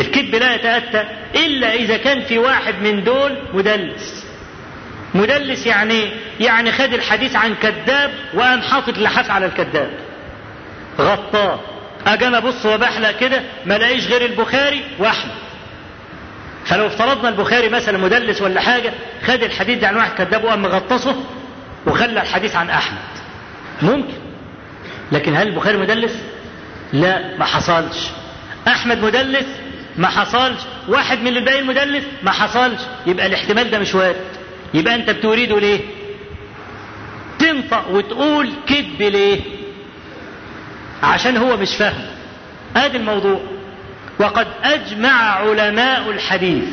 الكذب 0.00 0.34
لا 0.34 0.54
يتأتى 0.54 1.04
إلا 1.34 1.74
إذا 1.74 1.96
كان 1.96 2.22
في 2.24 2.38
واحد 2.38 2.74
من 2.82 3.04
دول 3.04 3.38
مدلس 3.54 4.24
مدلس 5.14 5.66
يعني 5.66 6.10
يعني 6.40 6.72
خد 6.72 6.94
الحديث 6.94 7.36
عن 7.36 7.54
كذاب 7.62 8.10
وقام 8.34 8.60
حاطط 8.62 8.98
لحاف 8.98 9.30
على 9.30 9.46
الكذاب 9.46 9.90
غطاه 11.00 11.60
اجي 12.06 12.26
انا 12.26 12.38
ابص 12.38 12.66
وبحلق 12.66 13.18
كده 13.18 13.42
ما 13.66 13.76
الاقيش 13.76 14.06
غير 14.06 14.24
البخاري 14.24 14.80
واحمد 14.98 15.30
فلو 16.64 16.86
افترضنا 16.86 17.28
البخاري 17.28 17.68
مثلا 17.68 17.98
مدلس 17.98 18.42
ولا 18.42 18.60
حاجه 18.60 18.92
خد 19.26 19.42
الحديث 19.42 19.78
ده 19.78 19.88
عن 19.88 19.96
واحد 19.96 20.12
كذاب 20.24 20.44
وقام 20.44 20.62
مغطسه 20.62 21.16
وخلى 21.86 22.12
الحديث 22.22 22.56
عن 22.56 22.70
احمد 22.70 22.98
ممكن 23.82 24.16
لكن 25.12 25.36
هل 25.36 25.48
البخاري 25.48 25.78
مدلس؟ 25.78 26.18
لا 26.92 27.36
ما 27.38 27.44
حصلش 27.44 28.10
احمد 28.68 28.98
مدلس 28.98 29.46
ما 29.96 30.08
حصلش 30.08 30.60
واحد 30.88 31.18
من 31.20 31.26
الباقي 31.28 31.62
مدلس 31.62 31.82
المدلس 31.82 32.04
ما 32.22 32.30
حصلش 32.30 32.80
يبقى 33.06 33.26
الاحتمال 33.26 33.70
ده 33.70 33.78
مش 33.78 33.94
وارد 33.94 34.16
يبقى 34.74 34.94
انت 34.94 35.10
بتوريده 35.10 35.60
ليه 35.60 35.80
تنطق 37.38 37.90
وتقول 37.90 38.50
كذب 38.68 39.02
ليه 39.02 39.40
عشان 41.02 41.36
هو 41.36 41.56
مش 41.56 41.76
فاهم 41.76 42.02
ادي 42.76 42.96
الموضوع 42.96 43.40
وقد 44.18 44.46
اجمع 44.64 45.22
علماء 45.30 46.10
الحديث 46.10 46.64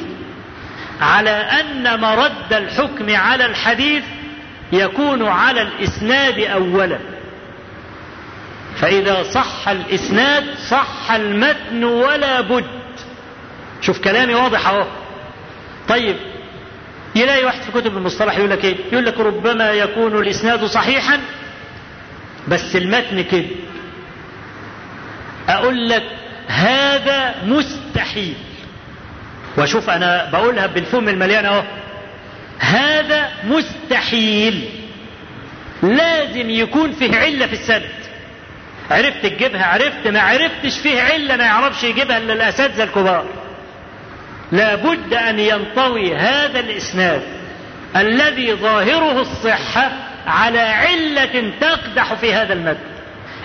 على 1.01 1.29
ان 1.29 1.99
مرد 2.01 2.53
الحكم 2.53 3.15
على 3.15 3.45
الحديث 3.45 4.03
يكون 4.73 5.27
على 5.27 5.61
الاسناد 5.61 6.39
اولا 6.39 6.99
فإذا 8.77 9.23
صح 9.23 9.67
الإسناد 9.69 10.43
صح 10.69 11.11
المتن 11.11 11.83
ولا 11.83 12.41
بد 12.41 12.65
شوف 13.81 13.99
كلامي 13.99 14.33
واضح 14.35 14.67
أهو 14.67 14.85
طيب 15.89 16.15
يلاقي 17.15 17.45
واحد 17.45 17.61
في 17.61 17.71
كتب 17.71 17.97
المصطلح 17.97 18.37
يقول 18.37 18.49
لك 18.49 18.65
إيه؟ 18.65 18.75
يقول 18.91 19.05
لك 19.05 19.17
ربما 19.19 19.71
يكون 19.71 20.15
الإسناد 20.19 20.65
صحيحا 20.65 21.19
بس 22.47 22.75
المتن 22.75 23.23
كده 23.23 23.45
أقول 25.49 25.89
لك 25.89 26.03
هذا 26.47 27.35
مستحيل 27.45 28.33
وشوف 29.57 29.89
أنا 29.89 30.29
بقولها 30.33 30.67
بالفم 30.67 31.09
المليان 31.09 31.45
أهو 31.45 31.63
هذا 32.59 33.29
مستحيل 33.43 34.65
لازم 35.83 36.49
يكون 36.49 36.91
فيه 36.91 37.15
علة 37.15 37.45
في 37.45 37.53
السند 37.53 38.02
عرفت 38.93 39.23
تجيبها 39.25 39.65
عرفت 39.65 40.07
ما 40.07 40.19
عرفتش 40.21 40.79
فيه 40.79 41.01
علة 41.01 41.35
ما 41.35 41.43
يعرفش 41.43 41.83
يجيبها 41.83 42.17
إلا 42.17 42.33
الأساتذة 42.33 42.83
الكبار 42.83 43.25
لابد 44.51 45.13
أن 45.13 45.39
ينطوي 45.39 46.15
هذا 46.15 46.59
الإسناد 46.59 47.21
الذي 47.95 48.53
ظاهره 48.53 49.21
الصحة 49.21 49.91
على 50.27 50.59
علة 50.59 51.51
تقدح 51.61 52.13
في 52.13 52.33
هذا 52.33 52.53
المد 52.53 52.77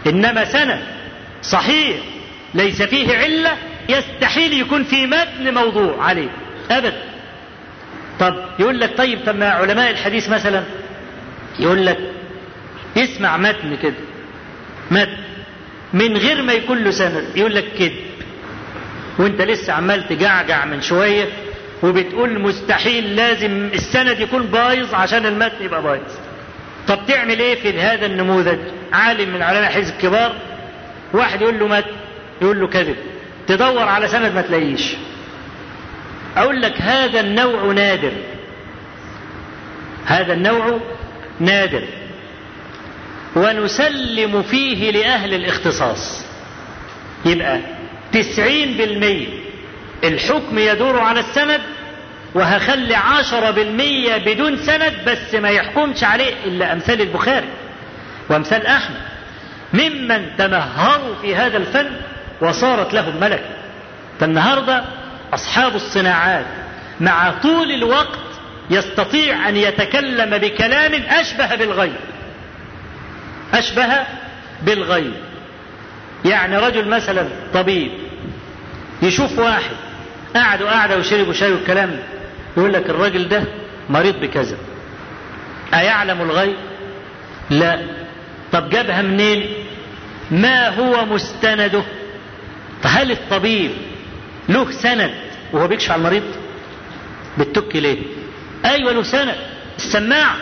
إنما 0.07 0.44
سند 0.44 0.80
صحيح 1.42 1.96
ليس 2.55 2.82
فيه 2.82 3.18
علة 3.18 3.57
يستحيل 3.88 4.53
يكون 4.61 4.84
في 4.84 5.07
متن 5.07 5.55
موضوع 5.55 6.05
عليه 6.05 6.28
أبدا 6.70 7.03
طب 8.20 8.34
يقول 8.59 8.80
لك 8.80 8.96
طيب 8.99 9.18
طب 9.26 9.36
ما 9.36 9.51
علماء 9.51 9.90
الحديث 9.90 10.28
مثلا 10.28 10.62
يقول 11.59 11.86
لك 11.86 11.99
اسمع 12.96 13.36
متن 13.36 13.76
كده 13.76 13.94
متن 14.90 15.28
من 15.93 16.16
غير 16.16 16.43
ما 16.43 16.53
يكون 16.53 16.78
له 16.84 16.91
سند 16.91 17.24
يقول 17.36 17.55
لك 17.55 17.64
كذب 17.78 17.93
وانت 19.18 19.41
لسه 19.43 19.72
عمال 19.72 20.09
تجعجع 20.09 20.64
من 20.64 20.82
شويه 20.82 21.24
وبتقول 21.82 22.41
مستحيل 22.41 23.16
لازم 23.16 23.68
السند 23.74 24.20
يكون 24.20 24.47
بايظ 24.47 24.95
عشان 24.95 25.26
المتن 25.26 25.64
يبقى 25.64 25.82
بايظ 25.82 26.01
طب 26.89 26.99
تعمل 27.09 27.39
ايه 27.39 27.55
في 27.55 27.80
هذا 27.80 28.07
النموذج 28.07 28.59
عالم 28.93 29.34
من 29.34 29.43
علماء 29.43 29.72
حزب 29.72 29.95
كبار 30.03 30.32
واحد 31.12 31.43
يقول 31.43 31.59
له 31.59 31.66
مت 31.68 31.84
يقول 32.43 32.61
له 32.61 32.66
كذب 32.66 32.97
تدور 33.47 33.82
على 33.82 34.09
سند 34.09 34.32
ما 34.34 34.41
تلاقيش 34.43 34.95
اقول 36.36 36.62
لك 36.62 36.80
هذا 36.82 37.20
النوع 37.20 37.72
نادر 37.72 38.12
هذا 40.07 40.32
النوع 40.32 40.80
نادر 41.41 41.84
ونسلم 43.37 44.43
فيه 44.43 44.91
لأهل 44.91 45.35
الاختصاص 45.35 46.22
يبقى 47.24 47.61
تسعين 48.12 48.76
بالمية 48.76 49.26
الحكم 50.05 50.59
يدور 50.59 50.99
على 51.01 51.20
السند 51.20 51.61
وهخلي 52.35 52.95
عشرة 52.95 53.51
بالمية 53.51 54.16
بدون 54.16 54.57
سند 54.57 54.95
بس 55.07 55.35
ما 55.35 55.49
يحكمش 55.51 56.05
عليه 56.05 56.33
إلا 56.45 56.72
أمثال 56.72 57.01
البخاري 57.01 57.49
وأمثال 58.31 58.66
أحمد 58.66 58.99
ممن 59.74 60.26
تمهروا 60.39 61.14
في 61.22 61.37
هذا 61.37 61.57
الفن 61.57 61.91
وصارت 62.41 62.95
لهم 62.95 63.20
ملكة 63.20 63.55
فالنهاردة 64.20 64.85
أصحاب 65.35 65.74
الصناعات 65.76 66.47
مع 67.01 67.31
طول 67.43 67.70
الوقت 67.72 68.18
يستطيع 68.70 69.49
أن 69.49 69.57
يتكلم 69.57 70.39
بكلام 70.39 70.93
أشبه 71.09 71.55
بالغيب 71.55 71.95
أشبه 73.55 73.88
بالغيب 74.62 75.12
يعني 76.24 76.59
رجل 76.59 76.88
مثلا 76.88 77.28
طبيب 77.55 77.92
يشوف 79.03 79.38
واحد 79.38 79.70
قعد 80.36 80.62
وقعد 80.62 80.92
وشرب 80.92 81.28
وشاي 81.28 81.53
والكلام 81.53 81.99
يقول 82.57 82.72
لك 82.72 82.90
الراجل 82.90 83.28
ده 83.28 83.44
مريض 83.90 84.20
بكذا 84.20 84.57
أيعلم 85.74 86.20
الغيب؟ 86.20 86.55
لا 87.51 87.80
طب 88.53 88.70
جابها 88.70 89.03
منين؟ 89.03 89.53
ما 90.30 90.68
هو 90.68 91.05
مستنده؟ 91.05 91.82
فهل 92.82 93.11
الطبيب 93.12 93.70
له 94.49 94.70
سند 94.70 95.14
وهو 95.53 95.68
بيكشف 95.68 95.90
على 95.90 95.99
المريض؟ 96.01 96.22
بتك 97.38 97.76
ليه؟ 97.76 97.99
أيوه 98.64 98.92
له 98.92 99.03
سند 99.03 99.34
السماعة 99.78 100.36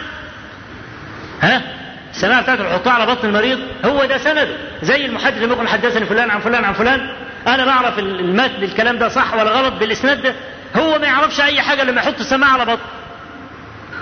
ها؟ 1.43 1.77
السماعه 2.17 2.43
بتاعته 2.43 2.65
يحطها 2.71 2.93
على 2.93 3.07
بطن 3.07 3.29
المريض 3.29 3.59
هو 3.85 4.05
ده 4.05 4.19
سنده 4.19 4.57
زي 4.83 5.07
المحدث 5.07 5.37
اللي 5.37 5.47
ممكن 5.49 5.69
حدثني 5.69 6.07
فلان 6.07 6.31
عن 6.31 6.41
فلان 6.41 6.65
عن 6.65 6.73
فلان 6.73 7.11
انا 7.47 7.65
بعرف 7.65 7.99
المتن 7.99 8.63
الكلام 8.63 8.99
ده 8.99 9.09
صح 9.09 9.35
ولا 9.35 9.51
غلط 9.51 9.73
بالاسناد 9.75 10.23
ده 10.23 10.35
هو 10.77 10.99
ما 10.99 11.07
يعرفش 11.07 11.41
اي 11.41 11.63
حاجه 11.63 11.85
لما 11.85 12.01
يحط 12.01 12.21
السماعه 12.21 12.51
على 12.53 12.67
بطن 12.67 12.83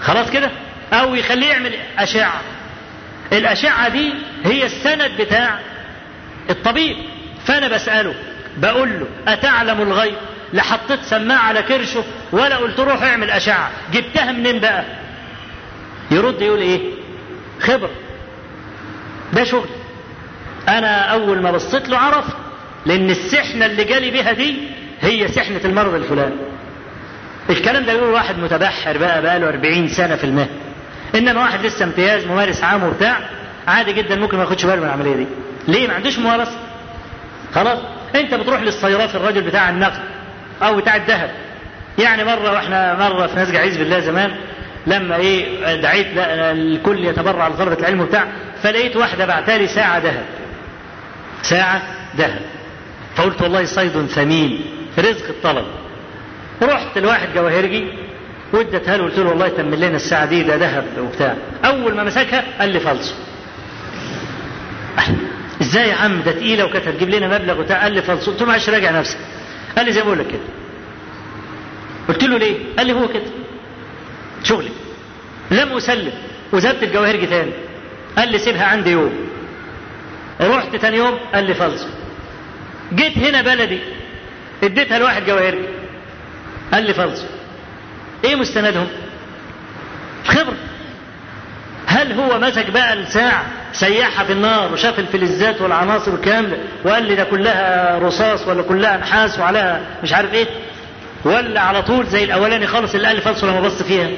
خلاص 0.02 0.30
كده 0.30 0.50
او 0.92 1.14
يخليه 1.14 1.46
يعمل 1.46 1.74
اشعه 1.98 2.40
الاشعه 3.32 3.88
دي 3.88 4.14
هي 4.44 4.66
السند 4.66 5.10
بتاع 5.20 5.58
الطبيب 6.50 6.96
فانا 7.46 7.68
بساله 7.68 8.14
بقول 8.56 8.88
له 8.90 9.32
اتعلم 9.32 9.80
الغيب 9.80 10.14
لا 10.52 10.62
حطيت 10.62 11.02
سماعه 11.02 11.44
على 11.46 11.62
كرشه 11.62 12.04
ولا 12.32 12.56
قلت 12.56 12.80
روح 12.80 13.02
اعمل 13.02 13.30
اشعه 13.30 13.70
جبتها 13.92 14.32
منين 14.32 14.58
بقى 14.58 14.84
يرد 16.10 16.42
يقول 16.42 16.60
ايه 16.60 16.80
خبره 17.60 17.90
ده 19.32 19.44
شغل 19.44 19.68
انا 20.68 20.96
اول 21.10 21.42
ما 21.42 21.50
بصيت 21.50 21.88
له 21.88 21.98
عرف 21.98 22.24
لان 22.86 23.10
السحنه 23.10 23.66
اللي 23.66 23.84
جالي 23.84 24.10
بيها 24.10 24.32
دي 24.32 24.56
هي 25.00 25.28
سحنه 25.28 25.60
المرض 25.64 25.94
الفلاني 25.94 26.34
الكلام 27.50 27.84
ده 27.84 27.92
يقول 27.92 28.08
واحد 28.10 28.38
متبحر 28.38 28.98
بقى 28.98 29.22
بقى 29.22 29.38
له 29.40 29.48
40 29.48 29.88
سنه 29.88 30.16
في 30.16 30.24
المهنه 30.24 30.48
انما 31.14 31.40
واحد 31.40 31.66
لسه 31.66 31.84
امتياز 31.84 32.26
ممارس 32.26 32.64
عام 32.64 32.84
وبتاع 32.84 33.16
عادي 33.68 33.92
جدا 33.92 34.16
ممكن 34.16 34.36
ما 34.36 34.42
ياخدش 34.42 34.64
باله 34.66 34.80
من 34.80 34.86
العمليه 34.86 35.16
دي 35.16 35.26
ليه 35.68 35.88
ما 35.88 35.94
عندوش 35.94 36.18
ممارسه 36.18 36.58
خلاص 37.54 37.78
انت 38.14 38.34
بتروح 38.34 38.60
للصيراف 38.62 39.16
الراجل 39.16 39.40
بتاع 39.42 39.68
النقد 39.70 40.00
او 40.62 40.76
بتاع 40.76 40.96
الذهب 40.96 41.30
يعني 41.98 42.24
مره 42.24 42.52
واحنا 42.52 42.94
مره 43.08 43.26
في 43.26 43.36
ناس 43.36 43.54
عز 43.54 43.76
بالله 43.76 44.00
زمان 44.00 44.36
لما 44.86 45.16
ايه 45.16 45.74
دعيت 45.80 46.06
الكل 46.16 47.04
يتبرع 47.04 47.48
لطلبه 47.48 47.74
العلم 47.78 48.00
وبتاع 48.00 48.26
فلقيت 48.62 48.96
واحده 48.96 49.26
بعتها 49.26 49.58
لي 49.58 49.66
ساعه 49.66 49.98
ذهب 49.98 50.24
ساعه 51.42 51.82
ذهب 52.16 52.40
فقلت 53.16 53.42
والله 53.42 53.64
صيد 53.64 54.06
ثمين 54.06 54.64
رزق 54.98 55.28
الطلب 55.28 55.64
رحت 56.62 56.98
لواحد 56.98 57.28
جواهرجي 57.34 57.86
واديتها 58.52 58.96
له 58.96 59.04
قلت 59.04 59.18
له 59.18 59.28
والله 59.28 59.48
تم 59.48 59.74
لنا 59.74 59.96
الساعه 59.96 60.26
دي 60.26 60.42
ده 60.42 60.56
ذهب 60.56 60.84
وبتاع 60.98 61.34
اول 61.64 61.94
ما 61.94 62.04
مسكها 62.04 62.44
قال 62.60 62.68
لي 62.68 62.80
فلسه 62.80 63.14
ازاي 65.62 65.88
يا 65.88 65.94
عم 65.94 66.20
ده 66.26 66.32
تقيله 66.32 66.64
وكانت 66.64 66.88
هتجيب 66.88 67.08
لنا 67.10 67.38
مبلغ 67.38 67.60
وبتاع 67.60 67.82
قال 67.82 67.92
لي 67.92 68.02
فلسه 68.02 68.32
قلت 68.32 68.40
له 68.42 68.48
معلش 68.48 68.68
راجع 68.68 68.90
نفسك 68.90 69.18
قال 69.76 69.86
لي 69.86 69.92
زي 69.92 70.00
ما 70.00 70.06
بقول 70.06 70.18
لك 70.18 70.26
كده 70.26 70.40
قلت 72.08 72.24
له 72.24 72.38
ليه؟ 72.38 72.56
قال 72.78 72.86
لي 72.86 72.92
هو 72.92 73.08
كده 73.08 73.22
شغلي 74.44 74.70
لم 75.50 75.72
اسلم 75.76 76.12
وزبت 76.52 76.82
الجواهرجي 76.82 77.26
تاني 77.26 77.52
قال 78.18 78.28
لي 78.32 78.38
سيبها 78.38 78.64
عندي 78.64 78.90
يوم 78.90 79.12
رحت 80.40 80.76
تاني 80.76 80.96
يوم 80.96 81.18
قال 81.34 81.44
لي 81.44 81.54
فلص 81.54 81.84
جيت 82.94 83.18
هنا 83.18 83.42
بلدي 83.42 83.78
اديتها 84.64 84.98
لواحد 84.98 85.24
جواهرجي 85.26 85.68
قال 86.72 86.84
لي 86.84 86.94
فلص 86.94 87.22
ايه 88.24 88.34
مستندهم 88.34 88.88
خبره 90.26 90.56
هل 91.86 92.12
هو 92.12 92.38
مسك 92.38 92.70
بقى 92.70 92.92
الساعة 92.92 93.44
سيحها 93.72 94.24
في 94.24 94.32
النار 94.32 94.72
وشاف 94.72 94.98
الفلزات 94.98 95.60
والعناصر 95.60 96.14
الكاملة 96.14 96.58
وقال 96.84 97.02
لي 97.04 97.14
ده 97.14 97.24
كلها 97.24 97.98
رصاص 97.98 98.46
ولا 98.48 98.62
كلها 98.62 98.96
نحاس 98.96 99.38
وعليها 99.38 99.80
مش 100.02 100.12
عارف 100.12 100.34
ايه 100.34 100.46
ولا 101.24 101.60
على 101.60 101.82
طول 101.82 102.06
زي 102.06 102.24
الاولاني 102.24 102.66
خالص 102.66 102.94
اللي 102.94 103.06
قال 103.06 103.16
لي 103.16 103.22
فلصه 103.22 103.46
لما 103.46 103.60
بص 103.60 103.82
فيها 103.82 104.08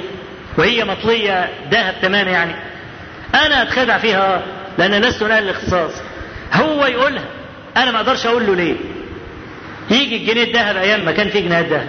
وهي 0.57 0.85
مطلية 0.85 1.49
ذهب 1.71 1.95
تماما 2.03 2.31
يعني 2.31 2.55
أنا 3.35 3.63
أتخدع 3.63 3.99
فيها 3.99 4.43
لأن 4.79 4.95
لست 5.01 5.23
أهل 5.23 5.33
الاختصاص 5.45 5.93
هو 6.55 6.87
يقولها 6.87 7.25
أنا 7.77 7.91
ما 7.91 7.97
أقدرش 7.99 8.27
أقول 8.27 8.47
له 8.47 8.55
ليه 8.55 8.77
يجي 9.91 10.17
الجنيه 10.17 10.43
الذهب 10.45 10.77
أيام 10.77 11.05
ما 11.05 11.13
كان 11.13 11.29
في 11.29 11.41
جنيهات 11.41 11.67
ذهب 11.67 11.89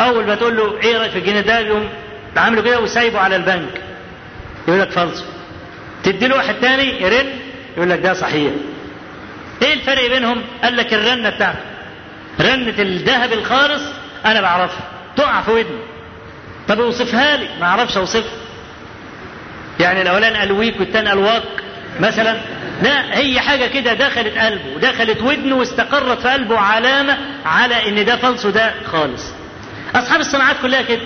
أول 0.00 0.26
ما 0.26 0.34
تقول 0.34 0.56
له 0.56 0.80
إيه 0.80 0.98
رأيك 0.98 1.10
في 1.10 1.18
الجنيه 1.18 1.40
الذهب 1.40 1.66
يقوم 1.66 1.88
عامله 2.36 2.62
كده 2.62 2.80
وسايبه 2.80 3.18
على 3.18 3.36
البنك 3.36 3.80
يقول 4.68 4.80
لك 4.80 4.90
فلسفه 4.90 5.26
تدي 6.04 6.28
له 6.28 6.36
واحد 6.36 6.54
تاني 6.54 7.02
يرن 7.02 7.26
يقول 7.76 7.90
لك 7.90 7.98
ده 8.00 8.14
صحيح 8.14 8.52
ايه 9.62 9.74
الفرق 9.74 10.08
بينهم؟ 10.08 10.42
قال 10.62 10.76
لك 10.76 10.94
الرنه 10.94 11.30
بتاعته 11.30 11.58
رنه 12.40 12.74
الذهب 12.78 13.32
الخالص 13.32 13.82
انا 14.24 14.40
بعرفها 14.40 14.84
تقع 15.16 15.40
في 15.40 15.50
ودني 15.50 15.80
طب 16.68 16.80
اوصفها 16.80 17.36
لي 17.36 17.48
ما 17.60 17.66
اعرفش 17.66 17.96
اوصفها 17.96 18.30
يعني 19.80 20.02
الاولان 20.02 20.36
قال 20.36 20.52
ويك 20.52 20.80
والتاني 20.80 21.08
قال 21.08 21.18
واك 21.18 21.42
مثلا 22.00 22.36
لا 22.82 23.18
هي 23.18 23.40
حاجه 23.40 23.66
كده 23.66 23.92
دخلت 23.94 24.38
قلبه 24.38 24.78
دخلت 24.80 25.22
ودنه 25.22 25.56
واستقرت 25.56 26.20
في 26.20 26.28
قلبه 26.28 26.58
علامه 26.58 27.18
على 27.44 27.88
ان 27.88 28.04
ده 28.04 28.16
فلس 28.16 28.46
وده 28.46 28.74
خالص 28.92 29.24
اصحاب 29.94 30.20
الصناعات 30.20 30.56
كلها 30.62 30.82
كده 30.82 31.00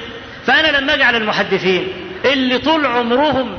فانا 0.47 0.77
لما 0.79 0.95
اجي 0.95 1.03
على 1.03 1.17
المحدثين 1.19 1.89
اللي 2.33 2.59
طول 2.59 2.87
عمرهم 2.87 3.59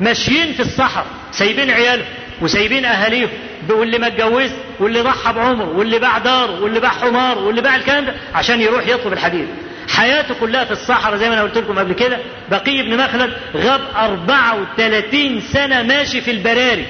ماشيين 0.00 0.52
في 0.52 0.60
الصحراء 0.60 1.06
سايبين 1.32 1.70
عيالهم 1.70 2.06
وسايبين 2.42 2.84
اهاليهم 2.84 3.28
واللي 3.70 3.98
ما 3.98 4.06
اتجوز 4.06 4.50
واللي 4.80 5.00
ضحى 5.00 5.32
بعمره 5.32 5.76
واللي 5.76 5.98
باع 5.98 6.18
داره 6.18 6.60
واللي 6.60 6.80
باع 6.80 6.90
حماره 6.90 7.44
واللي 7.46 7.60
باع 7.60 7.76
الكلام 7.76 8.04
ده 8.04 8.14
عشان 8.34 8.60
يروح 8.60 8.86
يطلب 8.86 9.12
الحديث 9.12 9.46
حياته 9.88 10.34
كلها 10.34 10.64
في 10.64 10.70
الصحراء 10.70 11.16
زي 11.18 11.28
ما 11.28 11.34
انا 11.34 11.42
قلت 11.42 11.58
لكم 11.58 11.78
قبل 11.78 11.92
كده 11.92 12.18
بقي 12.50 12.80
ابن 12.80 12.96
مخلد 12.96 13.32
غاب 13.56 13.80
34 13.96 15.40
سنه 15.40 15.82
ماشي 15.82 16.20
في 16.20 16.30
البراري 16.30 16.86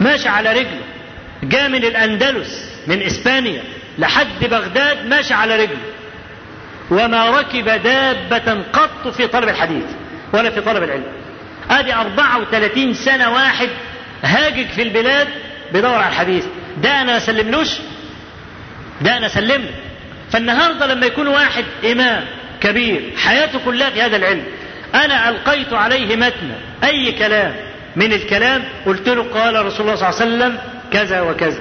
ماشي 0.00 0.28
على 0.28 0.52
رجله 0.52 0.82
جاء 1.42 1.68
من 1.68 1.84
الاندلس 1.84 2.70
من 2.86 3.02
اسبانيا 3.02 3.62
لحد 3.98 4.26
بغداد 4.50 5.06
ماشي 5.06 5.34
على 5.34 5.56
رجله 5.56 5.82
وما 6.90 7.30
ركب 7.30 7.82
دابة 7.82 8.62
قط 8.72 9.08
في 9.08 9.26
طلب 9.26 9.48
الحديث 9.48 9.84
ولا 10.32 10.50
في 10.50 10.60
طلب 10.60 10.82
العلم 10.82 11.04
ادي 11.70 11.94
34 11.94 12.94
سنة 12.94 13.30
واحد 13.32 13.68
هاجج 14.22 14.66
في 14.66 14.82
البلاد 14.82 15.28
بيدور 15.72 15.94
على 15.94 16.08
الحديث 16.08 16.44
ده 16.76 17.00
انا 17.02 17.16
اسلملوش 17.16 17.70
ده 19.00 19.16
انا 19.16 19.28
سلمله 19.28 19.68
فالنهارده 20.32 20.86
لما 20.86 21.06
يكون 21.06 21.28
واحد 21.28 21.64
امام 21.84 22.24
كبير 22.60 23.12
حياته 23.16 23.58
كلها 23.64 23.90
في 23.90 24.02
هذا 24.02 24.16
العلم 24.16 24.44
انا 24.94 25.28
القيت 25.28 25.72
عليه 25.72 26.16
متن 26.16 26.50
اي 26.84 27.12
كلام 27.12 27.54
من 27.96 28.12
الكلام 28.12 28.62
قلت 28.86 29.08
له 29.08 29.22
قال 29.22 29.66
رسول 29.66 29.86
الله 29.88 29.94
صلى 29.94 30.08
الله 30.08 30.44
عليه 30.44 30.52
وسلم 30.56 30.58
كذا 30.92 31.20
وكذا 31.20 31.58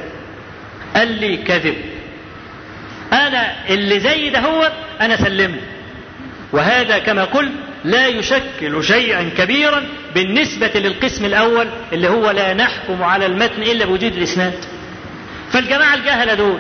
قال 0.96 1.12
لي 1.22 1.38
كذب 1.38 1.76
انا 3.14 3.52
اللي 3.70 4.00
زي 4.00 4.30
ده 4.30 4.40
هو 4.40 4.72
انا 5.02 5.16
سلمه 5.18 5.60
وهذا 6.52 6.98
كما 7.00 7.24
قلت 7.24 7.52
لا 7.86 8.08
يشكل 8.08 8.84
شيئا 8.84 9.30
كبيرا 9.38 9.84
بالنسبة 10.16 10.68
للقسم 10.76 11.26
الأول 11.26 11.68
اللي 11.94 12.08
هو 12.10 12.30
لا 12.32 12.54
نحكم 12.54 13.04
على 13.04 13.26
المتن 13.26 13.62
إلا 13.62 13.86
بوجود 13.86 14.04
الإسناد 14.04 14.54
فالجماعة 15.52 15.94
الجهلة 15.96 16.34
دول 16.34 16.60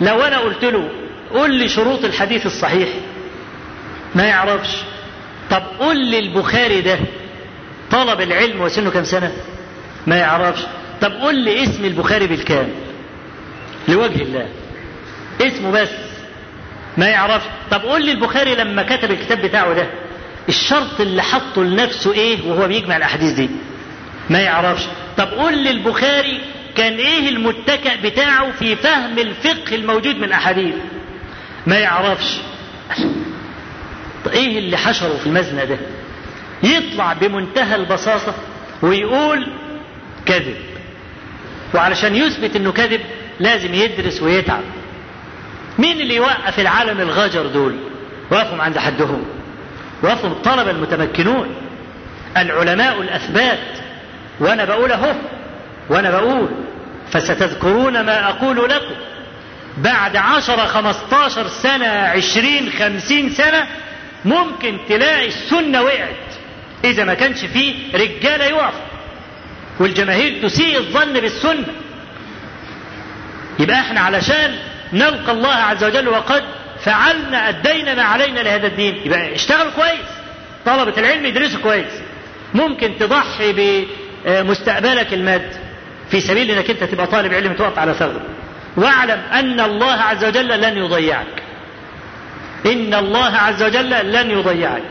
لو 0.00 0.22
أنا 0.22 0.38
قلت 0.38 0.64
له 0.64 0.90
قول 1.32 1.54
لي 1.54 1.68
شروط 1.68 2.04
الحديث 2.04 2.46
الصحيح 2.46 2.88
ما 4.14 4.22
يعرفش 4.24 4.70
طب 5.50 5.62
قول 5.80 5.96
لي 6.06 6.18
البخاري 6.18 6.80
ده 6.80 6.98
طلب 7.90 8.20
العلم 8.20 8.60
وسنه 8.60 8.90
كام 8.90 9.04
سنة 9.04 9.32
ما 10.06 10.16
يعرفش 10.16 10.60
طب 11.00 11.12
قول 11.12 11.34
لي 11.34 11.62
اسم 11.62 11.84
البخاري 11.84 12.26
بالكامل 12.26 12.74
لوجه 13.88 14.22
الله 14.22 14.48
اسمه 15.40 15.70
بس 15.70 15.88
ما 16.96 17.08
يعرفش 17.08 17.46
طب 17.70 17.80
قول 17.82 18.04
لي 18.04 18.12
البخاري 18.12 18.54
لما 18.54 18.82
كتب 18.82 19.10
الكتاب 19.10 19.42
بتاعه 19.42 19.74
ده 19.74 19.86
الشرط 20.48 21.00
اللي 21.00 21.22
حطه 21.22 21.64
لنفسه 21.64 22.12
ايه 22.12 22.38
وهو 22.50 22.68
بيجمع 22.68 22.96
الاحاديث 22.96 23.32
دي 23.34 23.50
ما 24.30 24.38
يعرفش 24.38 24.82
طب 25.16 25.28
قول 25.28 25.58
لي 25.58 25.70
البخاري 25.70 26.40
كان 26.76 26.92
ايه 26.92 27.28
المتكئ 27.28 27.96
بتاعه 28.10 28.50
في 28.50 28.76
فهم 28.76 29.18
الفقه 29.18 29.74
الموجود 29.74 30.16
من 30.16 30.24
الاحاديث 30.24 30.74
ما 31.66 31.78
يعرفش 31.78 32.40
ايه 34.32 34.58
اللي 34.58 34.76
حشره 34.76 35.16
في 35.16 35.26
المزنة 35.26 35.64
ده 35.64 35.78
يطلع 36.62 37.12
بمنتهى 37.12 37.76
البساطة 37.76 38.34
ويقول 38.82 39.46
كذب 40.26 40.56
وعلشان 41.74 42.14
يثبت 42.14 42.56
انه 42.56 42.72
كذب 42.72 43.00
لازم 43.40 43.74
يدرس 43.74 44.22
ويتعب 44.22 44.62
مين 45.78 46.00
اللي 46.00 46.14
يوقف 46.14 46.60
العالم 46.60 47.00
الغجر 47.00 47.46
دول 47.46 47.76
وقفهم 48.30 48.60
عند 48.60 48.78
حدهم 48.78 49.24
وقفهم 50.02 50.32
الطلبة 50.32 50.70
المتمكنون 50.70 51.54
العلماء 52.36 53.00
الأثبات 53.02 53.68
وأنا 54.40 54.64
بقول 54.64 54.92
أهو 54.92 55.14
وأنا 55.88 56.10
بقول 56.10 56.48
فستذكرون 57.10 58.00
ما 58.00 58.28
أقول 58.28 58.68
لكم 58.70 58.94
بعد 59.78 60.16
عشرة 60.16 60.66
خمستاشر 60.66 61.48
سنة 61.48 61.86
عشرين 61.86 62.70
خمسين 62.78 63.30
سنة 63.30 63.66
ممكن 64.24 64.78
تلاقي 64.88 65.26
السنة 65.28 65.82
وقعت 65.82 66.10
إذا 66.84 67.04
ما 67.04 67.14
كانش 67.14 67.44
فيه 67.44 67.74
رجالة 67.94 68.44
يقفوا 68.44 68.70
والجماهير 69.80 70.42
تسيء 70.42 70.78
الظن 70.78 71.12
بالسنة 71.12 71.64
يبقى 73.58 73.76
احنا 73.80 74.00
علشان 74.00 74.56
نلقى 74.92 75.32
الله 75.32 75.54
عز 75.54 75.84
وجل 75.84 76.08
وقد 76.08 76.42
فعلنا 76.84 77.48
أدينا 77.48 77.94
ما 77.94 78.02
علينا 78.02 78.40
لهذا 78.40 78.66
الدين 78.66 78.96
يبقى 79.04 79.34
اشتغلوا 79.34 79.70
كويس 79.72 80.06
طلبة 80.66 80.92
العلم 80.98 81.26
يدرسوا 81.26 81.60
كويس 81.62 81.92
ممكن 82.54 82.90
تضحي 83.00 83.52
بمستقبلك 84.24 85.14
المادي 85.14 85.56
في 86.10 86.20
سبيل 86.20 86.50
انك 86.50 86.70
انت 86.70 86.84
تبقى 86.84 87.06
طالب 87.06 87.32
علم 87.34 87.52
تقف 87.52 87.78
على 87.78 87.94
ثغره 87.94 88.20
واعلم 88.76 89.18
أن 89.32 89.60
الله 89.60 89.92
عز 89.94 90.24
وجل 90.24 90.48
لن 90.60 90.76
يضيعك 90.78 91.42
إن 92.66 92.94
الله 92.94 93.36
عز 93.36 93.62
وجل 93.62 94.12
لن 94.12 94.30
يضيعك 94.30 94.82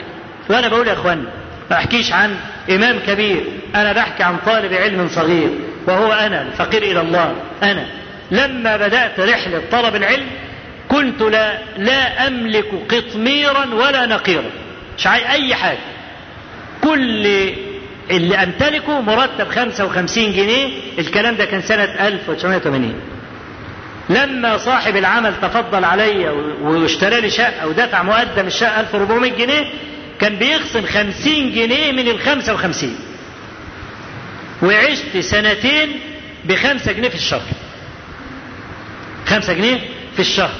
وأنا 0.50 0.68
بقول 0.68 0.88
يا 0.88 0.94
أخوان 0.94 1.24
ما 1.72 1.78
أحكيش 1.78 2.14
عن 2.14 2.36
إمام 2.70 3.00
كبير 3.08 3.44
أنا 3.76 3.92
بحكي 3.94 4.24
عن 4.24 4.38
طالب 4.46 4.74
علم 4.74 5.08
صغير 5.08 5.50
وهو 5.88 6.14
أنا 6.14 6.42
الفقير 6.42 6.84
إلى 6.84 7.02
الله 7.02 7.36
أنا 7.64 7.86
لما 8.32 8.78
بدأت 8.78 9.20
رحلة 9.20 9.62
طلب 9.72 9.96
العلم 9.96 10.28
كنت 10.90 11.22
لا, 11.22 11.58
لا 11.78 12.28
أملك 12.28 12.66
قطميرا 12.92 13.66
ولا 13.74 14.06
نقيرا 14.06 14.44
مش 14.98 15.08
أي 15.08 15.56
حاجة 15.56 15.78
كل 16.84 17.26
اللي 18.12 18.36
أمتلكه 18.44 19.02
مرتب 19.02 19.48
55 19.50 20.32
جنيه 20.32 20.70
الكلام 21.00 21.36
ده 21.36 21.46
كان 21.46 21.62
سنة 21.62 21.84
1980 21.84 22.94
لما 24.10 24.58
صاحب 24.58 24.96
العمل 24.98 25.36
تفضل 25.42 25.84
عليا 25.84 26.32
واشترى 26.62 27.22
لي 27.22 27.30
شقه 27.30 27.68
ودفع 27.68 28.04
مقدم 28.04 28.48
الشقه 28.48 28.80
1400 28.80 29.32
جنيه 29.32 29.72
كان 30.20 30.36
بيخصم 30.36 30.86
50 30.86 31.14
جنيه 31.54 31.92
من 31.92 32.08
ال 32.08 32.20
55 32.20 32.96
وعشت 34.64 35.18
سنتين 35.18 36.00
ب 36.46 36.56
5 36.56 36.92
جنيه 36.92 37.10
في 37.10 37.16
الشهر 37.16 37.42
5 39.28 39.54
جنيه 39.54 39.78
في 40.14 40.20
الشهر 40.20 40.52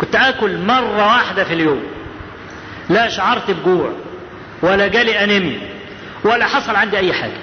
كنت 0.00 0.14
اكل 0.16 0.58
مره 0.58 1.06
واحده 1.06 1.44
في 1.44 1.54
اليوم 1.54 1.82
لا 2.90 3.08
شعرت 3.08 3.50
بجوع 3.50 3.92
ولا 4.62 4.88
جالي 4.88 5.24
انيميا 5.24 5.60
ولا 6.24 6.44
حصل 6.46 6.76
عندي 6.76 6.98
اي 6.98 7.12
حاجه 7.12 7.38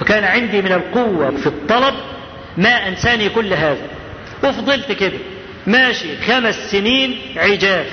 وكان 0.00 0.24
عندي 0.24 0.62
من 0.62 0.72
القوه 0.72 1.36
في 1.36 1.46
الطلب 1.46 1.94
ما 2.58 2.88
انساني 2.88 3.28
كل 3.28 3.52
هذا 3.54 3.86
وفضلت 4.42 4.92
كده 4.92 5.18
ماشي 5.66 6.08
خمس 6.26 6.70
سنين 6.70 7.18
عجاف 7.36 7.86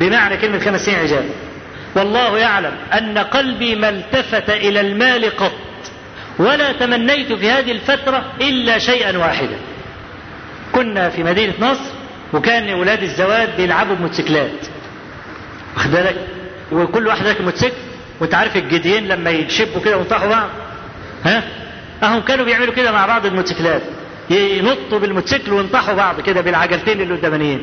بمعنى 0.00 0.36
كلمة 0.36 0.58
خمس 0.58 0.84
سنين 0.84 0.98
عجاف 0.98 1.24
والله 1.96 2.38
يعلم 2.38 2.72
أن 2.98 3.18
قلبي 3.18 3.74
ما 3.74 3.88
التفت 3.88 4.50
إلى 4.50 4.80
المال 4.80 5.36
قط 5.36 5.52
ولا 6.38 6.72
تمنيت 6.72 7.32
في 7.32 7.50
هذه 7.50 7.72
الفترة 7.72 8.24
إلا 8.40 8.78
شيئا 8.78 9.18
واحدا 9.18 9.56
كنا 10.72 11.08
في 11.10 11.22
مدينة 11.24 11.52
نصر 11.60 11.90
وكان 12.32 12.72
ولاد 12.74 13.02
الزواج 13.02 13.48
بيلعبوا 13.56 13.94
بموتوسيكلات 13.94 14.50
واخد 15.76 15.90
بالك 15.90 16.16
وكل 16.72 17.06
واحد 17.06 17.26
راكب 17.26 17.44
موتوسيكل 17.44 17.74
وانت 18.20 18.34
عارف 18.34 18.56
الجديين 18.56 19.08
لما 19.08 19.30
يشبوا 19.30 19.80
كده 19.82 19.96
ويطاحوا 19.98 20.28
بعض 20.28 20.48
ها 21.24 21.42
اهم 22.02 22.20
كانوا 22.20 22.44
بيعملوا 22.44 22.74
كده 22.74 22.92
مع 22.92 23.06
بعض 23.06 23.26
الموتوسيكلات 23.26 23.82
ينطوا 24.30 24.98
بالموتوسيكل 24.98 25.52
وينطحوا 25.52 25.94
بعض 25.94 26.20
كده 26.20 26.40
بالعجلتين 26.40 27.00
اللي 27.00 27.14
قدامانيين 27.14 27.60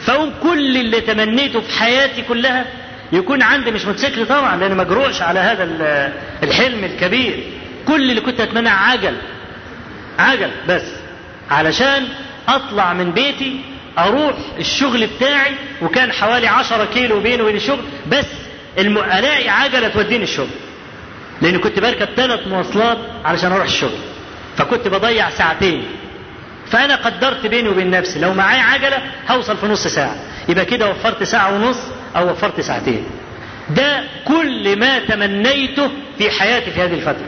فاقوم 0.00 0.32
كل 0.42 0.76
اللي 0.76 1.00
تمنيته 1.00 1.60
في 1.60 1.72
حياتي 1.80 2.22
كلها 2.22 2.64
يكون 3.12 3.42
عندي 3.42 3.70
مش 3.70 3.84
موتوسيكل 3.84 4.26
طبعا 4.26 4.56
لان 4.56 4.74
ما 4.76 5.12
على 5.20 5.40
هذا 5.40 5.64
الحلم 6.42 6.84
الكبير 6.84 7.42
كل 7.86 8.10
اللي 8.10 8.20
كنت 8.20 8.40
اتمنى 8.40 8.68
عجل 8.68 9.14
عجل 10.18 10.50
بس 10.68 10.84
علشان 11.50 12.08
اطلع 12.48 12.92
من 12.94 13.10
بيتي 13.10 13.60
اروح 13.98 14.36
الشغل 14.58 15.06
بتاعي 15.06 15.52
وكان 15.82 16.12
حوالي 16.12 16.46
10 16.46 16.84
كيلو 16.84 17.20
بيني 17.20 17.42
وبين 17.42 17.56
الشغل 17.56 17.84
بس 18.10 18.26
الاقي 18.78 19.48
عجله 19.48 19.88
توديني 19.88 20.24
الشغل 20.24 20.48
لان 21.42 21.58
كنت 21.58 21.78
بركب 21.80 22.08
ثلاث 22.16 22.46
مواصلات 22.46 22.98
علشان 23.24 23.52
اروح 23.52 23.64
الشغل 23.64 24.07
فكنت 24.58 24.88
بضيع 24.88 25.30
ساعتين 25.30 25.84
فانا 26.70 26.94
قدرت 26.96 27.46
بيني 27.46 27.68
وبين 27.68 27.90
نفسي 27.90 28.18
لو 28.20 28.34
معايا 28.34 28.62
عجله 28.62 28.98
هوصل 29.30 29.56
في 29.56 29.66
نص 29.66 29.86
ساعه 29.86 30.16
يبقى 30.48 30.64
كده 30.64 30.90
وفرت 30.90 31.22
ساعه 31.22 31.54
ونص 31.54 31.78
او 32.16 32.30
وفرت 32.30 32.60
ساعتين 32.60 33.04
ده 33.70 34.02
كل 34.24 34.78
ما 34.78 34.98
تمنيته 34.98 35.90
في 36.18 36.30
حياتي 36.30 36.70
في 36.70 36.80
هذه 36.82 36.94
الفتره 36.94 37.26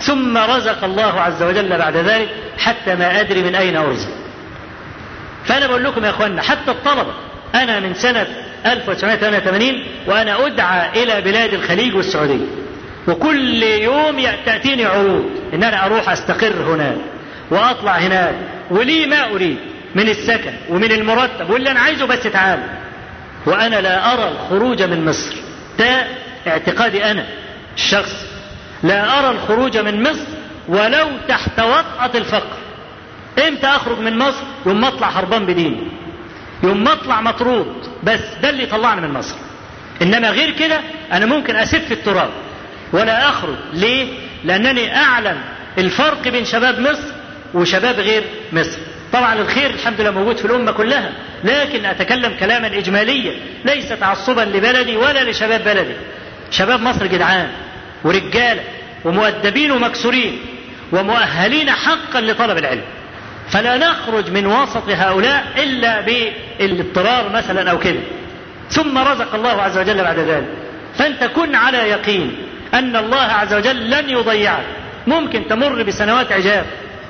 ثم 0.00 0.38
رزق 0.38 0.84
الله 0.84 1.20
عز 1.20 1.42
وجل 1.42 1.76
بعد 1.78 1.96
ذلك 1.96 2.28
حتى 2.58 2.94
ما 2.94 3.20
ادري 3.20 3.42
من 3.42 3.54
اين 3.54 3.76
ارزق 3.76 4.08
فانا 5.44 5.66
بقول 5.66 5.84
لكم 5.84 6.04
يا 6.04 6.10
اخوانا 6.10 6.42
حتى 6.42 6.70
الطلبه 6.70 7.12
انا 7.54 7.80
من 7.80 7.94
سنه 7.94 8.26
1988 8.66 9.84
وانا 10.06 10.46
ادعى 10.46 11.02
الى 11.02 11.20
بلاد 11.20 11.54
الخليج 11.54 11.94
والسعوديه 11.94 12.44
وكل 13.08 13.62
يوم 13.62 14.22
تأتيني 14.46 14.84
عروض 14.84 15.24
إن 15.54 15.62
أنا 15.64 15.86
أروح 15.86 16.08
أستقر 16.08 16.52
هناك 16.62 16.96
وأطلع 17.50 17.92
هناك 17.92 18.34
ولي 18.70 19.06
ما 19.06 19.30
أريد 19.30 19.56
من 19.94 20.08
السكن 20.08 20.52
ومن 20.70 20.92
المرتب 20.92 21.50
واللي 21.50 21.70
أنا 21.70 21.80
عايزه 21.80 22.04
بس 22.06 22.22
تعال 22.22 22.58
وأنا 23.46 23.80
لا 23.80 24.12
أرى 24.14 24.28
الخروج 24.32 24.82
من 24.82 25.04
مصر 25.04 25.34
ده 25.78 26.06
اعتقادي 26.46 27.04
أنا 27.04 27.24
الشخص 27.76 28.24
لا 28.82 29.18
أرى 29.18 29.30
الخروج 29.36 29.78
من 29.78 30.02
مصر 30.02 30.26
ولو 30.68 31.06
تحت 31.28 31.58
وطأة 31.60 32.10
الفقر 32.14 32.56
امتى 33.48 33.66
اخرج 33.66 33.98
من 33.98 34.18
مصر 34.18 34.42
يوم 34.66 34.80
ما 34.80 34.88
اطلع 34.88 35.08
هربان 35.08 35.46
بديني 35.46 35.76
يوم 36.62 36.84
ما 36.84 36.92
اطلع 36.92 37.20
مطرود 37.20 37.72
بس 38.02 38.20
ده 38.42 38.50
اللي 38.50 38.66
طلعني 38.66 39.00
من 39.00 39.10
مصر 39.12 39.34
انما 40.02 40.30
غير 40.30 40.50
كده 40.50 40.80
انا 41.12 41.26
ممكن 41.26 41.56
اسف 41.56 41.84
في 41.84 41.94
التراب 41.94 42.30
ولا 42.92 43.28
أخرج 43.28 43.56
ليه؟ 43.72 44.08
لأنني 44.44 44.96
أعلم 44.96 45.36
الفرق 45.78 46.28
بين 46.28 46.44
شباب 46.44 46.80
مصر 46.80 47.08
وشباب 47.54 48.00
غير 48.00 48.22
مصر 48.52 48.78
طبعا 49.12 49.34
الخير 49.34 49.70
الحمد 49.70 50.00
لله 50.00 50.10
موجود 50.10 50.36
في 50.36 50.44
الأمة 50.44 50.72
كلها 50.72 51.12
لكن 51.44 51.84
أتكلم 51.84 52.32
كلاما 52.40 52.66
إجماليا 52.66 53.32
ليس 53.64 53.88
تعصبا 53.88 54.40
لبلدي 54.40 54.96
ولا 54.96 55.30
لشباب 55.30 55.64
بلدي 55.64 55.92
شباب 56.50 56.80
مصر 56.80 57.06
جدعان 57.06 57.48
ورجالة 58.04 58.60
ومؤدبين 59.04 59.70
ومكسورين 59.70 60.38
ومؤهلين 60.92 61.70
حقا 61.70 62.20
لطلب 62.20 62.58
العلم 62.58 62.82
فلا 63.50 63.76
نخرج 63.76 64.30
من 64.30 64.46
وسط 64.46 64.88
هؤلاء 64.88 65.44
إلا 65.58 66.00
بالاضطرار 66.60 67.30
مثلا 67.34 67.70
أو 67.70 67.78
كده 67.78 68.00
ثم 68.70 68.98
رزق 68.98 69.34
الله 69.34 69.62
عز 69.62 69.78
وجل 69.78 70.02
بعد 70.02 70.18
ذلك 70.18 70.48
فأنت 70.98 71.24
كن 71.24 71.54
على 71.54 71.78
يقين 71.78 72.34
أن 72.74 72.96
الله 72.96 73.20
عز 73.22 73.54
وجل 73.54 73.90
لن 73.90 74.10
يضيعك 74.10 74.64
ممكن 75.06 75.48
تمر 75.48 75.82
بسنوات 75.82 76.32
عجاف 76.32 76.64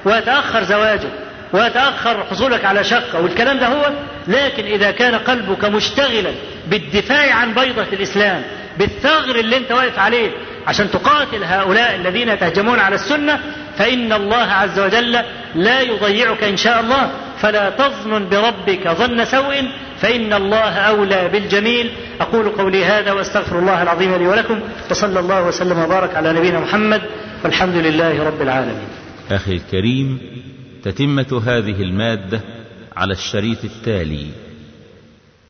ويتأخر 0.04 0.62
زواجك 0.62 1.10
ويتأخر 1.52 2.24
حصولك 2.30 2.64
على 2.64 2.84
شقة 2.84 3.20
والكلام 3.20 3.58
ده 3.58 3.66
هو 3.66 3.90
لكن 4.28 4.64
إذا 4.64 4.90
كان 4.90 5.14
قلبك 5.14 5.64
مشتغلا 5.64 6.30
بالدفاع 6.66 7.34
عن 7.34 7.54
بيضة 7.54 7.86
الإسلام 7.92 8.42
بالثغر 8.78 9.34
اللي 9.36 9.56
أنت 9.56 9.72
واقف 9.72 9.98
عليه 9.98 10.30
عشان 10.66 10.90
تقاتل 10.90 11.44
هؤلاء 11.44 11.94
الذين 11.94 12.28
يتهجمون 12.28 12.78
على 12.78 12.94
السنة 12.94 13.40
فإن 13.78 14.12
الله 14.12 14.52
عز 14.52 14.80
وجل 14.80 15.18
لا 15.54 15.80
يضيعك 15.80 16.44
إن 16.44 16.56
شاء 16.56 16.80
الله 16.80 17.10
فلا 17.40 17.70
تظن 17.70 18.28
بربك 18.28 18.88
ظن 18.88 19.24
سوء 19.24 19.68
فإن 20.00 20.32
الله 20.32 20.72
أولى 20.74 21.28
بالجميل 21.28 21.90
أقول 22.20 22.48
قولي 22.48 22.84
هذا 22.84 23.12
وأستغفر 23.12 23.58
الله 23.58 23.82
العظيم 23.82 24.14
لي 24.14 24.26
ولكم 24.26 24.60
وصلى 24.90 25.20
الله 25.20 25.46
وسلم 25.46 25.78
وبارك 25.78 26.14
على 26.16 26.32
نبينا 26.32 26.60
محمد 26.60 27.02
والحمد 27.44 27.74
لله 27.74 28.22
رب 28.26 28.42
العالمين 28.42 28.88
أخي 29.30 29.52
الكريم 29.52 30.18
تتمة 30.84 31.42
هذه 31.46 31.82
المادة 31.82 32.40
على 32.96 33.12
الشريط 33.12 33.64
التالي 33.64 34.47